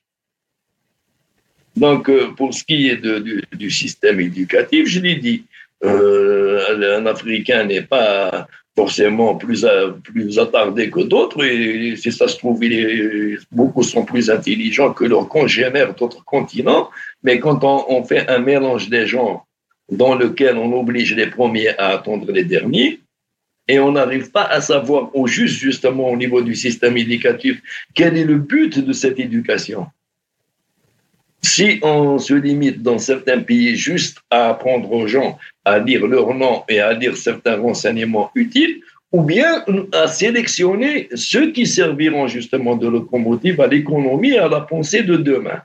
Donc, 1.75 2.09
euh, 2.09 2.32
pour 2.36 2.53
ce 2.53 2.63
qui 2.63 2.88
est 2.89 3.01
du, 3.53 3.71
système 3.71 4.19
éducatif, 4.19 4.88
je 4.88 4.99
l'ai 4.99 5.15
dit, 5.15 5.45
euh, 5.84 6.97
un 6.99 7.05
Africain 7.05 7.63
n'est 7.63 7.82
pas 7.82 8.47
forcément 8.75 9.36
plus, 9.36 9.65
plus 10.03 10.39
attardé 10.39 10.89
que 10.89 11.01
d'autres, 11.01 11.43
et 11.43 11.95
si 11.97 12.11
ça 12.11 12.27
se 12.27 12.38
trouve, 12.38 12.59
beaucoup 13.51 13.84
sont 13.84 14.05
plus 14.05 14.30
intelligents 14.30 14.93
que 14.93 15.05
leurs 15.05 15.27
congénères 15.27 15.93
d'autres 15.95 16.23
continents, 16.23 16.89
mais 17.23 17.39
quand 17.39 17.63
on, 17.63 18.03
fait 18.05 18.30
un 18.30 18.39
mélange 18.39 18.89
des 18.89 19.05
genres 19.05 19.45
dans 19.91 20.15
lequel 20.15 20.57
on 20.57 20.80
oblige 20.80 21.13
les 21.13 21.27
premiers 21.27 21.77
à 21.77 21.88
attendre 21.88 22.32
les 22.32 22.45
derniers, 22.45 23.01
et 23.70 23.80
on 23.80 23.91
n'arrive 23.91 24.32
pas 24.32 24.45
à 24.45 24.61
savoir 24.61 25.15
au 25.15 25.28
juste, 25.28 25.59
justement, 25.59 26.09
au 26.09 26.17
niveau 26.17 26.41
du 26.41 26.55
système 26.55 26.97
éducatif, 26.97 27.61
quel 27.93 28.17
est 28.17 28.26
le 28.26 28.39
but 28.39 28.80
de 28.80 28.93
cette 28.93 29.20
éducation. 29.20 29.86
Si 31.43 31.80
on 31.84 32.17
se 32.17 32.34
limite 32.34 32.82
dans 32.82 32.97
certains 32.97 33.41
pays 33.41 33.76
juste 33.76 34.17
à 34.32 34.49
apprendre 34.49 34.91
aux 34.91 35.07
gens 35.07 35.38
à 35.65 35.78
lire 35.78 36.07
leur 36.07 36.34
nom 36.34 36.63
et 36.67 36.80
à 36.80 36.93
lire 36.93 37.15
certains 37.15 37.57
renseignements 37.57 38.32
utiles, 38.34 38.82
ou 39.11 39.22
bien 39.22 39.63
à 39.93 40.07
sélectionner 40.07 41.07
ceux 41.13 41.51
qui 41.51 41.65
serviront 41.67 42.28
justement 42.28 42.76
de 42.76 42.88
locomotive 42.88 43.61
à 43.61 43.67
l'économie 43.67 44.32
et 44.32 44.39
à 44.39 44.49
la 44.49 44.61
pensée 44.61 45.03
de 45.03 45.15
demain. 45.15 45.61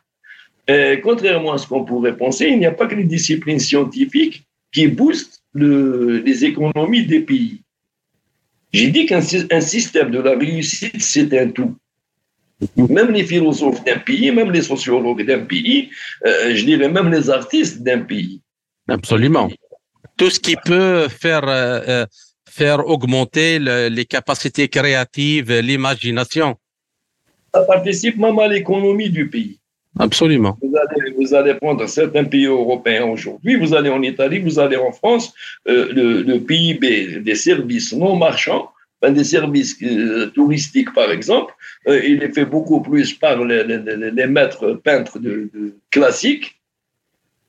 Contrairement 1.02 1.54
à 1.54 1.58
ce 1.58 1.66
qu'on 1.66 1.84
pourrait 1.84 2.16
penser, 2.16 2.48
il 2.48 2.58
n'y 2.58 2.66
a 2.66 2.70
pas 2.70 2.86
que 2.86 2.94
les 2.94 3.04
disciplines 3.04 3.58
scientifiques 3.58 4.44
qui 4.72 4.88
boostent 4.88 5.42
les 5.54 6.44
économies 6.44 7.06
des 7.06 7.20
pays. 7.20 7.63
J'ai 8.74 8.90
dit 8.90 9.06
qu'un 9.06 9.20
système 9.60 10.10
de 10.10 10.18
la 10.18 10.36
réussite, 10.36 11.00
c'est 11.00 11.32
un 11.38 11.48
tout. 11.48 11.76
Même 12.76 13.12
les 13.12 13.24
philosophes 13.24 13.84
d'un 13.84 13.98
pays, 13.98 14.32
même 14.32 14.50
les 14.50 14.62
sociologues 14.62 15.24
d'un 15.24 15.44
pays, 15.44 15.90
euh, 16.26 16.56
je 16.56 16.64
dirais 16.64 16.88
même 16.88 17.08
les 17.12 17.30
artistes 17.30 17.82
d'un 17.84 18.00
pays. 18.00 18.42
Absolument. 18.88 19.48
Tout 20.16 20.28
ce 20.28 20.40
qui 20.40 20.56
peut 20.56 21.06
faire, 21.08 21.46
euh, 21.48 21.80
euh, 21.88 22.06
faire 22.48 22.80
augmenter 22.88 23.60
les 23.60 24.06
capacités 24.06 24.66
créatives, 24.68 25.52
l'imagination. 25.52 26.56
Ça 27.54 27.62
participe 27.62 28.16
même 28.18 28.38
à 28.40 28.48
l'économie 28.48 29.10
du 29.10 29.28
pays. 29.30 29.60
Absolument. 30.00 30.58
Vous 30.60 30.74
allez, 30.76 31.03
prendre 31.60 31.86
certains 31.86 32.24
pays 32.24 32.46
européens 32.46 33.06
aujourd'hui, 33.06 33.56
vous 33.56 33.74
allez 33.74 33.90
en 33.90 34.02
Italie, 34.02 34.40
vous 34.40 34.58
allez 34.58 34.76
en 34.76 34.92
France, 34.92 35.32
euh, 35.68 35.92
le, 35.92 36.38
PIB 36.38 37.20
des 37.20 37.34
services 37.34 37.92
non 37.92 38.16
marchands, 38.16 38.70
des 39.10 39.24
services 39.24 39.76
euh, 39.82 40.26
touristiques 40.34 40.92
par 40.94 41.10
exemple, 41.10 41.54
euh, 41.88 42.00
il 42.04 42.22
est 42.22 42.32
fait 42.32 42.44
beaucoup 42.44 42.80
plus 42.80 43.12
par 43.14 43.44
les, 43.44 44.26
maîtres 44.26 44.74
peintres 44.82 45.18
de, 45.18 45.50
classiques, 45.90 46.60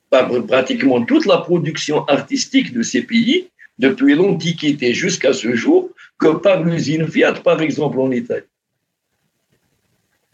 par 0.10 0.30
pratiquement 0.46 1.04
toute 1.04 1.26
la 1.26 1.38
production 1.38 2.06
artistique 2.06 2.74
de 2.74 2.82
ces 2.82 3.02
pays, 3.02 3.48
depuis 3.78 4.16
l'Antiquité 4.16 4.94
jusqu'à 4.94 5.34
ce 5.34 5.54
jour, 5.56 5.90
que 6.20 6.36
par 6.36 6.64
l'usine 6.64 7.08
Fiat 7.08 7.34
par 7.34 7.62
exemple 7.62 8.00
en 8.00 8.12
Italie. 8.12 8.46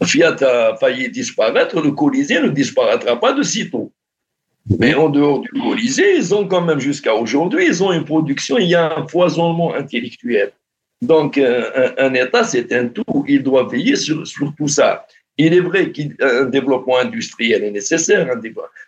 Fiat 0.04 0.38
a 0.42 0.76
failli 0.78 1.10
disparaître, 1.10 1.82
le 1.82 1.92
Colisée 1.92 2.42
ne 2.42 2.50
disparaîtra 2.50 3.20
pas 3.20 3.34
de 3.34 3.44
sitôt. 3.44 3.92
Mais 4.80 4.94
en 4.94 5.10
dehors 5.10 5.40
du 5.42 5.50
Colisée, 5.50 6.18
ils 6.18 6.34
ont 6.34 6.48
quand 6.48 6.62
même 6.62 6.80
jusqu'à 6.80 7.16
aujourd'hui, 7.16 7.66
ils 7.68 7.84
ont 7.84 7.92
une 7.92 8.06
production, 8.06 8.58
il 8.58 8.70
y 8.70 8.76
a 8.76 8.98
un 8.98 9.08
foisonnement 9.08 9.74
intellectuel. 9.74 10.52
Donc, 11.02 11.38
un, 11.38 12.14
État, 12.14 12.44
c'est 12.44 12.72
un 12.74 12.88
tout, 12.88 13.26
il 13.28 13.42
doit 13.42 13.68
veiller 13.68 13.96
sur, 13.96 14.26
sur 14.28 14.54
tout 14.56 14.68
ça. 14.68 15.06
Il 15.38 15.54
est 15.54 15.62
vrai 15.62 15.92
qu'un 15.92 16.46
développement 16.46 17.00
industriel 17.00 17.64
est 17.64 17.72
nécessaire, 17.72 18.28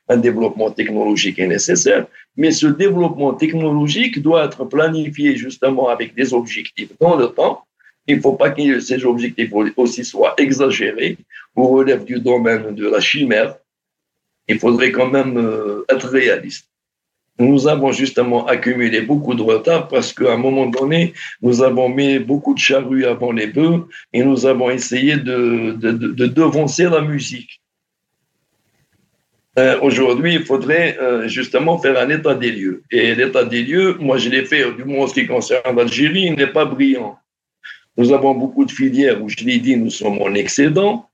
un, 0.10 0.18
développement 0.18 0.70
technologique 0.70 1.40
est 1.40 1.48
nécessaire, 1.48 2.06
mais 2.38 2.52
ce 2.52 2.68
développement 2.68 3.34
technologique 3.34 4.22
doit 4.22 4.46
être 4.46 4.66
planifié 4.66 5.36
justement 5.36 5.90
avec 5.90 6.14
des 6.14 6.34
objectifs 6.34 6.92
dans 7.00 7.16
le 7.16 7.28
temps 7.28 7.66
il 8.08 8.18
ne 8.18 8.22
faut 8.22 8.34
pas 8.34 8.50
que 8.52 8.80
ces 8.80 9.06
objectifs 9.06 9.52
aussi 9.78 10.04
soient 10.04 10.36
exagérés 10.38 11.18
ou 11.56 11.68
relèvent 11.68 12.06
du 12.06 12.20
domaine 12.20 12.76
de 12.76 12.90
la 12.90 13.00
chimère. 13.00 13.56
Il 14.48 14.60
faudrait 14.60 14.92
quand 14.92 15.10
même 15.10 15.38
euh, 15.38 15.86
être 15.90 16.10
réaliste. 16.10 16.68
Nous 17.40 17.68
avons 17.68 17.92
justement 17.92 18.46
accumulé 18.46 19.02
beaucoup 19.02 19.34
de 19.34 19.42
retard 19.42 19.88
parce 19.88 20.14
qu'à 20.14 20.34
un 20.34 20.38
moment 20.38 20.68
donné, 20.68 21.14
nous 21.42 21.64
avons 21.64 21.90
mis 21.90 22.20
beaucoup 22.20 22.54
de 22.54 22.60
charrues 22.60 23.06
avant 23.06 23.32
les 23.32 23.48
bœufs 23.48 23.88
et 24.12 24.24
nous 24.24 24.46
avons 24.46 24.70
essayé 24.70 25.16
de, 25.16 25.72
de, 25.72 26.28
devancer 26.28 26.84
la 26.84 27.02
musique. 27.02 27.62
Euh, 29.58 29.80
aujourd'hui, 29.82 30.36
il 30.36 30.44
faudrait 30.44 30.98
euh, 31.00 31.28
justement 31.28 31.80
faire 31.80 31.98
un 32.00 32.10
état 32.10 32.36
des 32.36 32.52
lieux. 32.52 32.84
Et 32.92 33.16
l'état 33.16 33.46
des 33.46 33.64
lieux, 33.64 33.98
moi 34.00 34.18
je 34.18 34.30
l'ai 34.30 34.46
fait, 34.46 34.72
du 34.74 34.84
moins 34.84 35.06
en 35.06 35.08
ce 35.08 35.16
qui 35.16 35.26
concerne 35.26 35.76
l'Algérie, 35.76 36.26
il 36.26 36.36
n'est 36.36 36.48
pas 36.48 36.66
brillant. 36.66 37.18
Nous 37.98 38.12
avons 38.12 38.34
beaucoup 38.34 38.66
de 38.66 38.72
filières 38.72 39.22
où, 39.24 39.30
je 39.30 39.44
l'ai 39.44 39.60
dit, 39.60 39.78
nous 39.78 39.92
sommes 39.92 40.22
en 40.22 40.34
excédent. 40.34 41.10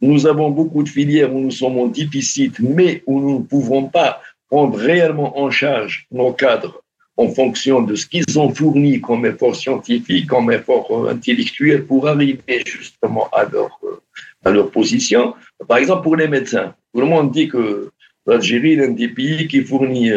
Nous 0.00 0.26
avons 0.26 0.50
beaucoup 0.50 0.82
de 0.82 0.88
filières 0.88 1.34
où 1.34 1.40
nous 1.40 1.50
sommes 1.50 1.78
en 1.78 1.86
déficit, 1.86 2.58
mais 2.60 3.02
où 3.06 3.20
nous 3.20 3.38
ne 3.40 3.44
pouvons 3.44 3.84
pas 3.84 4.20
prendre 4.48 4.76
réellement 4.76 5.38
en 5.38 5.50
charge 5.50 6.06
nos 6.10 6.32
cadres 6.32 6.82
en 7.16 7.28
fonction 7.28 7.82
de 7.82 7.96
ce 7.96 8.06
qu'ils 8.06 8.38
ont 8.38 8.54
fourni 8.54 9.00
comme 9.00 9.26
effort 9.26 9.56
scientifique, 9.56 10.28
comme 10.28 10.52
effort 10.52 11.08
intellectuel 11.08 11.84
pour 11.84 12.06
arriver 12.08 12.62
justement 12.64 13.28
à 13.32 13.44
leur, 13.44 13.80
à 14.44 14.50
leur 14.50 14.70
position. 14.70 15.34
Par 15.66 15.78
exemple, 15.78 16.04
pour 16.04 16.16
les 16.16 16.28
médecins, 16.28 16.74
tout 16.94 17.00
le 17.00 17.06
monde 17.06 17.32
dit 17.32 17.48
que 17.48 17.90
l'Algérie 18.24 18.74
est 18.74 18.76
l'un 18.76 18.90
des 18.90 19.08
pays 19.08 19.48
qui 19.48 19.62
fournit 19.62 20.10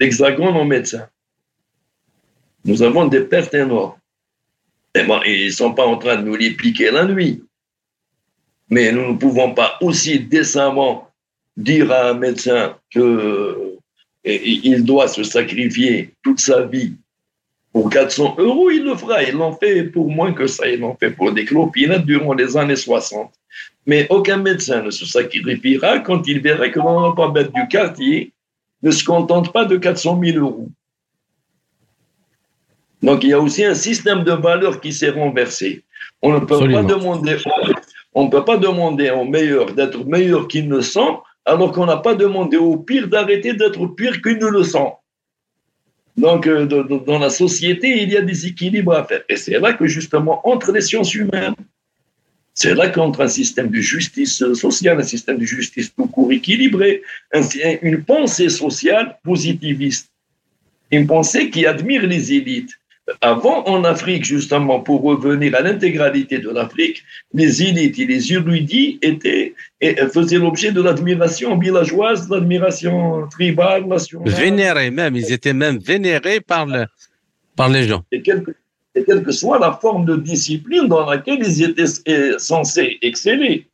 l'hexagone 0.00 0.56
en 0.56 0.64
médecins. 0.64 1.06
Nous 2.64 2.82
avons 2.82 3.06
des 3.06 3.20
pertes 3.20 3.52
énormes. 3.54 3.97
Ils 4.94 5.46
ne 5.46 5.50
sont 5.50 5.74
pas 5.74 5.86
en 5.86 5.96
train 5.96 6.16
de 6.16 6.22
nous 6.22 6.36
les 6.36 6.50
piquer 6.52 6.90
la 6.90 7.04
nuit. 7.04 7.42
Mais 8.70 8.92
nous 8.92 9.12
ne 9.12 9.16
pouvons 9.16 9.54
pas 9.54 9.78
aussi 9.80 10.20
décemment 10.20 11.10
dire 11.56 11.90
à 11.90 12.10
un 12.10 12.14
médecin 12.14 12.76
qu'il 12.90 14.84
doit 14.84 15.08
se 15.08 15.22
sacrifier 15.22 16.10
toute 16.22 16.40
sa 16.40 16.62
vie 16.62 16.94
pour 17.72 17.90
400 17.90 18.36
euros, 18.38 18.70
il 18.70 18.84
le 18.84 18.96
fera. 18.96 19.22
Il 19.22 19.34
l'en 19.34 19.52
fait 19.52 19.84
pour 19.84 20.10
moins 20.10 20.32
que 20.32 20.46
ça. 20.46 20.68
Il 20.68 20.80
l'en 20.80 20.96
fait 20.96 21.10
pour 21.10 21.32
des 21.32 21.44
clopinettes 21.44 22.04
durant 22.04 22.34
les 22.34 22.56
années 22.56 22.76
60. 22.76 23.32
Mais 23.86 24.06
aucun 24.10 24.38
médecin 24.38 24.82
ne 24.82 24.90
se 24.90 25.06
sacrifiera 25.06 26.00
quand 26.00 26.26
il 26.26 26.40
verrait 26.40 26.70
que 26.70 27.14
pas 27.14 27.28
bête 27.28 27.52
du 27.52 27.68
quartier 27.68 28.32
ne 28.82 28.90
se 28.90 29.04
contente 29.04 29.52
pas 29.52 29.64
de 29.64 29.76
400 29.76 30.20
000 30.22 30.38
euros. 30.38 30.68
Donc 33.02 33.24
il 33.24 33.30
y 33.30 33.32
a 33.32 33.40
aussi 33.40 33.64
un 33.64 33.74
système 33.74 34.24
de 34.24 34.32
valeurs 34.32 34.80
qui 34.80 34.92
s'est 34.92 35.10
renversé. 35.10 35.84
On 36.22 36.32
ne 36.32 36.40
peut 36.40 36.58
pas 36.58 36.82
demander, 36.82 37.36
on 38.14 38.24
ne 38.24 38.30
peut 38.30 38.44
pas 38.44 38.56
demander 38.56 39.10
aux 39.10 39.24
meilleurs 39.24 39.72
d'être 39.72 40.04
meilleurs 40.04 40.48
qu'ils 40.48 40.68
ne 40.68 40.80
sont, 40.80 41.20
alors 41.44 41.72
qu'on 41.72 41.86
n'a 41.86 41.98
pas 41.98 42.14
demandé 42.14 42.56
aux 42.56 42.76
pires 42.76 43.08
d'arrêter 43.08 43.54
d'être 43.54 43.86
pires 43.86 44.20
qu'ils 44.20 44.38
ne 44.38 44.48
le 44.48 44.64
sont. 44.64 44.92
Donc, 46.16 46.48
euh, 46.48 46.66
dans 46.66 47.20
la 47.20 47.30
société, 47.30 48.02
il 48.02 48.12
y 48.12 48.16
a 48.16 48.22
des 48.22 48.46
équilibres 48.46 48.92
à 48.92 49.04
faire. 49.04 49.22
Et 49.28 49.36
c'est 49.36 49.58
là 49.60 49.72
que, 49.72 49.86
justement, 49.86 50.40
entre 50.48 50.72
les 50.72 50.80
sciences 50.80 51.14
humaines, 51.14 51.54
c'est 52.54 52.74
là 52.74 52.88
qu'entre 52.88 53.20
un 53.20 53.28
système 53.28 53.68
de 53.68 53.80
justice 53.80 54.52
sociale, 54.54 54.98
un 54.98 55.04
système 55.04 55.38
de 55.38 55.44
justice 55.44 55.94
tout 55.94 56.08
court 56.08 56.32
équilibré, 56.32 57.02
une 57.82 58.02
pensée 58.02 58.48
sociale 58.48 59.16
positiviste, 59.22 60.10
une 60.90 61.06
pensée 61.06 61.50
qui 61.50 61.66
admire 61.66 62.04
les 62.04 62.32
élites, 62.32 62.72
avant, 63.20 63.64
en 63.66 63.84
Afrique, 63.84 64.24
justement, 64.24 64.80
pour 64.80 65.02
revenir 65.02 65.54
à 65.54 65.60
l'intégralité 65.60 66.38
de 66.38 66.50
l'Afrique, 66.50 67.02
les 67.32 67.62
élites 67.62 67.98
et 67.98 68.06
les 68.06 68.32
érudits 68.32 68.98
étaient, 69.02 69.54
et 69.80 69.94
faisaient 70.12 70.38
l'objet 70.38 70.72
de 70.72 70.82
l'admiration 70.82 71.58
villageoise, 71.58 72.28
de 72.28 72.34
l'admiration 72.34 73.26
tribale, 73.28 73.86
nationale. 73.86 74.32
Vénérés 74.32 74.90
même, 74.90 75.16
ils 75.16 75.32
étaient 75.32 75.54
même 75.54 75.78
vénérés 75.78 76.40
par, 76.40 76.66
le, 76.66 76.84
par 77.56 77.68
les 77.68 77.84
gens. 77.84 78.04
Et 78.12 78.22
quelle, 78.22 78.44
que 79.22 79.32
soit 79.32 79.58
la 79.58 79.72
forme 79.72 80.04
de 80.04 80.16
discipline 80.16 80.88
dans 80.88 81.08
laquelle 81.08 81.38
ils 81.40 81.62
étaient 81.62 82.38
censés 82.38 82.98
exceller. 83.00 83.66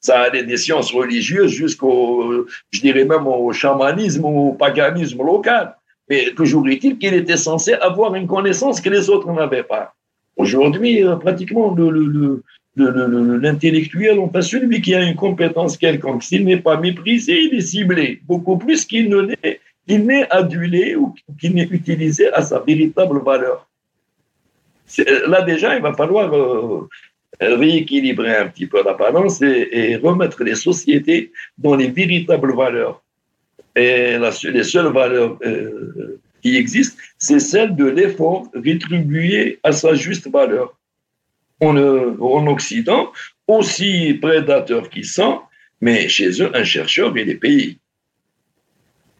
Ça 0.00 0.20
allait 0.22 0.44
des 0.44 0.58
sciences 0.58 0.92
religieuses 0.92 1.52
jusqu'au, 1.52 2.46
je 2.70 2.80
dirais 2.80 3.06
même 3.06 3.26
au 3.26 3.50
chamanisme 3.52 4.24
ou 4.24 4.48
au 4.48 4.52
paganisme 4.52 5.22
local. 5.24 5.74
Mais 6.08 6.32
toujours 6.34 6.68
est-il 6.68 6.98
qu'il 6.98 7.14
était 7.14 7.36
censé 7.36 7.72
avoir 7.74 8.14
une 8.14 8.26
connaissance 8.26 8.80
que 8.80 8.90
les 8.90 9.08
autres 9.08 9.30
n'avaient 9.32 9.62
pas. 9.62 9.94
Aujourd'hui, 10.36 11.02
euh, 11.04 11.16
pratiquement, 11.16 11.74
l'intellectuel, 12.76 14.18
enfin 14.18 14.42
celui 14.42 14.80
qui 14.82 14.94
a 14.94 15.02
une 15.02 15.14
compétence 15.14 15.76
quelconque, 15.76 16.24
s'il 16.24 16.44
n'est 16.44 16.60
pas 16.60 16.78
méprisé, 16.78 17.44
il 17.44 17.54
est 17.54 17.60
ciblé, 17.60 18.20
beaucoup 18.26 18.58
plus 18.58 18.84
qu'il 18.84 19.08
n'est 19.88 20.26
adulé 20.30 20.96
ou 20.96 21.14
qu'il 21.40 21.54
n'est 21.54 21.68
utilisé 21.70 22.32
à 22.32 22.42
sa 22.42 22.58
véritable 22.58 23.22
valeur. 23.22 23.68
Là 25.28 25.42
déjà, 25.42 25.76
il 25.76 25.82
va 25.82 25.94
falloir 25.94 26.34
euh, 26.34 26.88
rééquilibrer 27.40 28.36
un 28.36 28.48
petit 28.48 28.66
peu 28.66 28.82
la 28.84 28.94
balance 28.94 29.40
et 29.40 29.96
remettre 29.96 30.42
les 30.42 30.56
sociétés 30.56 31.32
dans 31.56 31.76
les 31.76 31.88
véritables 31.88 32.54
valeurs. 32.54 33.03
Et 33.76 34.18
la, 34.18 34.30
les 34.44 34.64
seules 34.64 34.92
valeurs 34.92 35.38
euh, 35.44 36.20
qui 36.42 36.56
existent, 36.56 36.96
c'est 37.18 37.40
celle 37.40 37.74
de 37.74 37.86
l'effort 37.86 38.48
rétribué 38.54 39.58
à 39.62 39.72
sa 39.72 39.94
juste 39.94 40.28
valeur. 40.30 40.76
En, 41.60 41.76
en 41.76 42.46
Occident, 42.48 43.12
aussi 43.46 44.14
prédateur 44.14 44.90
qu'ils 44.90 45.06
sont, 45.06 45.40
mais 45.80 46.08
chez 46.08 46.42
eux, 46.42 46.50
un 46.54 46.64
chercheur, 46.64 47.16
il 47.16 47.28
est 47.30 47.36
payé. 47.36 47.78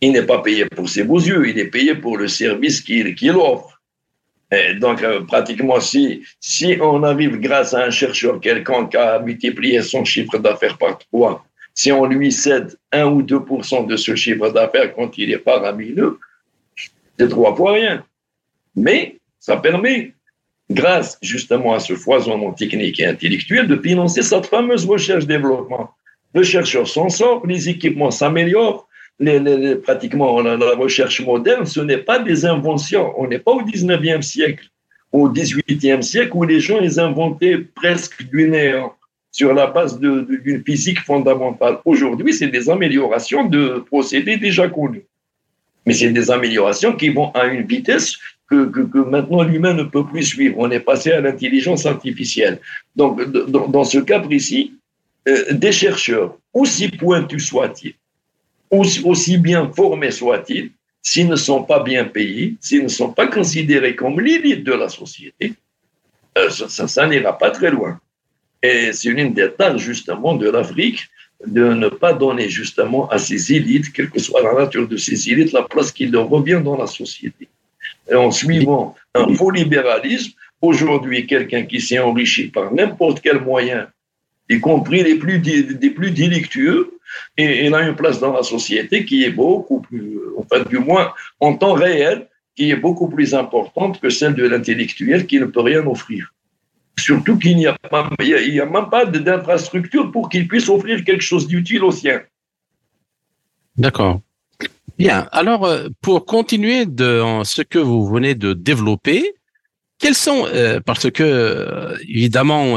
Il 0.00 0.12
n'est 0.12 0.26
pas 0.26 0.42
payé 0.42 0.66
pour 0.66 0.88
ses 0.88 1.04
beaux 1.04 1.20
yeux, 1.20 1.48
il 1.48 1.58
est 1.58 1.70
payé 1.70 1.94
pour 1.94 2.18
le 2.18 2.28
service 2.28 2.80
qu'il 2.80 3.36
offre. 3.36 3.80
Donc, 4.78 5.02
euh, 5.02 5.22
pratiquement, 5.22 5.80
si, 5.80 6.22
si 6.40 6.76
on 6.80 7.02
arrive 7.02 7.38
grâce 7.38 7.74
à 7.74 7.84
un 7.84 7.90
chercheur 7.90 8.40
quelconque 8.40 8.94
à 8.94 9.18
multiplier 9.18 9.82
son 9.82 10.04
chiffre 10.04 10.38
d'affaires 10.38 10.78
par 10.78 10.98
trois, 10.98 11.44
si 11.74 11.90
on 11.90 12.06
lui 12.06 12.32
cède 12.32 12.76
1 12.92 13.06
ou 13.06 13.22
2% 13.22 13.86
de 13.86 13.96
ce 13.96 14.14
chiffre 14.14 14.48
d'affaires 14.50 14.94
quand 14.94 15.18
il 15.18 15.32
est 15.32 15.38
paramineux, 15.38 16.18
c'est 17.18 17.28
trois 17.28 17.54
fois 17.54 17.72
rien. 17.72 18.04
Mais 18.76 19.18
ça 19.40 19.56
permet, 19.56 20.14
grâce 20.70 21.18
justement 21.20 21.74
à 21.74 21.80
ce 21.80 21.94
foisonnement 21.94 22.52
technique 22.52 23.00
et 23.00 23.06
intellectuel, 23.06 23.66
de 23.66 23.76
financer 23.76 24.22
cette 24.22 24.46
fameuse 24.46 24.86
recherche-développement. 24.86 25.90
Le 26.34 26.42
chercheur 26.42 26.86
s'en 26.88 27.08
sort, 27.08 27.46
les 27.46 27.68
équipements 27.68 28.10
s'améliorent, 28.10 28.88
les, 29.20 29.76
pratiquement 29.76 30.40
la, 30.40 30.56
la, 30.56 30.74
recherche 30.74 31.20
moderne, 31.20 31.66
ce 31.66 31.80
n'est 31.80 31.98
pas 31.98 32.18
des 32.18 32.44
inventions. 32.46 33.12
On 33.16 33.28
n'est 33.28 33.38
pas 33.38 33.52
au 33.52 33.62
19e 33.62 34.22
siècle, 34.22 34.68
au 35.12 35.28
18e 35.28 36.02
siècle 36.02 36.32
où 36.34 36.44
les 36.44 36.58
gens 36.58 36.80
ils 36.80 36.98
inventaient 36.98 37.58
presque 37.58 38.24
du 38.28 38.48
néant 38.48 38.94
sur 39.34 39.52
la 39.52 39.66
base 39.66 39.98
d'une 39.98 40.62
physique 40.64 41.00
fondamentale. 41.00 41.78
Aujourd'hui, 41.84 42.32
c'est 42.32 42.46
des 42.46 42.70
améliorations 42.70 43.44
de 43.44 43.82
procédés 43.90 44.36
déjà 44.36 44.68
connus. 44.68 45.06
Mais 45.84 45.92
c'est 45.92 46.10
des 46.10 46.30
améliorations 46.30 46.94
qui 46.94 47.08
vont 47.08 47.32
à 47.32 47.46
une 47.46 47.66
vitesse 47.66 48.16
que, 48.48 49.10
maintenant 49.10 49.42
l'humain 49.42 49.74
ne 49.74 49.82
peut 49.82 50.06
plus 50.06 50.22
suivre. 50.22 50.54
On 50.58 50.70
est 50.70 50.78
passé 50.78 51.10
à 51.10 51.20
l'intelligence 51.20 51.84
artificielle. 51.84 52.60
Donc, 52.94 53.24
dans, 53.74 53.82
ce 53.82 53.98
cas 53.98 54.20
précis, 54.20 54.74
euh, 55.26 55.52
des 55.52 55.72
chercheurs, 55.72 56.38
aussi 56.52 56.86
pointus 56.88 57.44
soient-ils, 57.48 57.94
aussi, 58.70 59.02
aussi 59.02 59.36
bien 59.36 59.68
formés 59.74 60.12
soient-ils, 60.12 60.70
s'ils 61.02 61.28
ne 61.28 61.34
sont 61.34 61.64
pas 61.64 61.82
bien 61.82 62.04
payés, 62.04 62.54
s'ils 62.60 62.84
ne 62.84 62.94
sont 63.00 63.12
pas 63.12 63.26
considérés 63.26 63.96
comme 63.96 64.20
l'élite 64.20 64.62
de 64.62 64.74
la 64.74 64.88
société, 64.88 65.54
euh, 66.38 66.50
ça, 66.50 66.86
ça 66.86 67.08
n'ira 67.08 67.36
pas 67.36 67.50
très 67.50 67.72
loin. 67.72 67.98
Et 68.64 68.94
c'est 68.94 69.10
une 69.10 69.34
des 69.34 69.50
tâches 69.58 69.82
justement 69.82 70.34
de 70.42 70.48
l'Afrique 70.48 71.02
de 71.46 71.66
ne 71.74 71.88
pas 71.88 72.14
donner 72.14 72.48
justement 72.48 73.02
à 73.10 73.18
ces 73.18 73.52
élites, 73.52 73.92
quelle 73.92 74.08
que 74.08 74.18
soit 74.18 74.42
la 74.42 74.54
nature 74.54 74.88
de 74.88 74.96
ces 74.96 75.18
élites, 75.30 75.52
la 75.52 75.64
place 75.64 75.92
qui 75.92 76.06
leur 76.06 76.26
revient 76.30 76.62
dans 76.64 76.78
la 76.78 76.86
société. 76.86 77.48
En 78.22 78.30
suivant 78.30 78.94
un 79.14 79.34
faux 79.34 79.50
libéralisme, 79.50 80.32
aujourd'hui, 80.62 81.26
quelqu'un 81.26 81.64
qui 81.64 81.78
s'est 81.82 81.98
enrichi 81.98 82.44
par 82.48 82.72
n'importe 82.72 83.20
quel 83.20 83.38
moyen, 83.42 83.86
y 84.48 84.58
compris 84.60 85.02
les 85.02 85.16
plus, 85.16 85.38
des 85.38 85.90
plus 85.90 86.10
délictueux, 86.10 86.98
il 87.36 87.74
a 87.74 87.82
une 87.86 87.96
place 87.96 88.18
dans 88.18 88.32
la 88.32 88.42
société 88.42 89.04
qui 89.04 89.24
est 89.24 89.30
beaucoup 89.44 89.80
plus, 89.80 90.18
enfin 90.38 90.60
du 90.62 90.78
moins 90.78 91.12
en 91.38 91.54
temps 91.54 91.74
réel, 91.74 92.28
qui 92.56 92.70
est 92.70 92.76
beaucoup 92.76 93.08
plus 93.08 93.34
importante 93.34 94.00
que 94.00 94.08
celle 94.08 94.34
de 94.34 94.46
l'intellectuel 94.46 95.26
qui 95.26 95.38
ne 95.38 95.46
peut 95.46 95.60
rien 95.60 95.86
offrir. 95.86 96.33
Surtout 96.98 97.38
qu'il 97.38 97.56
n'y 97.56 97.66
a, 97.66 97.76
pas, 97.90 98.08
même 98.18 98.90
pas 98.90 99.04
d'infrastructure 99.04 100.12
pour 100.12 100.28
qu'il 100.28 100.46
puisse 100.46 100.68
offrir 100.68 101.04
quelque 101.04 101.22
chose 101.22 101.46
d'utile 101.46 101.82
aux 101.82 101.92
siens. 101.92 102.22
D'accord. 103.76 104.20
Bien. 104.96 105.28
Alors, 105.32 105.64
euh, 105.64 105.88
pour 106.00 106.24
continuer 106.24 106.86
de 106.86 107.20
ce 107.42 107.62
que 107.62 107.78
vous 107.78 108.06
venez 108.06 108.36
de 108.36 108.52
développer, 108.52 109.34
quels 109.98 110.14
sont, 110.14 110.46
euh, 110.46 110.80
parce 110.84 111.10
que 111.10 111.22
euh, 111.22 111.96
évidemment, 112.08 112.76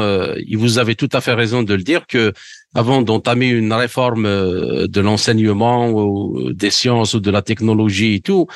vous 0.52 0.78
avez 0.78 0.96
tout 0.96 1.08
à 1.12 1.20
fait 1.20 1.34
raison 1.34 1.62
de 1.62 1.74
le 1.74 1.82
dire 1.82 2.06
que 2.06 2.32
avant 2.74 3.02
d'entamer 3.02 3.48
une 3.48 3.72
réforme 3.72 4.24
de 4.24 5.00
l'enseignement 5.00 5.90
ou 5.90 6.52
des 6.52 6.70
sciences 6.70 7.14
ou 7.14 7.20
de 7.20 7.30
la 7.30 7.42
technologie 7.42 8.14
et 8.14 8.20
tout, 8.20 8.46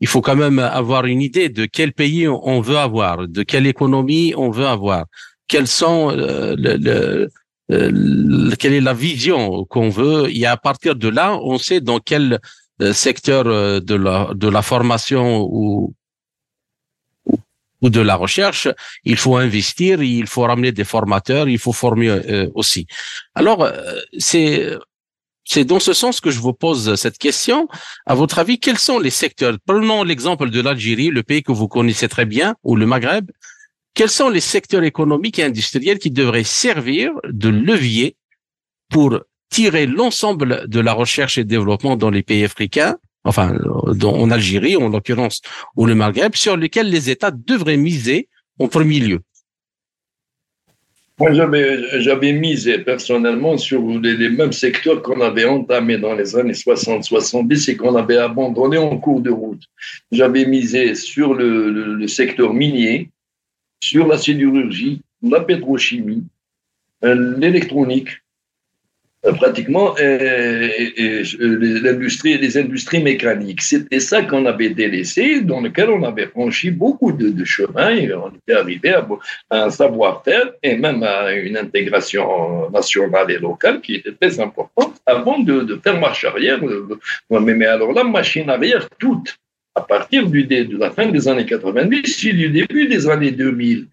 il 0.00 0.06
faut 0.06 0.20
quand 0.20 0.36
même 0.36 0.58
avoir 0.58 1.06
une 1.06 1.20
idée 1.20 1.48
de 1.48 1.66
quel 1.66 1.92
pays 1.92 2.28
on 2.28 2.60
veut 2.60 2.78
avoir, 2.78 3.26
de 3.26 3.42
quelle 3.42 3.66
économie 3.66 4.32
on 4.36 4.50
veut 4.50 4.66
avoir, 4.66 5.06
quels 5.48 5.66
sont 5.66 6.10
euh, 6.10 6.54
le, 6.56 7.28
euh, 7.72 8.50
quelle 8.58 8.74
est 8.74 8.80
la 8.80 8.94
vision 8.94 9.64
qu'on 9.64 9.88
veut. 9.88 10.28
Et 10.34 10.46
à 10.46 10.56
partir 10.56 10.94
de 10.94 11.08
là, 11.08 11.36
on 11.42 11.58
sait 11.58 11.80
dans 11.80 11.98
quel 11.98 12.38
euh, 12.80 12.92
secteur 12.92 13.44
de 13.44 13.94
la 13.94 14.30
de 14.34 14.48
la 14.48 14.62
formation 14.62 15.46
ou 15.50 15.94
ou 17.80 17.90
de 17.90 18.00
la 18.00 18.16
recherche, 18.16 18.66
il 19.04 19.16
faut 19.16 19.36
investir, 19.36 20.02
il 20.02 20.26
faut 20.26 20.42
ramener 20.42 20.72
des 20.72 20.82
formateurs, 20.84 21.48
il 21.48 21.60
faut 21.60 21.72
former 21.72 22.10
aussi. 22.54 22.88
Alors, 23.36 23.70
c'est 24.18 24.76
c'est 25.48 25.64
dans 25.64 25.80
ce 25.80 25.94
sens 25.94 26.20
que 26.20 26.30
je 26.30 26.40
vous 26.40 26.52
pose 26.52 26.94
cette 26.96 27.16
question. 27.16 27.68
À 28.04 28.14
votre 28.14 28.38
avis, 28.38 28.60
quels 28.60 28.78
sont 28.78 28.98
les 28.98 29.10
secteurs 29.10 29.56
Prenons 29.64 30.04
l'exemple 30.04 30.50
de 30.50 30.60
l'Algérie, 30.60 31.08
le 31.08 31.22
pays 31.22 31.42
que 31.42 31.52
vous 31.52 31.68
connaissez 31.68 32.06
très 32.06 32.26
bien, 32.26 32.54
ou 32.64 32.76
le 32.76 32.84
Maghreb. 32.84 33.30
Quels 33.94 34.10
sont 34.10 34.28
les 34.28 34.40
secteurs 34.40 34.82
économiques 34.82 35.38
et 35.38 35.44
industriels 35.44 35.98
qui 35.98 36.10
devraient 36.10 36.44
servir 36.44 37.12
de 37.24 37.48
levier 37.48 38.16
pour 38.90 39.20
tirer 39.48 39.86
l'ensemble 39.86 40.68
de 40.68 40.80
la 40.80 40.92
recherche 40.92 41.38
et 41.38 41.44
développement 41.44 41.96
dans 41.96 42.10
les 42.10 42.22
pays 42.22 42.44
africains, 42.44 42.96
enfin 43.24 43.56
en 44.02 44.30
Algérie 44.30 44.76
en 44.76 44.90
l'occurrence, 44.90 45.40
ou 45.76 45.86
le 45.86 45.94
Maghreb, 45.94 46.34
sur 46.34 46.58
lesquels 46.58 46.90
les 46.90 47.08
États 47.08 47.30
devraient 47.30 47.78
miser 47.78 48.28
en 48.58 48.68
premier 48.68 49.00
lieu? 49.00 49.20
Moi, 51.18 51.32
j'avais 51.32 52.32
misé 52.32 52.78
personnellement 52.78 53.56
sur 53.58 53.82
les, 54.00 54.28
mêmes 54.28 54.52
secteurs 54.52 55.02
qu'on 55.02 55.20
avait 55.20 55.46
entamés 55.46 55.98
dans 55.98 56.14
les 56.14 56.36
années 56.36 56.52
60-70 56.52 57.70
et 57.70 57.76
qu'on 57.76 57.96
avait 57.96 58.18
abandonnés 58.18 58.78
en 58.78 58.96
cours 58.98 59.20
de 59.20 59.30
route. 59.30 59.62
J'avais 60.12 60.46
misé 60.46 60.94
sur 60.94 61.34
le, 61.34 62.06
secteur 62.06 62.54
minier, 62.54 63.10
sur 63.80 64.06
la 64.06 64.16
sidérurgie, 64.16 65.02
la 65.22 65.40
pétrochimie, 65.40 66.24
euh, 67.04 67.36
l'électronique, 67.38 68.10
pratiquement 69.22 69.94
l'industrie, 71.40 72.38
les 72.38 72.56
industries 72.56 73.02
mécaniques. 73.02 73.62
C'était 73.62 74.00
ça 74.00 74.22
qu'on 74.22 74.46
avait 74.46 74.70
délaissé, 74.70 75.40
dans 75.40 75.60
lequel 75.60 75.90
on 75.90 76.04
avait 76.04 76.26
franchi 76.26 76.70
beaucoup 76.70 77.12
de, 77.12 77.30
de 77.30 77.44
chemin 77.44 77.90
et 77.90 78.12
on 78.14 78.28
était 78.28 78.54
arrivé 78.54 78.90
à, 78.90 79.06
un 79.50 79.70
savoir-faire 79.70 80.52
et 80.62 80.76
même 80.76 81.02
à 81.02 81.32
une 81.32 81.56
intégration 81.56 82.70
nationale 82.70 83.30
et 83.30 83.38
locale 83.38 83.80
qui 83.80 83.96
était 83.96 84.12
très 84.12 84.38
importante 84.40 84.94
avant 85.06 85.38
de, 85.40 85.80
faire 85.82 85.98
marche 85.98 86.24
arrière. 86.24 86.60
Mais, 87.30 87.40
mais 87.54 87.66
alors 87.66 87.92
la 87.92 88.04
machine 88.04 88.48
arrière, 88.48 88.88
toute, 88.98 89.36
à 89.74 89.80
partir 89.80 90.26
du, 90.26 90.44
de 90.44 90.76
la 90.76 90.90
fin 90.90 91.06
des 91.06 91.28
années 91.28 91.46
90 91.46 92.26
et 92.26 92.32
du 92.32 92.48
début 92.50 92.86
des 92.88 93.08
années 93.08 93.30
2000. 93.30 93.86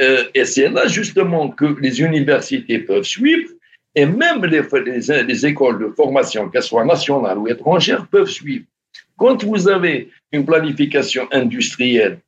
Euh, 0.00 0.24
et 0.34 0.44
c'est 0.44 0.68
là 0.68 0.86
justement 0.86 1.50
que 1.50 1.76
les 1.80 2.00
universités 2.00 2.78
peuvent 2.78 3.04
suivre 3.04 3.48
et 3.94 4.06
même 4.06 4.44
les, 4.44 4.62
les, 5.22 5.46
écoles 5.46 5.78
de 5.78 5.88
formation, 5.94 6.48
qu'elles 6.48 6.62
soient 6.62 6.84
nationales 6.84 7.38
ou 7.38 7.48
étrangères, 7.48 8.06
peuvent 8.06 8.28
suivre. 8.28 8.64
Quand 9.16 9.44
vous 9.44 9.68
avez 9.68 10.10
une 10.32 10.44
planification 10.44 11.28
industrielle 11.30 12.18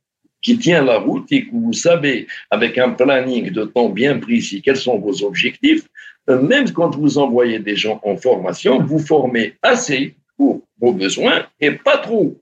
qui 0.41 0.57
tient 0.59 0.83
la 0.83 0.99
route 0.99 1.31
et 1.31 1.45
que 1.45 1.51
vous 1.51 1.73
savez, 1.73 2.27
avec 2.51 2.77
un 2.77 2.91
planning 2.91 3.49
de 3.49 3.63
temps 3.63 3.89
bien 3.89 4.19
précis, 4.19 4.61
quels 4.61 4.77
sont 4.77 4.99
vos 4.99 5.23
objectifs, 5.23 5.87
euh, 6.29 6.41
même 6.41 6.71
quand 6.71 6.95
vous 6.95 7.17
envoyez 7.17 7.59
des 7.59 7.75
gens 7.75 7.99
en 8.03 8.15
formation, 8.15 8.79
vous 8.79 8.99
formez 8.99 9.55
assez 9.61 10.15
pour 10.37 10.61
vos 10.79 10.93
besoins 10.93 11.47
et 11.59 11.71
pas 11.71 11.97
trop 11.97 12.39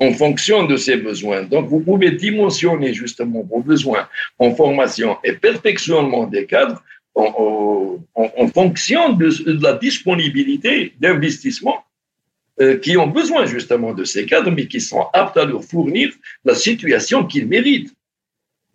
en 0.00 0.12
fonction 0.12 0.64
de 0.64 0.76
ces 0.76 0.96
besoins. 0.96 1.42
Donc, 1.42 1.68
vous 1.68 1.80
pouvez 1.80 2.12
dimensionner 2.12 2.94
justement 2.94 3.42
vos 3.42 3.60
besoins 3.60 4.08
en 4.38 4.54
formation 4.54 5.16
et 5.24 5.32
perfectionnement 5.32 6.26
des 6.26 6.46
cadres 6.46 6.82
en, 7.18 8.48
fonction 8.54 9.12
de, 9.12 9.28
la 9.62 9.74
disponibilité 9.74 10.94
d'investissements 11.00 11.84
euh, 12.60 12.78
qui 12.78 12.96
ont 12.96 13.06
besoin 13.06 13.46
justement 13.46 13.92
de 13.92 14.04
ces 14.04 14.26
cadres, 14.26 14.50
mais 14.50 14.66
qui 14.66 14.80
sont 14.80 15.06
aptes 15.12 15.36
à 15.36 15.44
leur 15.44 15.64
fournir 15.64 16.10
la 16.44 16.54
situation 16.54 17.24
qu'ils 17.24 17.46
méritent. 17.46 17.92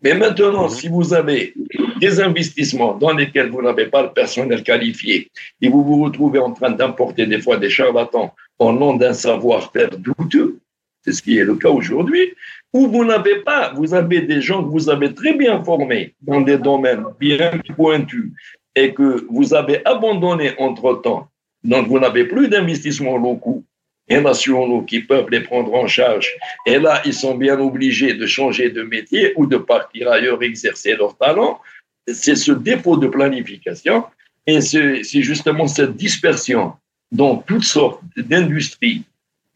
Mais 0.02 0.14
maintenant, 0.14 0.68
si 0.68 0.89
vous 0.89 1.14
avez 1.14 1.54
des 2.00 2.20
investissements 2.20 2.94
dans 2.96 3.14
lesquels 3.14 3.50
vous 3.50 3.62
n'avez 3.62 3.86
pas 3.86 4.04
le 4.04 4.12
personnel 4.12 4.62
qualifié 4.62 5.32
et 5.62 5.70
vous 5.70 5.84
vous 5.84 6.04
retrouvez 6.04 6.39
en 6.39 6.52
train 6.52 6.72
d'importer 6.72 7.26
des 7.26 7.41
fois 7.41 7.56
des 7.56 7.70
charlatans 7.70 8.34
au 8.60 8.74
nom 8.74 8.96
d'un 8.96 9.14
savoir-faire 9.14 9.91
douteux, 9.98 10.60
c'est 11.04 11.14
ce 11.14 11.22
qui 11.22 11.38
est 11.38 11.46
le 11.46 11.56
cas 11.56 11.70
aujourd'hui, 11.70 12.34
où 12.74 12.88
vous 12.88 13.06
n'avez 13.06 13.38
pas, 13.42 13.72
vous 13.76 13.94
avez 13.94 14.22
des 14.22 14.42
gens 14.42 14.64
que 14.64 14.70
vous 14.70 14.90
avez 14.90 15.14
très 15.14 15.34
bien 15.34 15.64
formés 15.64 16.16
dans 16.22 16.42
des 16.42 16.58
domaines 16.58 17.06
bien 17.20 17.52
pointus 17.76 18.32
et 18.76 18.94
que 18.94 19.26
vous 19.30 19.54
avez 19.54 19.86
abandonnés 19.86 20.54
entre-temps. 20.58 21.30
Donc, 21.64 21.88
vous 21.88 22.00
n'avez 22.00 22.26
plus 22.26 22.50
d'investissements 22.50 23.18
locaux 23.18 23.64
et 24.08 24.20
nationaux 24.20 24.82
qui 24.82 25.02
peuvent 25.02 25.30
les 25.30 25.42
prendre 25.42 25.74
en 25.76 25.88
charge. 25.88 26.30
Et 26.66 26.80
là, 26.80 27.02
ils 27.06 27.14
sont 27.14 27.36
bien 27.36 27.60
obligés 27.60 28.16
de 28.16 28.26
changer 28.26 28.70
de 28.70 28.82
métier 28.82 29.34
ou 29.38 29.46
de 29.46 29.58
partir 29.58 30.12
ailleurs 30.12 30.42
exercer 30.44 30.96
leur 30.96 31.16
talent. 31.18 31.60
C'est 32.08 32.36
ce 32.36 32.52
dépôt 32.52 32.98
de 32.98 33.08
planification 33.08 34.04
et 34.46 34.60
c'est 34.60 35.04
justement 35.04 35.68
cette 35.68 35.96
dispersion 35.96 36.74
dans 37.12 37.38
toutes 37.38 37.64
sortes 37.64 38.02
d'industries 38.18 39.04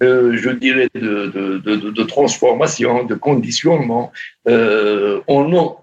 euh, 0.03 0.37
je 0.37 0.49
dirais, 0.51 0.89
de, 0.93 1.27
de, 1.27 1.57
de, 1.57 1.89
de, 1.89 2.03
transformation, 2.03 3.03
de 3.03 3.15
conditionnement 3.15 4.11
euh, 4.47 5.21
en 5.27 5.47
non. 5.47 5.77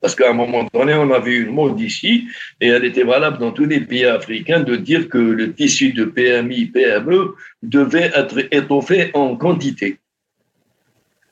Parce 0.00 0.14
qu'à 0.14 0.30
un 0.30 0.34
moment 0.34 0.68
donné, 0.74 0.92
on 0.94 1.10
avait 1.12 1.36
une 1.36 1.54
mode 1.54 1.80
ici, 1.80 2.26
et 2.60 2.68
elle 2.68 2.84
était 2.84 3.04
valable 3.04 3.38
dans 3.38 3.52
tous 3.52 3.64
les 3.64 3.80
pays 3.80 4.04
africains, 4.04 4.60
de 4.60 4.76
dire 4.76 5.08
que 5.08 5.18
le 5.18 5.54
tissu 5.54 5.92
de 5.92 6.04
PMI, 6.04 6.66
PME 6.66 7.34
devait 7.62 8.10
être 8.14 8.38
étoffé 8.50 9.10
en 9.14 9.36
quantité. 9.36 9.98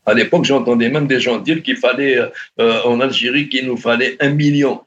À 0.06 0.14
l'époque, 0.14 0.44
j'entendais 0.44 0.88
même 0.88 1.06
des 1.06 1.20
gens 1.20 1.38
dire 1.38 1.62
qu'il 1.62 1.76
fallait, 1.76 2.18
euh, 2.18 2.82
en 2.84 3.00
Algérie, 3.00 3.48
qu'il 3.48 3.66
nous 3.66 3.76
fallait 3.76 4.16
un 4.20 4.30
million 4.30 4.80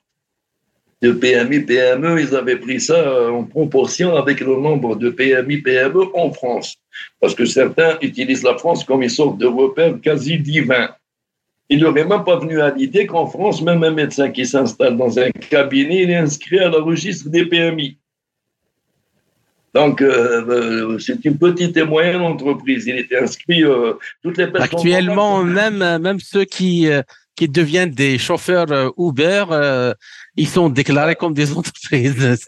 de 1.02 1.12
PMI, 1.12 1.62
PME, 1.62 2.22
ils 2.22 2.36
avaient 2.36 2.58
pris 2.58 2.80
ça 2.80 2.96
euh, 2.96 3.30
en 3.30 3.44
proportion 3.44 4.16
avec 4.16 4.40
le 4.40 4.56
nombre 4.56 4.96
de 4.96 5.10
PMI, 5.10 5.58
PME 5.58 6.06
en 6.14 6.32
France. 6.32 6.76
Parce 7.20 7.36
que 7.36 7.46
certains 7.46 7.98
utilisent 8.02 8.44
la 8.44 8.58
France 8.58 8.84
comme 8.84 9.04
une 9.04 9.10
sorte 9.10 9.38
de 9.38 9.46
repère 9.46 10.00
quasi 10.02 10.38
divin. 10.40 10.90
Il 11.70 11.80
n'aurait 11.80 12.06
même 12.06 12.24
pas 12.24 12.38
venu 12.38 12.62
à 12.62 12.70
l'idée 12.70 13.08
qu'en 13.08 13.28
France, 13.28 13.62
même 13.62 13.84
un 13.84 13.92
médecin 13.92 14.30
qui 14.30 14.46
s'installe 14.46 14.98
dans 14.98 15.20
un 15.20 15.32
cabinet, 15.32 16.04
il 16.04 16.12
est 16.12 16.16
inscrit 16.16 16.60
à 16.60 16.70
la 16.70 16.80
registre 16.80 17.30
des 17.30 17.46
PMI. 17.46 17.98
Donc, 19.74 20.02
euh, 20.02 20.46
euh, 20.48 21.00
c'est 21.00 21.26
une 21.26 21.38
petite 21.38 21.76
et 21.76 21.84
moyenne 21.84 22.22
entreprise. 22.22 22.86
Il 22.88 22.98
était 22.98 23.18
inscrit 23.18 23.64
toutes 24.24 24.38
les 24.38 24.48
personnes. 24.48 24.78
Actuellement, 24.78 25.44
même, 25.44 25.80
même 25.98 26.20
ceux 26.20 26.46
qui, 26.46 26.88
qui 27.36 27.50
deviennent 27.50 27.92
des 27.92 28.18
chauffeurs 28.18 28.94
Uber, 28.98 29.44
ils 30.38 30.48
sont 30.48 30.70
déclarés 30.70 31.16
comme 31.16 31.34
des 31.34 31.52
entreprises. 31.58 32.48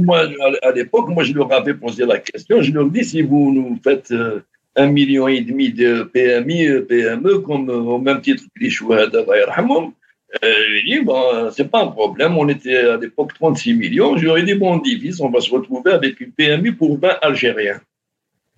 moi, 0.00 0.26
à 0.62 0.72
l'époque, 0.72 1.08
moi, 1.08 1.24
je 1.24 1.32
leur 1.32 1.52
avais 1.52 1.74
posé 1.74 2.06
la 2.06 2.18
question. 2.18 2.62
Je 2.62 2.72
leur 2.72 2.86
dis 2.86 3.04
si 3.04 3.22
vous 3.22 3.52
nous 3.52 3.78
faites 3.82 4.10
euh, 4.10 4.40
un 4.76 4.86
million 4.86 5.28
et 5.28 5.40
demi 5.40 5.72
de 5.72 6.02
PMI, 6.02 6.66
euh, 6.66 6.82
PME, 6.82 7.38
comme 7.40 7.68
euh, 7.68 7.74
au 7.74 7.98
même 7.98 8.20
titre 8.20 8.44
que 8.44 8.62
les 8.62 8.70
Chouhada, 8.70 9.24
je 10.42 10.84
dis, 10.84 11.00
bon, 11.04 11.50
c'est 11.52 11.70
pas 11.70 11.82
un 11.82 11.88
problème. 11.88 12.36
On 12.36 12.48
était 12.48 12.78
à 12.78 12.96
l'époque 12.96 13.34
36 13.34 13.74
millions. 13.74 14.16
Je 14.16 14.24
leur 14.24 14.38
ai 14.38 14.42
dit, 14.42 14.54
bon, 14.54 14.74
on 14.74 14.78
divise, 14.78 15.20
on 15.20 15.30
va 15.30 15.40
se 15.40 15.50
retrouver 15.50 15.92
avec 15.92 16.20
une 16.20 16.32
PMI 16.32 16.72
pour 16.72 16.98
20 16.98 17.18
Algériens. 17.22 17.80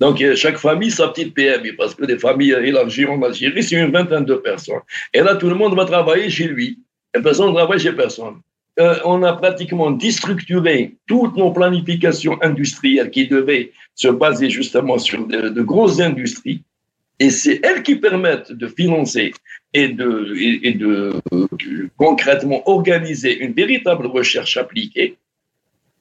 Donc, 0.01 0.23
chaque 0.37 0.57
famille, 0.57 0.91
sa 0.91 1.09
petite 1.09 1.35
PMI, 1.35 1.73
parce 1.73 1.95
que 1.95 2.07
les 2.07 2.19
familles 2.19 2.53
élargies 2.53 3.05
en 3.05 3.21
Algérie, 3.23 3.63
c'est 3.63 3.77
une 3.77 3.91
vingtaine 3.93 4.25
de 4.25 4.37
personnes. 4.37 4.81
Et 5.13 5.21
là, 5.21 5.35
tout 5.35 5.51
le 5.51 5.55
monde 5.55 5.75
va 5.75 5.85
travailler 5.85 6.31
chez 6.31 6.49
lui. 6.49 6.79
Personne 7.23 7.49
ne 7.49 7.55
travaille 7.55 7.81
chez 7.81 7.93
personne. 7.93 8.41
Euh, 8.79 8.99
on 9.05 9.23
a 9.23 9.33
pratiquement 9.33 9.91
déstructuré 9.91 10.97
toutes 11.07 11.37
nos 11.37 11.51
planifications 11.51 12.39
industrielles 12.43 13.11
qui 13.11 13.27
devaient 13.27 13.73
se 13.95 14.09
baser 14.09 14.51
justement 14.51 14.99
sur 14.99 15.27
de, 15.27 15.63
grosses 15.63 16.01
industries. 16.01 16.63
Et 17.19 17.31
c'est 17.31 17.61
elles 17.63 17.83
qui 17.83 17.97
permettent 17.97 18.53
de 18.53 18.67
financer 18.67 19.33
et 19.73 19.89
de, 19.89 21.15
concrètement 21.97 22.69
organiser 22.69 23.39
une 23.39 23.55
véritable 23.55 24.07
recherche 24.07 24.59
appliquée 24.59 25.17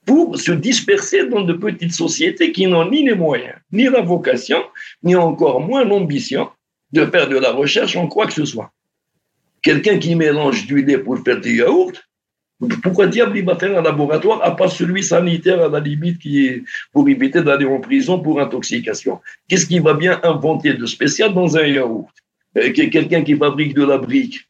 pour 0.05 0.37
se 0.37 0.51
disperser 0.51 1.27
dans 1.27 1.41
de 1.41 1.53
petites 1.53 1.93
sociétés 1.93 2.51
qui 2.51 2.67
n'ont 2.67 2.89
ni 2.89 3.05
les 3.05 3.15
moyens, 3.15 3.55
ni 3.71 3.85
la 3.85 4.01
vocation, 4.01 4.61
ni 5.01 5.15
encore 5.15 5.61
moins 5.61 5.85
l'ambition 5.85 6.49
de 6.91 7.05
faire 7.05 7.29
de 7.29 7.37
la 7.37 7.51
recherche 7.51 7.95
en 7.95 8.07
quoi 8.07 8.27
que 8.27 8.33
ce 8.33 8.45
soit. 8.45 8.71
Quelqu'un 9.65 9.97
qui 9.97 10.13
mélange 10.13 10.67
du 10.67 10.85
lait 10.85 10.99
pour 10.99 11.17
faire 11.25 11.41
du 11.41 11.57
yaourt, 11.57 11.95
pourquoi 12.83 13.07
diable 13.07 13.35
il 13.39 13.45
va 13.45 13.55
faire 13.55 13.75
un 13.75 13.81
laboratoire 13.81 14.39
à 14.43 14.55
part 14.55 14.71
celui 14.71 15.03
sanitaire 15.03 15.59
à 15.59 15.69
la 15.69 15.79
limite 15.79 16.19
qui 16.19 16.45
est 16.45 16.63
pour 16.93 17.09
éviter 17.09 17.41
d'aller 17.41 17.65
en 17.65 17.79
prison 17.79 18.19
pour 18.19 18.39
intoxication? 18.39 19.19
Qu'est-ce 19.47 19.65
qu'il 19.65 19.81
va 19.81 19.95
bien 19.95 20.19
inventer 20.21 20.75
de 20.75 20.85
spécial 20.85 21.33
dans 21.33 21.57
un 21.57 21.65
yaourt? 21.65 22.13
Euh, 22.59 22.71
Quelqu'un 22.73 23.23
qui 23.23 23.35
fabrique 23.35 23.73
de 23.73 23.83
la 23.83 23.97
brique 23.97 24.47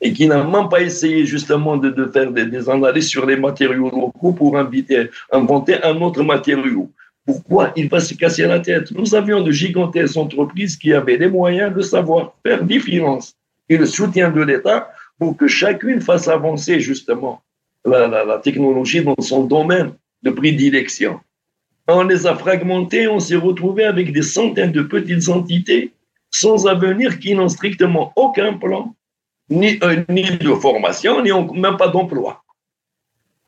et 0.00 0.14
qui 0.14 0.26
n'a 0.26 0.42
même 0.42 0.70
pas 0.70 0.80
essayé 0.80 1.26
justement 1.26 1.76
de, 1.76 2.06
faire 2.06 2.32
des, 2.32 2.70
analyses 2.70 3.08
sur 3.08 3.26
les 3.26 3.36
matériaux 3.36 3.90
locaux 3.90 4.32
pour 4.32 4.56
inventer 4.56 5.84
un 5.84 6.00
autre 6.00 6.22
matériau. 6.22 6.90
Pourquoi 7.26 7.72
il 7.76 7.90
va 7.90 8.00
se 8.00 8.14
casser 8.14 8.46
la 8.46 8.60
tête? 8.60 8.90
Nous 8.92 9.14
avions 9.14 9.42
de 9.42 9.52
gigantesques 9.52 10.16
entreprises 10.16 10.78
qui 10.78 10.94
avaient 10.94 11.18
les 11.18 11.28
moyens 11.28 11.74
de 11.74 11.82
savoir 11.82 12.32
faire 12.42 12.64
différence 12.64 13.36
et 13.68 13.76
le 13.76 13.86
soutien 13.86 14.30
de 14.30 14.42
l'État 14.42 14.90
pour 15.18 15.36
que 15.36 15.48
chacune 15.48 16.00
fasse 16.00 16.28
avancer 16.28 16.80
justement 16.80 17.42
la, 17.84 18.38
technologie 18.42 19.02
dans 19.02 19.16
son 19.20 19.44
domaine 19.44 19.92
de 20.22 20.30
prédilection. 20.30 21.20
On 21.88 22.02
les 22.02 22.26
a 22.26 22.34
fragmentés, 22.34 23.06
on 23.06 23.20
s'est 23.20 23.36
retrouvé 23.36 23.84
avec 23.84 24.12
des 24.12 24.22
centaines 24.22 24.72
de 24.72 24.82
petites 24.82 25.28
entités 25.28 25.92
sans 26.30 26.66
avenir 26.66 27.18
qui 27.20 27.34
n'ont 27.34 27.48
strictement 27.48 28.12
aucun 28.16 28.54
plan, 28.54 28.94
ni, 29.48 29.78
euh, 29.84 30.02
ni 30.08 30.24
de 30.24 30.54
formation, 30.54 31.22
ni 31.22 31.30
même 31.58 31.76
pas 31.76 31.88
d'emploi. 31.88 32.42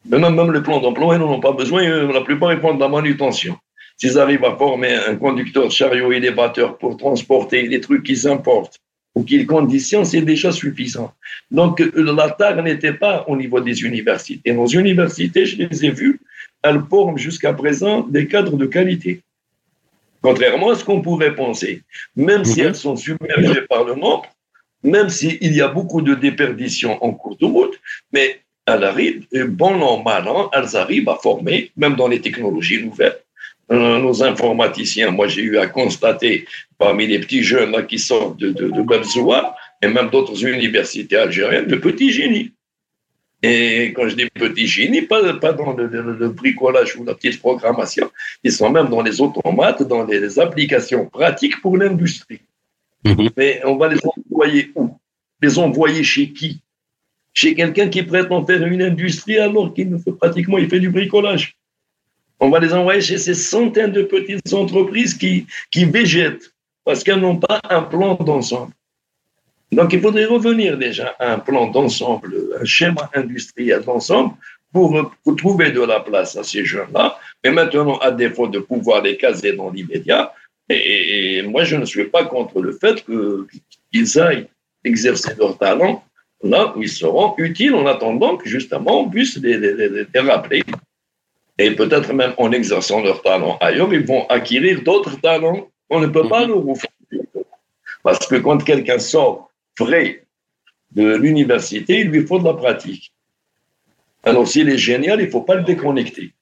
Même, 0.04 0.34
même 0.34 0.52
le 0.52 0.62
plan 0.62 0.80
d'emploi, 0.80 1.16
ils 1.16 1.18
n'en 1.18 1.32
ont 1.32 1.40
pas 1.40 1.52
besoin, 1.52 1.82
euh, 1.84 2.12
la 2.12 2.20
plupart 2.20 2.52
ils 2.52 2.60
font 2.60 2.74
de 2.74 2.80
la 2.80 2.88
manutention. 2.88 3.56
S'ils 3.96 4.16
arrivent 4.16 4.44
à 4.44 4.56
former 4.56 4.94
un 4.94 5.16
conducteur 5.16 5.70
chariot 5.72 6.12
élévateur 6.12 6.78
pour 6.78 6.96
transporter 6.96 7.62
les 7.62 7.80
trucs 7.80 8.04
qu'ils 8.04 8.28
importent 8.28 8.78
ou 9.18 9.24
qu'ils 9.24 9.48
conditionnent, 9.48 10.04
c'est 10.04 10.22
déjà 10.22 10.52
suffisant. 10.52 11.12
Donc 11.50 11.82
la 11.96 12.30
tare 12.30 12.62
n'était 12.62 12.92
pas 12.92 13.24
au 13.26 13.36
niveau 13.36 13.58
des 13.60 13.82
universités. 13.82 14.52
Nos 14.52 14.68
universités, 14.68 15.44
je 15.44 15.56
les 15.60 15.84
ai 15.86 15.90
vues, 15.90 16.20
elles 16.62 16.82
forment 16.88 17.18
jusqu'à 17.18 17.52
présent 17.52 18.06
des 18.16 18.28
cadres 18.28 18.56
de 18.56 18.66
qualité. 18.66 19.22
Contrairement 20.22 20.70
à 20.70 20.76
ce 20.76 20.84
qu'on 20.84 21.02
pourrait 21.02 21.34
penser. 21.34 21.82
Même 22.14 22.44
si 22.44 22.60
mhm. 22.60 22.66
elles 22.66 22.80
sont 22.86 22.96
submergées 22.96 23.62
par 23.68 23.82
le 23.82 23.94
nombre, 23.96 24.26
même 24.84 25.08
s'il 25.08 25.52
y 25.60 25.60
a 25.60 25.68
beaucoup 25.68 26.00
de 26.00 26.14
déperditions 26.14 27.02
en 27.04 27.10
cours 27.12 27.36
de 27.36 27.46
route, 27.46 27.76
mais 28.12 28.40
elles 28.66 28.84
arrivent, 28.84 29.26
bon 29.48 29.82
an, 29.82 30.00
mal 30.00 30.28
an, 30.28 30.48
elles 30.52 30.76
arrivent 30.76 31.08
à 31.08 31.16
former, 31.16 31.72
même 31.76 31.96
dans 31.96 32.06
les 32.06 32.20
technologies 32.20 32.84
nouvelles, 32.84 33.18
nos 33.70 34.22
informaticiens. 34.22 35.10
Moi, 35.10 35.28
j'ai 35.28 35.42
eu 35.42 35.58
à 35.58 35.66
constater 35.66 36.46
parmi 36.78 37.06
les 37.06 37.18
petits 37.18 37.42
jeunes 37.42 37.72
là, 37.72 37.82
qui 37.82 37.98
sortent 37.98 38.38
de, 38.38 38.50
de, 38.50 38.70
de 38.70 38.82
et 39.80 39.88
même 39.88 40.10
d'autres 40.10 40.44
universités 40.44 41.16
algériennes, 41.16 41.66
de 41.66 41.76
petits 41.76 42.10
génies. 42.10 42.52
Et 43.42 43.92
quand 43.94 44.08
je 44.08 44.16
dis 44.16 44.28
petits 44.30 44.66
génies, 44.66 45.02
pas, 45.02 45.34
pas 45.34 45.52
dans 45.52 45.72
le, 45.72 46.28
bricolage 46.28 46.96
ou 46.96 47.04
la 47.04 47.14
petite 47.14 47.38
programmation, 47.38 48.10
ils 48.42 48.50
sont 48.50 48.70
même 48.70 48.88
dans 48.88 49.02
les 49.02 49.20
automates, 49.20 49.82
dans 49.84 50.04
les, 50.04 50.38
applications 50.40 51.06
pratiques 51.06 51.60
pour 51.60 51.76
l'industrie. 51.76 52.40
Mhm. 53.04 53.30
Mais 53.36 53.60
on 53.64 53.76
va 53.76 53.88
les 53.88 54.00
envoyer 54.04 54.72
où? 54.74 54.90
Les 55.40 55.58
envoyer 55.58 56.02
chez 56.02 56.32
qui? 56.32 56.60
Chez 57.32 57.54
quelqu'un 57.54 57.88
qui 57.88 58.02
prétend 58.02 58.44
faire 58.44 58.66
une 58.66 58.82
industrie 58.82 59.38
alors 59.38 59.72
qu'il 59.72 59.88
ne 59.88 59.98
fait 59.98 60.10
pratiquement, 60.10 60.58
il 60.58 60.68
fait 60.68 60.80
du 60.80 60.90
bricolage. 60.90 61.56
On 62.40 62.50
va 62.50 62.60
les 62.60 62.72
envoyer 62.72 63.00
chez 63.00 63.18
ces 63.18 63.34
centaines 63.34 63.92
de 63.92 64.02
petites 64.02 64.52
entreprises 64.52 65.14
qui, 65.14 65.46
qui 65.70 65.84
végètent 65.84 66.52
parce 66.84 67.02
qu'elles 67.04 67.20
n'ont 67.20 67.36
pas 67.36 67.60
un 67.68 67.82
plan 67.82 68.14
d'ensemble. 68.14 68.72
Donc, 69.72 69.92
il 69.92 70.00
faudrait 70.00 70.24
revenir 70.24 70.78
déjà 70.78 71.14
à 71.18 71.34
un 71.34 71.38
plan 71.38 71.66
d'ensemble, 71.66 72.34
un 72.60 72.64
schéma 72.64 73.10
industriel 73.14 73.82
d'ensemble 73.82 74.34
pour, 74.72 75.14
trouver 75.36 75.70
de 75.70 75.82
la 75.82 76.00
place 76.00 76.36
à 76.36 76.42
ces 76.42 76.64
jeunes-là. 76.64 77.18
Mais 77.44 77.50
maintenant, 77.50 77.98
à 77.98 78.10
défaut 78.10 78.48
de 78.48 78.60
pouvoir 78.60 79.02
les 79.02 79.16
caser 79.16 79.52
dans 79.52 79.70
l'immédiat, 79.70 80.32
et, 80.70 81.42
moi, 81.42 81.64
je 81.64 81.76
ne 81.76 81.84
suis 81.84 82.04
pas 82.04 82.24
contre 82.24 82.60
le 82.60 82.72
fait 82.72 83.04
qu'ils 83.04 84.20
aillent 84.20 84.48
exercer 84.84 85.34
leur 85.38 85.58
talent 85.58 86.02
là 86.42 86.72
où 86.76 86.82
ils 86.82 86.88
seront 86.88 87.34
utiles 87.36 87.74
en 87.74 87.86
attendant 87.86 88.36
que 88.36 88.48
justement 88.48 89.00
on 89.00 89.10
puisse 89.10 89.36
les, 89.38 89.58
les 89.58 90.20
rappeler. 90.20 90.62
Et 91.58 91.72
peut-être 91.72 92.12
même 92.12 92.34
en 92.38 92.52
exerçant 92.52 93.02
leur 93.02 93.22
talent 93.22 93.58
ailleurs, 93.60 93.92
ils 93.92 94.06
vont 94.06 94.26
acquérir 94.28 94.82
d'autres 94.82 95.20
talents 95.20 95.68
qu'on 95.88 96.00
ne 96.00 96.06
peut 96.06 96.28
pas 96.28 96.46
nous 96.46 96.60
mhm. 96.60 96.70
refaire. 96.70 96.90
Parce 98.02 98.26
que 98.26 98.36
quand 98.36 98.62
quelqu'un 98.62 98.98
sort 98.98 99.50
vrai 99.78 100.24
de 100.92 101.16
l'université, 101.16 102.00
il 102.00 102.08
lui 102.08 102.26
faut 102.26 102.38
de 102.38 102.44
la 102.44 102.54
pratique. 102.54 103.12
Alors 104.22 104.46
s'il 104.46 104.68
est 104.68 104.78
génial, 104.78 105.20
il 105.20 105.26
ne 105.26 105.30
faut 105.30 105.42
pas 105.42 105.56
le 105.56 105.64
déconnecter. 105.64 106.32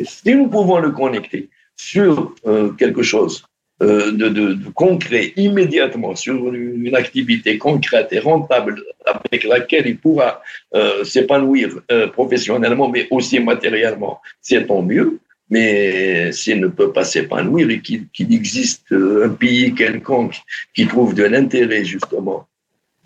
si 0.00 0.34
nous 0.34 0.48
pouvons 0.48 0.78
le 0.78 0.92
connecter 0.92 1.50
sur 1.76 2.34
euh, 2.46 2.72
quelque 2.72 3.02
chose 3.02 3.44
euh, 3.82 4.12
de, 4.12 4.58
concret 4.74 5.32
immédiatement, 5.36 6.14
sur 6.16 6.52
une, 6.52 6.94
activité 6.94 7.58
concrète 7.58 8.08
et 8.12 8.18
rentable 8.18 8.82
avec 9.04 9.44
laquelle 9.44 9.86
il 9.86 9.98
pourra 9.98 10.42
euh, 10.74 11.04
s'épanouir 11.04 11.68
professionnellement, 12.12 12.88
mais 12.88 13.06
aussi 13.10 13.38
matériellement, 13.40 14.20
c'est 14.40 14.66
tant 14.66 14.82
mieux. 14.82 15.20
Mais 15.50 16.30
s'il 16.32 16.60
ne 16.60 16.68
peut 16.68 16.92
pas 16.92 17.04
s'épanouir 17.04 17.70
et 17.70 17.80
qu'il 17.80 18.34
existe 18.34 18.92
un 18.92 19.30
pays 19.30 19.74
quelconque 19.74 20.36
qui 20.74 20.86
trouve 20.86 21.14
de 21.14 21.24
l'intérêt 21.24 21.84
justement 21.84 22.46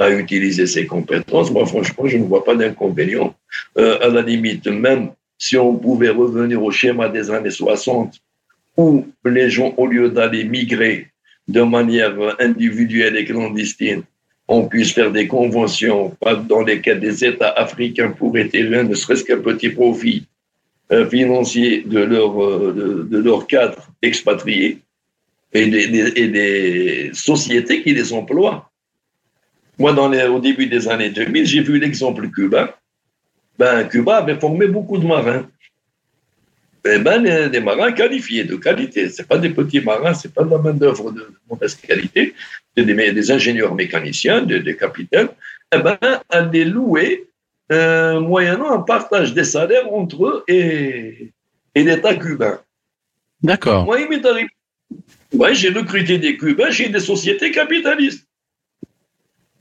à 0.02 0.10
utiliser 0.10 0.66
ses 0.66 0.86
compétences, 0.86 1.50
moi 1.50 1.66
franchement, 1.66 2.06
je 2.06 2.16
ne 2.16 2.24
vois 2.24 2.44
pas 2.44 2.54
d'inconvénient. 2.54 3.34
Euh, 3.78 3.98
à 4.00 4.08
la 4.08 4.22
limite, 4.22 4.66
même 4.66 5.10
si 5.38 5.56
on 5.56 5.76
pouvait 5.76 6.10
revenir 6.10 6.62
au 6.62 6.70
schéma 6.70 7.08
des 7.08 7.30
années 7.30 7.50
60, 7.50 8.14
où 8.76 9.06
les 9.24 9.50
gens, 9.50 9.74
au 9.76 9.86
lieu 9.86 10.08
d'aller 10.08 10.44
migrer 10.44 11.08
de 11.48 11.62
manière 11.62 12.14
individuelle 12.40 13.16
et 13.16 13.24
clandestine, 13.24 14.02
on 14.48 14.68
puisse 14.68 14.92
faire 14.92 15.10
des 15.10 15.26
conventions 15.26 16.16
dans 16.48 16.62
lesquelles 16.62 17.00
des 17.00 17.24
États 17.24 17.50
africains 17.50 18.10
pourraient 18.10 18.48
tirer 18.48 18.84
ne 18.84 18.94
serait-ce 18.94 19.24
qu'un 19.24 19.38
petit 19.38 19.70
profit 19.70 20.26
euh, 20.90 21.08
financiers 21.08 21.82
de 21.82 22.00
leur, 22.00 22.42
euh, 22.42 23.06
de, 23.08 23.18
leur 23.18 23.46
cadre 23.46 23.88
expatriés 24.02 24.78
et 25.52 25.66
des, 25.66 26.12
et 26.16 26.28
des, 26.28 27.10
sociétés 27.14 27.82
qui 27.82 27.94
les 27.94 28.12
emploient. 28.12 28.70
Moi, 29.78 29.92
dans 29.92 30.08
les, 30.08 30.24
au 30.24 30.38
début 30.38 30.66
des 30.66 30.88
années 30.88 31.10
2000, 31.10 31.46
j'ai 31.46 31.62
vu 31.62 31.78
l'exemple 31.78 32.28
cubain. 32.28 32.68
Ben, 33.58 33.84
Cuba 33.84 34.18
avait 34.18 34.38
formé 34.38 34.66
beaucoup 34.66 34.98
de 34.98 35.06
marins. 35.06 35.46
Eh 36.84 36.98
ben, 36.98 37.48
des 37.48 37.60
marins 37.60 37.92
qualifiés, 37.92 38.44
de 38.44 38.56
qualité. 38.56 39.08
Ce 39.08 39.22
pas 39.22 39.38
des 39.38 39.50
petits 39.50 39.80
marins, 39.80 40.14
ce 40.14 40.28
pas 40.28 40.42
de 40.42 40.50
la 40.50 40.58
main-d'œuvre 40.58 41.12
de, 41.12 41.28
mauvaise 41.48 41.76
qualité. 41.76 42.34
C'est 42.76 42.84
des, 42.84 43.12
des, 43.12 43.30
ingénieurs 43.30 43.74
mécaniciens, 43.74 44.42
des, 44.42 44.60
des 44.60 44.76
capitaines. 44.76 45.28
Eh 45.74 45.78
ben, 45.78 45.98
à 46.28 46.40
les 46.40 46.64
louer 46.64 47.28
euh, 47.70 48.20
moyennant 48.20 48.70
un 48.72 48.80
partage 48.80 49.32
des 49.32 49.44
salaires 49.44 49.90
entre 49.92 50.26
eux 50.26 50.44
et, 50.48 51.32
et 51.74 51.82
l'État 51.84 52.14
cubain. 52.14 52.60
D'accord. 53.42 53.84
Moi, 53.84 54.00
il 54.00 54.08
m'est 54.08 54.24
arrivé. 54.26 54.50
j'ai 55.52 55.70
recruté 55.70 56.18
des 56.18 56.36
Cubains 56.36 56.70
chez 56.70 56.88
des 56.88 57.00
sociétés 57.00 57.50
capitalistes. 57.50 58.26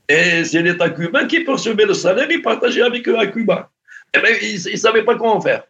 Et 0.08 0.44
c'est 0.44 0.62
l'État 0.62 0.90
cubain 0.90 1.26
qui 1.26 1.40
percevait 1.40 1.86
le 1.86 1.94
salaire 1.94 2.30
et 2.30 2.38
partageait 2.40 2.82
avec 2.82 3.08
eux 3.08 3.18
à 3.18 3.26
Cuba. 3.26 3.70
Eh 4.14 4.20
bien, 4.20 4.30
il 4.42 4.72
ne 4.72 4.76
savait 4.76 5.04
pas 5.04 5.16
comment 5.16 5.40
faire. 5.40 5.64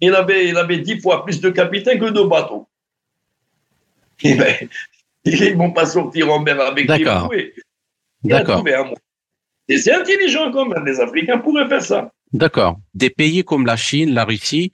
Il 0.00 0.14
avait, 0.14 0.48
il 0.48 0.56
avait 0.56 0.78
dix 0.78 1.00
fois 1.00 1.24
plus 1.24 1.40
de 1.40 1.50
capitaines 1.50 1.98
que 1.98 2.10
de 2.10 2.22
bateaux. 2.22 2.68
Eh 4.22 4.36
ben, 4.36 4.68
ils 5.24 5.52
ne 5.52 5.56
vont 5.56 5.72
pas 5.72 5.86
sortir 5.86 6.30
en 6.30 6.38
mer 6.38 6.60
avec 6.60 6.86
des 6.86 7.04
D'accord. 7.04 7.32
D'accord. 8.22 8.64
C'est 9.68 9.92
intelligent 9.92 10.52
quand 10.52 10.66
même, 10.66 10.84
les 10.84 11.00
Africains 11.00 11.38
pourraient 11.38 11.68
faire 11.68 11.82
ça. 11.82 12.12
D'accord. 12.32 12.78
Des 12.94 13.10
pays 13.10 13.44
comme 13.44 13.66
la 13.66 13.76
Chine, 13.76 14.14
la 14.14 14.24
Russie, 14.24 14.70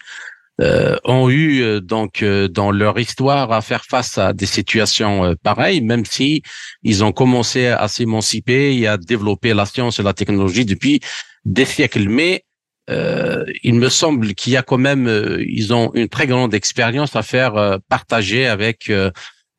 euh, 0.60 0.96
ont 1.04 1.30
eu 1.30 1.62
euh, 1.62 1.80
donc 1.80 2.22
euh, 2.22 2.46
dans 2.46 2.70
leur 2.70 2.98
histoire 2.98 3.50
à 3.50 3.62
faire 3.62 3.84
face 3.84 4.18
à 4.18 4.34
des 4.34 4.44
situations 4.44 5.34
pareilles, 5.42 5.80
même 5.80 6.04
si 6.04 6.42
ils 6.82 7.02
ont 7.02 7.12
commencé 7.12 7.68
à 7.68 7.88
s'émanciper 7.88 8.76
et 8.76 8.86
à 8.86 8.98
développer 8.98 9.54
la 9.54 9.64
science 9.64 9.98
et 9.98 10.02
la 10.02 10.12
technologie 10.12 10.66
depuis 10.66 11.00
des 11.46 11.64
siècles. 11.64 12.08
Mais 12.08 12.44
il 13.62 13.74
me 13.74 13.88
semble 13.88 14.34
qu'il 14.34 14.53
y 14.53 14.57
a 14.57 14.62
quand 14.62 14.78
même, 14.78 15.07
ils 15.47 15.72
ont 15.72 15.93
une 15.95 16.09
très 16.09 16.26
grande 16.26 16.55
expérience 16.55 17.14
à 17.16 17.22
faire 17.22 17.78
partager 17.88 18.47
avec 18.47 18.91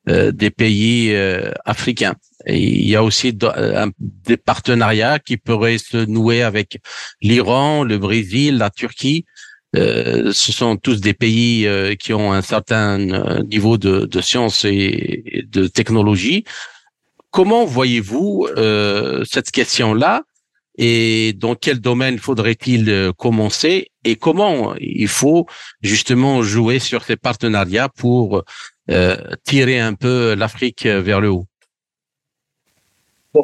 des 0.06 0.50
pays 0.50 1.16
africains 1.64 2.14
il 2.46 2.88
y 2.88 2.96
a 2.96 3.02
aussi 3.02 3.36
euh, 3.42 3.86
des 3.98 4.36
partenariats 4.36 5.18
qui 5.18 5.36
pourraient 5.36 5.78
se 5.78 5.98
nouer 6.04 6.42
avec 6.42 6.78
l'Iran, 7.20 7.84
le 7.84 7.98
Brésil, 7.98 8.58
la 8.58 8.70
Turquie. 8.70 9.24
Euh, 9.74 10.32
ce 10.32 10.52
sont 10.52 10.76
tous 10.76 11.00
des 11.00 11.14
pays 11.14 11.66
euh, 11.66 11.94
qui 11.94 12.12
ont 12.12 12.32
un 12.32 12.42
certain 12.42 12.98
niveau 13.44 13.78
de, 13.78 14.06
de 14.06 14.20
science 14.20 14.64
et 14.64 15.44
de 15.48 15.66
technologie. 15.66 16.44
Comment 17.30 17.64
voyez-vous 17.64 18.48
cette 19.24 19.50
question-là? 19.50 20.22
Et 20.78 21.32
dans 21.34 21.54
quel 21.54 21.80
domaine 21.80 22.18
faudrait-il 22.18 23.12
commencer 23.16 23.88
et 24.04 24.16
comment 24.16 24.74
il 24.76 25.08
faut 25.08 25.46
justement 25.82 26.42
jouer 26.42 26.78
sur 26.78 27.04
ces 27.04 27.16
partenariats 27.16 27.88
pour 27.88 28.44
tirer 29.44 29.80
un 29.80 29.94
peu 29.94 30.34
l'Afrique 30.34 30.86
vers 30.86 31.20
le 31.20 31.30
haut? 31.30 31.46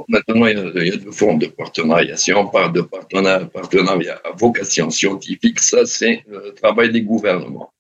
Maintenant, 0.09 0.47
il 0.47 0.87
y, 0.87 0.91
a, 0.91 0.97
deux 0.97 1.11
formes 1.11 1.39
de 1.39 1.47
partenariat. 1.47 2.17
Si 2.17 2.33
on 2.33 2.47
parle 2.49 2.73
de 2.75 2.83
partenariat, 2.83 4.21
à 4.25 4.33
vocation 4.37 4.91
scientifique, 4.91 5.61
ça, 5.61 5.87
c'est 5.87 6.25
le 6.27 6.53
travail 6.53 6.93
des 6.93 7.03
gouvernements. 7.03 7.73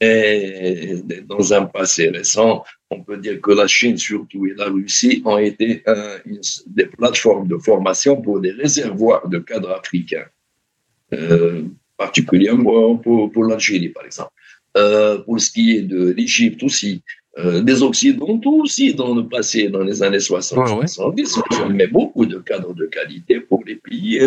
Et 0.00 0.96
dans 1.24 1.52
un 1.52 1.66
passé 1.66 2.08
récent, 2.08 2.64
on 2.92 3.02
peut 3.02 3.16
dire 3.16 3.40
que 3.40 3.52
la 3.52 3.66
Chine, 3.66 3.96
surtout, 3.96 4.46
et 4.46 4.54
la 4.54 4.66
Russie 4.66 5.22
ont 5.24 5.38
été 5.38 5.82
des 6.66 6.86
plateformes 6.86 7.48
de 7.48 7.56
formation 7.58 8.20
pour 8.20 8.40
des 8.40 8.52
réservoirs 8.52 9.28
de 9.28 9.38
cadres 9.38 9.70
africains, 9.70 10.26
euh, 11.12 11.62
particulièrement 11.96 12.96
pour, 12.96 13.30
pour 13.32 13.44
l'Algérie, 13.44 13.88
par 13.88 14.04
exemple. 14.04 14.32
Euh, 14.76 15.18
pour 15.18 15.40
ce 15.40 15.50
qui 15.50 15.76
est 15.76 15.82
de 15.82 16.10
l'Égypte 16.10 16.62
aussi, 16.62 17.02
euh, 17.38 17.60
des 17.62 17.82
Occidentaux 17.82 18.62
aussi 18.62 18.94
dans 18.94 19.14
le 19.14 19.26
passé, 19.28 19.68
dans 19.68 19.82
les 19.82 20.02
années 20.02 20.18
60-70, 20.18 21.42
on 21.64 21.70
met 21.70 21.86
beaucoup 21.86 22.26
de 22.26 22.38
cadres 22.38 22.74
de 22.74 22.86
qualité 22.86 23.40
pour 23.40 23.62
les 23.66 23.76
pays 23.76 24.18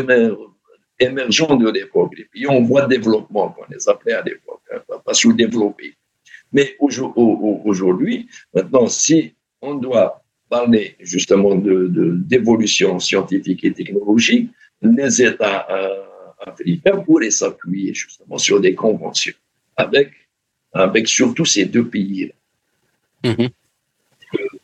émergents 0.99 1.55
de 1.55 1.70
l'époque, 1.70 2.13
les 2.18 2.26
pays 2.26 2.47
en 2.47 2.61
voie 2.61 2.84
de 2.84 2.95
développement, 2.95 3.49
qu'on 3.49 3.66
les 3.72 3.88
appelait 3.89 4.13
à 4.13 4.24
l'époque, 4.24 4.61
hein, 4.72 4.82
pas 5.03 5.13
sous-développés. 5.13 5.95
Mais 6.56 6.78
aujourd'hui, 6.80 8.30
maintenant, 8.53 8.88
si 8.88 9.36
on 9.62 9.76
doit 9.76 10.24
parler 10.49 10.95
justement 11.01 11.53
d'évolution 11.53 12.95
de, 12.95 13.01
scientifique 13.01 13.66
et 13.66 13.74
technologique, 13.74 14.49
les 14.82 15.22
États 15.22 15.68
euh, 15.70 16.03
africains 16.39 16.99
pourraient 16.99 17.38
s'appuyer 17.41 17.93
justement 17.93 18.38
sur 18.38 18.62
des 18.62 18.74
conventions 18.74 19.34
avec, 19.76 20.14
avec 20.72 21.10
surtout 21.10 21.43
ces 21.43 21.66
deux 21.66 21.89
pays. 21.89 22.32
Mm-hmm. 23.26 23.49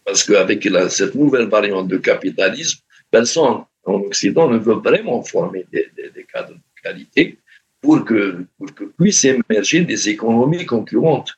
Parce 0.05 0.23
qu'avec 0.23 0.65
cette 0.87 1.15
nouvelle 1.15 1.49
variante 1.49 1.89
de 1.89 1.97
capitalisme, 1.97 2.79
personne 3.09 3.65
en 3.83 3.95
Occident 3.95 4.49
ne 4.49 4.59
veut 4.59 4.75
vraiment 4.75 5.21
former 5.23 5.65
des, 5.73 5.87
des, 5.97 6.23
cadres 6.23 6.53
de 6.53 6.81
qualité 6.81 7.37
pour 7.81 8.05
que, 8.05 8.45
pour 8.57 8.73
que 8.73 8.85
puissent 8.85 9.25
émerger 9.25 9.81
des 9.81 10.07
économies 10.07 10.65
concurrentes. 10.65 11.33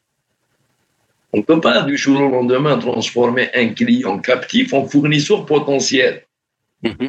On 1.34 1.40
ne 1.40 1.44
peut 1.44 1.60
pas 1.60 1.82
du 1.82 1.98
jour 1.98 2.22
au 2.22 2.30
lendemain 2.30 2.78
transformer 2.78 3.50
un 3.56 3.70
client 3.70 4.20
captif 4.20 4.72
en 4.74 4.86
fournisseur 4.86 5.46
potentiel. 5.46 6.24
Mm 6.84 7.08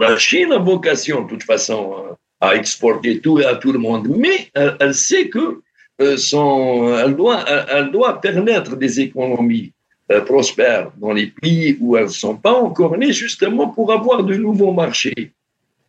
La 0.00 0.16
Chine 0.16 0.52
a 0.52 0.58
vocation, 0.58 1.22
de 1.24 1.28
toute 1.28 1.42
façon, 1.42 2.16
à 2.40 2.54
exporter 2.56 3.20
tout 3.20 3.38
et 3.38 3.44
à 3.44 3.56
tout 3.56 3.72
le 3.72 3.78
monde, 3.78 4.08
mais 4.08 4.50
elle, 4.54 4.94
sait 4.94 5.28
que 5.28 5.60
euh, 6.00 6.16
son, 6.16 6.96
elle, 6.96 7.14
doit, 7.14 7.44
elle 7.68 7.90
doit 7.90 8.20
permettre 8.20 8.76
des 8.76 9.00
économies 9.00 9.72
euh, 10.10 10.20
prospères 10.22 10.90
dans 10.96 11.12
les 11.12 11.26
pays 11.26 11.76
où 11.80 11.96
elles 11.96 12.04
ne 12.04 12.08
sont 12.24 12.36
pas 12.36 12.52
encore 12.52 12.96
nées, 12.96 13.12
justement 13.12 13.68
pour 13.68 13.92
avoir 13.92 14.24
de 14.24 14.34
nouveaux 14.34 14.72
marchés. 14.72 15.32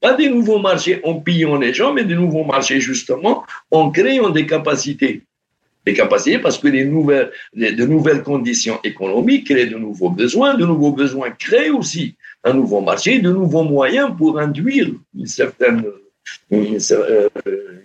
Pas 0.05 0.13
des 0.13 0.29
nouveaux 0.29 0.59
marchés 0.59 1.01
en 1.03 1.15
pillant 1.15 1.57
les 1.57 1.73
gens, 1.73 1.91
mais 1.91 2.03
des 2.03 2.13
nouveaux 2.13 2.43
marchés 2.43 2.79
justement 2.79 3.43
en 3.71 3.89
créant 3.89 4.29
des 4.29 4.45
capacités. 4.45 5.23
Des 5.83 5.95
capacités 5.95 6.37
parce 6.37 6.59
que 6.59 6.67
de 6.67 7.85
nouvelles 7.85 8.21
conditions 8.21 8.77
économiques 8.83 9.47
créent 9.47 9.65
de 9.65 9.79
nouveaux 9.79 10.11
besoins, 10.11 10.53
de 10.53 10.63
nouveaux 10.63 10.91
besoins 10.91 11.31
créent 11.31 11.71
aussi 11.71 12.13
un 12.43 12.53
nouveau 12.53 12.81
marché, 12.81 13.17
de 13.17 13.31
nouveaux 13.31 13.63
moyens 13.63 14.11
pour 14.15 14.37
induire 14.37 14.91
une 15.17 15.25
certaine, 15.25 15.83
une, 16.51 16.77
euh, 16.91 17.27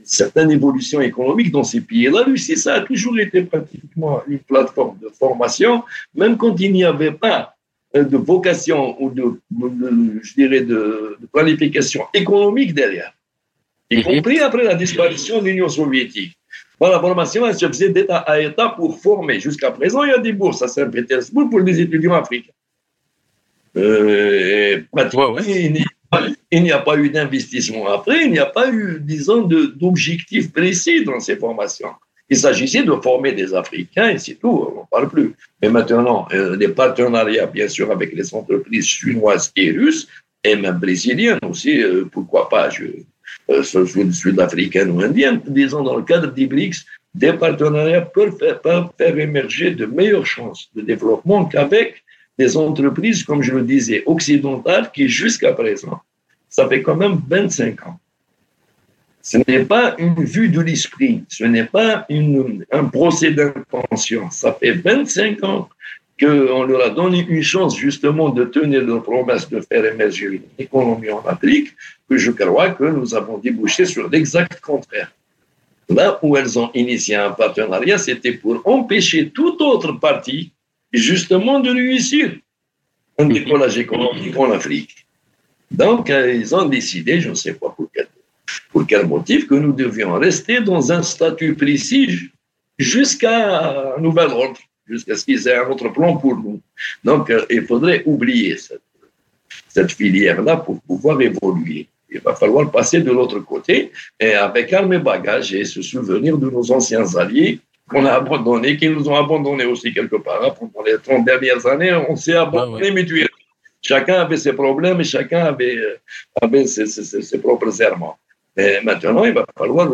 certaine 0.04 0.50
évolution 0.50 1.00
économique 1.00 1.50
dans 1.50 1.64
ces 1.64 1.80
pays. 1.80 2.10
La 2.12 2.24
Russie, 2.24 2.58
ça 2.58 2.74
a 2.74 2.80
toujours 2.82 3.18
été 3.18 3.40
pratiquement 3.44 4.20
une 4.28 4.40
plateforme 4.40 4.98
de 5.00 5.08
formation, 5.08 5.84
même 6.14 6.36
quand 6.36 6.54
il 6.60 6.70
n'y 6.74 6.84
avait 6.84 7.12
pas 7.12 7.56
de 7.94 8.16
vocation 8.16 8.96
ou 9.02 9.10
de, 9.10 9.40
je 10.22 10.34
dirais, 10.34 10.60
de, 10.60 11.18
planification 11.32 12.04
économique 12.14 12.74
derrière, 12.74 13.12
y 13.90 13.98
mhm. 13.98 14.04
compris 14.04 14.40
après 14.40 14.64
la 14.64 14.74
disparition 14.74 15.40
de 15.40 15.46
l'Union 15.46 15.68
soviétique. 15.68 16.36
la 16.80 17.00
formation, 17.00 17.46
elle 17.46 17.54
se 17.54 17.66
faisait 17.66 17.90
d'État 17.90 18.18
à 18.18 18.40
État 18.40 18.68
pour 18.70 19.00
former. 19.00 19.40
Jusqu'à 19.40 19.70
présent, 19.72 20.04
il 20.04 20.10
y 20.10 20.14
a 20.14 20.18
des 20.18 20.32
bourses 20.32 20.62
à 20.62 20.68
Saint-Pétersbourg 20.68 21.50
pour 21.50 21.62
des 21.62 21.80
étudiants 21.80 22.14
africains. 22.14 22.52
Euh, 23.76 24.82
il 26.50 26.62
n'y 26.62 26.72
a 26.72 26.78
pas 26.78 26.96
eu 26.96 27.10
d'investissement 27.10 27.86
après, 27.88 28.24
il 28.24 28.32
n'y 28.32 28.38
a 28.38 28.46
pas 28.46 28.70
eu, 28.72 28.98
disons, 29.00 29.42
d'objectifs 29.42 30.52
précis 30.52 31.04
dans 31.04 31.20
ces 31.20 31.36
formations. 31.36 31.90
Il 32.32 32.36
s'agissait 32.36 32.84
de 32.84 32.92
former 32.92 33.32
des 33.32 33.52
Africains 33.54 34.10
et 34.10 34.18
c'est 34.18 34.36
tout, 34.36 34.66
on 34.68 34.74
n'en 34.76 34.88
parle 34.90 35.08
plus. 35.08 35.34
Mais 35.60 35.68
maintenant, 35.68 36.28
euh, 36.32 36.56
des 36.56 36.68
partenariats, 36.68 37.46
bien 37.46 37.66
sûr, 37.66 37.90
avec 37.90 38.12
les 38.12 38.32
entreprises 38.32 38.86
chinoises 38.86 39.50
et 39.56 39.72
russes, 39.72 40.06
et 40.44 40.54
même 40.54 40.78
brésiliennes 40.78 41.40
aussi, 41.42 41.82
euh, 41.82 42.04
pourquoi 42.10 42.48
pas, 42.48 42.70
je, 42.70 42.84
euh, 43.50 44.12
sud-africaines 44.12 44.90
ou 44.92 45.00
indiennes, 45.00 45.40
disons, 45.46 45.82
dans 45.82 45.96
le 45.96 46.04
cadre 46.04 46.32
des 46.32 46.46
BRICS, 46.46 46.86
des 47.14 47.32
partenariats 47.32 48.02
peuvent 48.02 48.36
faire, 48.38 48.60
peuvent 48.60 48.90
faire 48.96 49.18
émerger 49.18 49.72
de 49.72 49.86
meilleures 49.86 50.26
chances 50.26 50.70
de 50.76 50.82
développement 50.82 51.44
qu'avec 51.46 52.04
des 52.38 52.56
entreprises, 52.56 53.24
comme 53.24 53.42
je 53.42 53.52
le 53.52 53.62
disais, 53.62 54.04
occidentales, 54.06 54.90
qui 54.92 55.08
jusqu'à 55.08 55.52
présent, 55.52 56.00
ça 56.48 56.68
fait 56.68 56.82
quand 56.82 56.96
même 56.96 57.20
25 57.28 57.86
ans, 57.88 57.98
ce 59.30 59.38
n'est 59.46 59.64
pas 59.64 59.94
une 59.98 60.24
vue 60.24 60.48
de 60.48 60.60
l'esprit, 60.60 61.22
ce 61.28 61.44
n'est 61.44 61.70
pas 61.78 62.04
une, 62.08 62.64
un 62.72 62.86
procès 62.86 63.30
d'intention. 63.30 64.28
Ça 64.32 64.52
fait 64.52 64.72
25 64.72 65.44
ans 65.44 65.68
qu'on 66.20 66.64
leur 66.64 66.82
a 66.86 66.90
donné 66.90 67.24
une 67.28 67.40
chance 67.40 67.78
justement 67.78 68.30
de 68.30 68.42
tenir 68.42 68.82
leur 68.82 69.04
promesse 69.04 69.48
de 69.48 69.60
faire 69.60 69.84
émerger 69.84 70.26
une 70.26 70.48
économie 70.58 71.12
en 71.12 71.22
Afrique, 71.34 71.68
que 72.08 72.16
je 72.18 72.32
crois 72.32 72.70
que 72.70 72.82
nous 72.82 73.14
avons 73.14 73.38
débouché 73.38 73.84
sur 73.84 74.10
l'exact 74.10 74.60
contraire. 74.60 75.12
Là 75.88 76.18
où 76.22 76.36
elles 76.36 76.58
ont 76.58 76.72
initié 76.74 77.14
un 77.14 77.30
partenariat, 77.30 77.98
c'était 77.98 78.32
pour 78.32 78.60
empêcher 78.64 79.30
toute 79.30 79.60
autre 79.60 79.92
partie 79.92 80.50
justement 80.92 81.60
de 81.60 81.70
réussir 81.70 82.32
un 83.16 83.26
décollage 83.26 83.78
économique 83.78 84.36
en 84.36 84.50
Afrique. 84.50 85.06
Donc, 85.70 86.08
ils 86.08 86.52
ont 86.52 86.64
décidé, 86.64 87.20
je 87.20 87.30
ne 87.30 87.34
sais 87.34 87.54
pas 87.54 87.70
pour 87.70 87.88
quelle 87.94 88.09
pour 88.70 88.86
quel 88.86 89.06
motif 89.06 89.46
que 89.46 89.54
nous 89.54 89.72
devions 89.72 90.14
rester 90.14 90.60
dans 90.60 90.92
un 90.92 91.02
statut 91.02 91.54
précis 91.54 92.30
jusqu'à 92.78 93.94
un 93.96 94.00
nouvel 94.00 94.28
ordre, 94.28 94.60
jusqu'à 94.86 95.14
ce 95.16 95.24
qu'ils 95.24 95.46
aient 95.48 95.56
un 95.56 95.68
autre 95.68 95.88
plan 95.90 96.16
pour 96.16 96.36
nous. 96.36 96.60
Donc, 97.04 97.30
euh, 97.30 97.44
il 97.50 97.66
faudrait 97.66 98.02
oublier 98.06 98.56
cette, 98.56 98.80
cette 99.68 99.92
filière-là 99.92 100.56
pour 100.56 100.80
pouvoir 100.82 101.20
évoluer. 101.20 101.88
Il 102.12 102.20
va 102.20 102.34
falloir 102.34 102.70
passer 102.70 103.00
de 103.00 103.12
l'autre 103.12 103.38
côté 103.40 103.92
et 104.18 104.32
avec 104.34 104.72
armes 104.72 104.94
et 104.94 104.98
bagages 104.98 105.54
et 105.54 105.64
se 105.64 105.80
souvenir 105.80 106.36
de 106.38 106.50
nos 106.50 106.72
anciens 106.72 107.06
alliés 107.14 107.60
qu'on 107.88 108.04
a 108.06 108.12
abandonnés, 108.12 108.76
qui 108.76 108.88
nous 108.88 109.08
ont 109.08 109.16
abandonnés 109.16 109.64
aussi 109.64 109.92
quelque 109.92 110.16
part. 110.16 110.54
Pendant 110.54 110.82
les 110.84 110.98
30 110.98 111.24
dernières 111.24 111.66
années, 111.66 111.92
on 112.08 112.16
s'est 112.16 112.34
abandonné 112.34 112.88
ah 112.88 112.92
mutuellement. 112.92 113.26
Chacun 113.82 114.20
avait 114.20 114.36
ses 114.36 114.52
problèmes 114.52 115.00
et 115.00 115.04
chacun 115.04 115.46
avait, 115.46 115.76
euh, 115.76 115.98
avait 116.40 116.66
ses, 116.66 116.86
ses, 116.86 117.22
ses 117.22 117.38
propres 117.40 117.80
errements. 117.80 118.18
Mais 118.60 118.80
maintenant, 118.82 119.24
il 119.24 119.32
va 119.32 119.46
falloir 119.56 119.88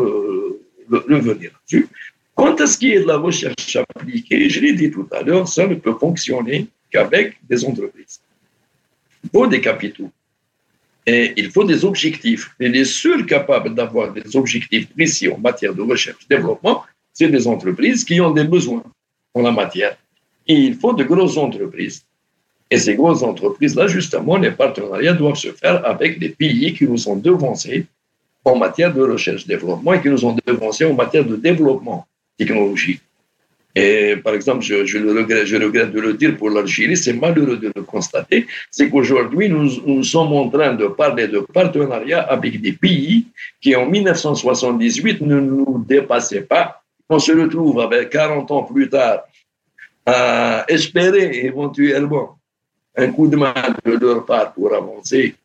revenir 0.89 1.51
là-dessus. 1.55 1.87
Quant 2.35 2.55
à 2.55 2.67
ce 2.67 2.77
qui 2.77 2.91
est 2.91 2.99
de 2.99 3.07
la 3.07 3.17
recherche 3.17 3.77
appliquée, 3.77 4.49
je 4.49 4.59
l'ai 4.59 4.73
dit 4.73 4.91
tout 4.91 5.07
à 5.11 5.21
l'heure, 5.23 5.47
ça 5.47 5.65
ne 5.65 5.75
peut 5.75 5.95
fonctionner 6.05 6.67
qu'avec 6.91 7.37
des 7.49 7.63
entreprises. 7.63 8.19
Il 9.23 9.29
faut 9.33 9.47
des 9.47 9.61
capitaux. 9.61 10.11
Et 11.05 11.33
il 11.37 11.49
faut 11.49 11.63
des 11.63 11.85
objectifs. 11.85 12.51
Et 12.59 12.67
les 12.67 12.83
seuls 12.83 13.25
capables 13.25 13.73
d'avoir 13.73 14.11
des 14.11 14.35
objectifs 14.35 14.89
précis 14.93 15.29
en 15.29 15.37
matière 15.37 15.73
de 15.73 15.81
recherche-développement, 15.81 16.83
c'est 17.13 17.29
des 17.29 17.47
entreprises 17.47 18.03
qui 18.03 18.19
ont 18.19 18.31
des 18.31 18.43
besoins 18.43 18.83
en 19.33 19.41
la 19.41 19.53
matière. 19.61 19.95
Et 20.45 20.55
il 20.55 20.75
faut 20.75 20.93
de 20.93 21.05
grosses 21.05 21.37
entreprises. 21.37 22.03
Et 22.69 22.77
ces 22.77 22.95
grosses 22.95 23.23
entreprises-là, 23.23 23.87
justement, 23.87 24.35
les 24.35 24.51
partenariats 24.51 25.13
doivent 25.13 25.41
se 25.47 25.53
faire 25.53 25.85
avec 25.85 26.19
des 26.19 26.31
pays 26.41 26.73
qui 26.73 26.85
nous 26.85 27.07
ont 27.07 27.15
devancés 27.15 27.85
en 28.47 28.57
matière 28.57 28.93
de 28.93 29.01
recherche-développement 29.01 29.93
et 29.93 30.01
qui 30.01 30.09
nous 30.09 30.23
ont 30.25 30.35
devancés 30.45 30.85
en 30.85 30.93
matière 30.93 31.25
de 31.25 31.35
développement 31.35 32.07
technologique. 32.37 33.01
Et 33.75 34.15
par 34.15 34.33
exemple, 34.33 34.63
je, 34.63 34.97
regrette, 34.97 35.91
de 35.91 35.99
le 35.99 36.13
dire 36.15 36.35
pour 36.35 36.49
l'Algérie, 36.49 36.97
c'est 36.97 37.13
malheureux 37.13 37.57
de 37.57 37.71
le 37.75 37.83
constater, 37.83 38.47
c'est 38.71 38.89
qu'aujourd'hui, 38.89 39.49
nous, 39.49 39.69
nous, 39.85 40.03
sommes 40.03 40.33
en 40.33 40.49
train 40.49 40.73
de 40.73 40.87
parler 40.87 41.27
de 41.27 41.39
partenariat 41.39 42.21
avec 42.21 42.59
des 42.59 42.73
pays 42.73 43.27
qui, 43.61 43.75
en 43.75 43.85
1978, 43.85 45.21
ne 45.21 45.39
nous 45.39 45.85
dépassaient 45.87 46.41
pas. 46.41 46.81
On 47.07 47.19
se 47.19 47.31
retrouve 47.31 47.79
avec 47.79 48.09
40 48.09 48.49
ans 48.49 48.63
plus 48.63 48.89
tard 48.89 49.19
à 50.07 50.65
espérer 50.69 51.45
éventuellement 51.45 52.39
un 52.95 53.11
coup 53.11 53.27
de 53.27 53.37
main 53.37 53.53
de 53.85 53.91
leur 53.91 54.25
part 54.25 54.53
pour 54.53 54.73
avancer 54.73 55.35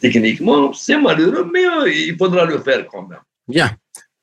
techniquement, 0.00 0.72
c'est 0.72 0.98
malheureux, 0.98 1.50
mais 1.52 1.66
euh, 1.66 1.90
il 1.90 2.16
faudra 2.16 2.44
le 2.44 2.60
faire 2.60 2.86
quand 2.86 3.06
même. 3.06 3.20
Bien. 3.48 3.70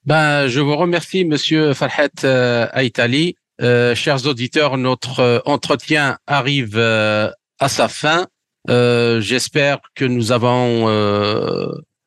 Ben, 0.05 0.47
je 0.47 0.59
vous 0.59 0.75
remercie, 0.75 1.25
Monsieur 1.25 1.73
Farhat 1.73 2.09
euh, 2.23 2.67
Aïtali. 2.71 3.35
Euh, 3.61 3.95
chers 3.95 4.25
auditeurs, 4.25 4.77
notre 4.77 5.41
entretien 5.45 6.17
arrive 6.27 6.77
à 6.77 7.69
sa 7.69 7.87
fin. 7.87 8.27
J'espère 8.67 9.79
que 9.95 10.05
nous 10.05 10.31
avons 10.31 10.87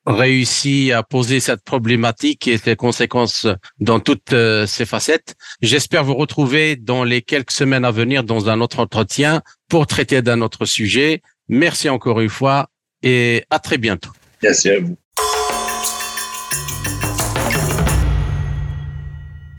réussi 0.04 0.92
à 0.92 1.02
poser 1.02 1.40
cette 1.40 1.62
problématique 1.62 2.46
et 2.48 2.58
ses 2.58 2.76
conséquences 2.76 3.46
dans 3.78 4.00
toutes 4.00 4.34
ses 4.66 4.84
facettes. 4.84 5.36
J'espère 5.62 6.04
vous 6.04 6.16
retrouver 6.16 6.76
dans 6.76 7.04
les 7.04 7.22
quelques 7.22 7.52
semaines 7.52 7.84
à 7.84 7.90
venir 7.92 8.24
dans 8.24 8.50
un 8.50 8.60
autre 8.60 8.80
entretien 8.80 9.40
pour 9.68 9.86
traiter 9.86 10.20
d'un 10.20 10.42
autre 10.42 10.64
sujet. 10.64 11.22
Merci 11.48 11.88
encore 11.88 12.20
une 12.20 12.28
fois 12.28 12.68
et 13.02 13.44
à 13.50 13.58
très 13.58 13.78
bientôt. 13.78 14.10
Merci 14.42 14.70
à 14.70 14.80
vous. 14.80 14.96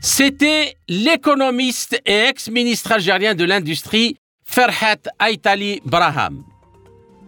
C'était 0.00 0.76
l'économiste 0.88 2.00
et 2.06 2.28
ex-ministre 2.28 2.92
algérien 2.92 3.34
de 3.34 3.44
l'industrie 3.44 4.16
Ferhat 4.44 4.96
Aitali 5.20 5.80
Braham. 5.84 6.42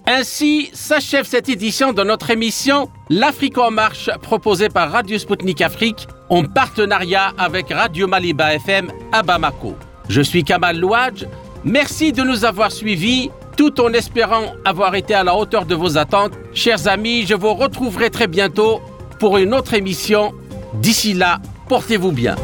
Ainsi 0.06 0.70
s'achève 0.72 1.24
cette 1.26 1.48
édition 1.48 1.92
de 1.92 2.02
notre 2.02 2.30
émission 2.30 2.88
L'Afrique 3.10 3.58
en 3.58 3.70
marche 3.70 4.10
proposée 4.22 4.68
par 4.68 4.90
Radio 4.90 5.18
Sputnik 5.18 5.60
Afrique 5.60 6.08
en 6.30 6.44
partenariat 6.44 7.32
avec 7.38 7.68
Radio 7.68 8.06
Maliba 8.06 8.54
FM 8.54 8.90
à 9.12 9.22
Bamako. 9.22 9.76
Je 10.08 10.20
suis 10.20 10.42
Kamal 10.42 10.78
Louadj. 10.78 11.26
Merci 11.64 12.12
de 12.12 12.22
nous 12.22 12.44
avoir 12.44 12.72
suivis 12.72 13.30
tout 13.60 13.78
en 13.82 13.92
espérant 13.92 14.54
avoir 14.64 14.94
été 14.94 15.12
à 15.12 15.22
la 15.22 15.36
hauteur 15.36 15.66
de 15.66 15.74
vos 15.74 15.98
attentes. 15.98 16.32
Chers 16.54 16.88
amis, 16.88 17.26
je 17.26 17.34
vous 17.34 17.52
retrouverai 17.52 18.08
très 18.08 18.26
bientôt 18.26 18.80
pour 19.18 19.36
une 19.36 19.52
autre 19.52 19.74
émission. 19.74 20.32
D'ici 20.72 21.12
là, 21.12 21.40
portez-vous 21.68 22.10
bien. 22.10 22.36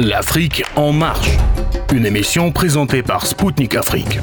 L'Afrique 0.00 0.64
en 0.74 0.90
marche, 0.90 1.30
une 1.92 2.06
émission 2.06 2.50
présentée 2.50 3.04
par 3.04 3.24
Spoutnik 3.24 3.76
Afrique. 3.76 4.18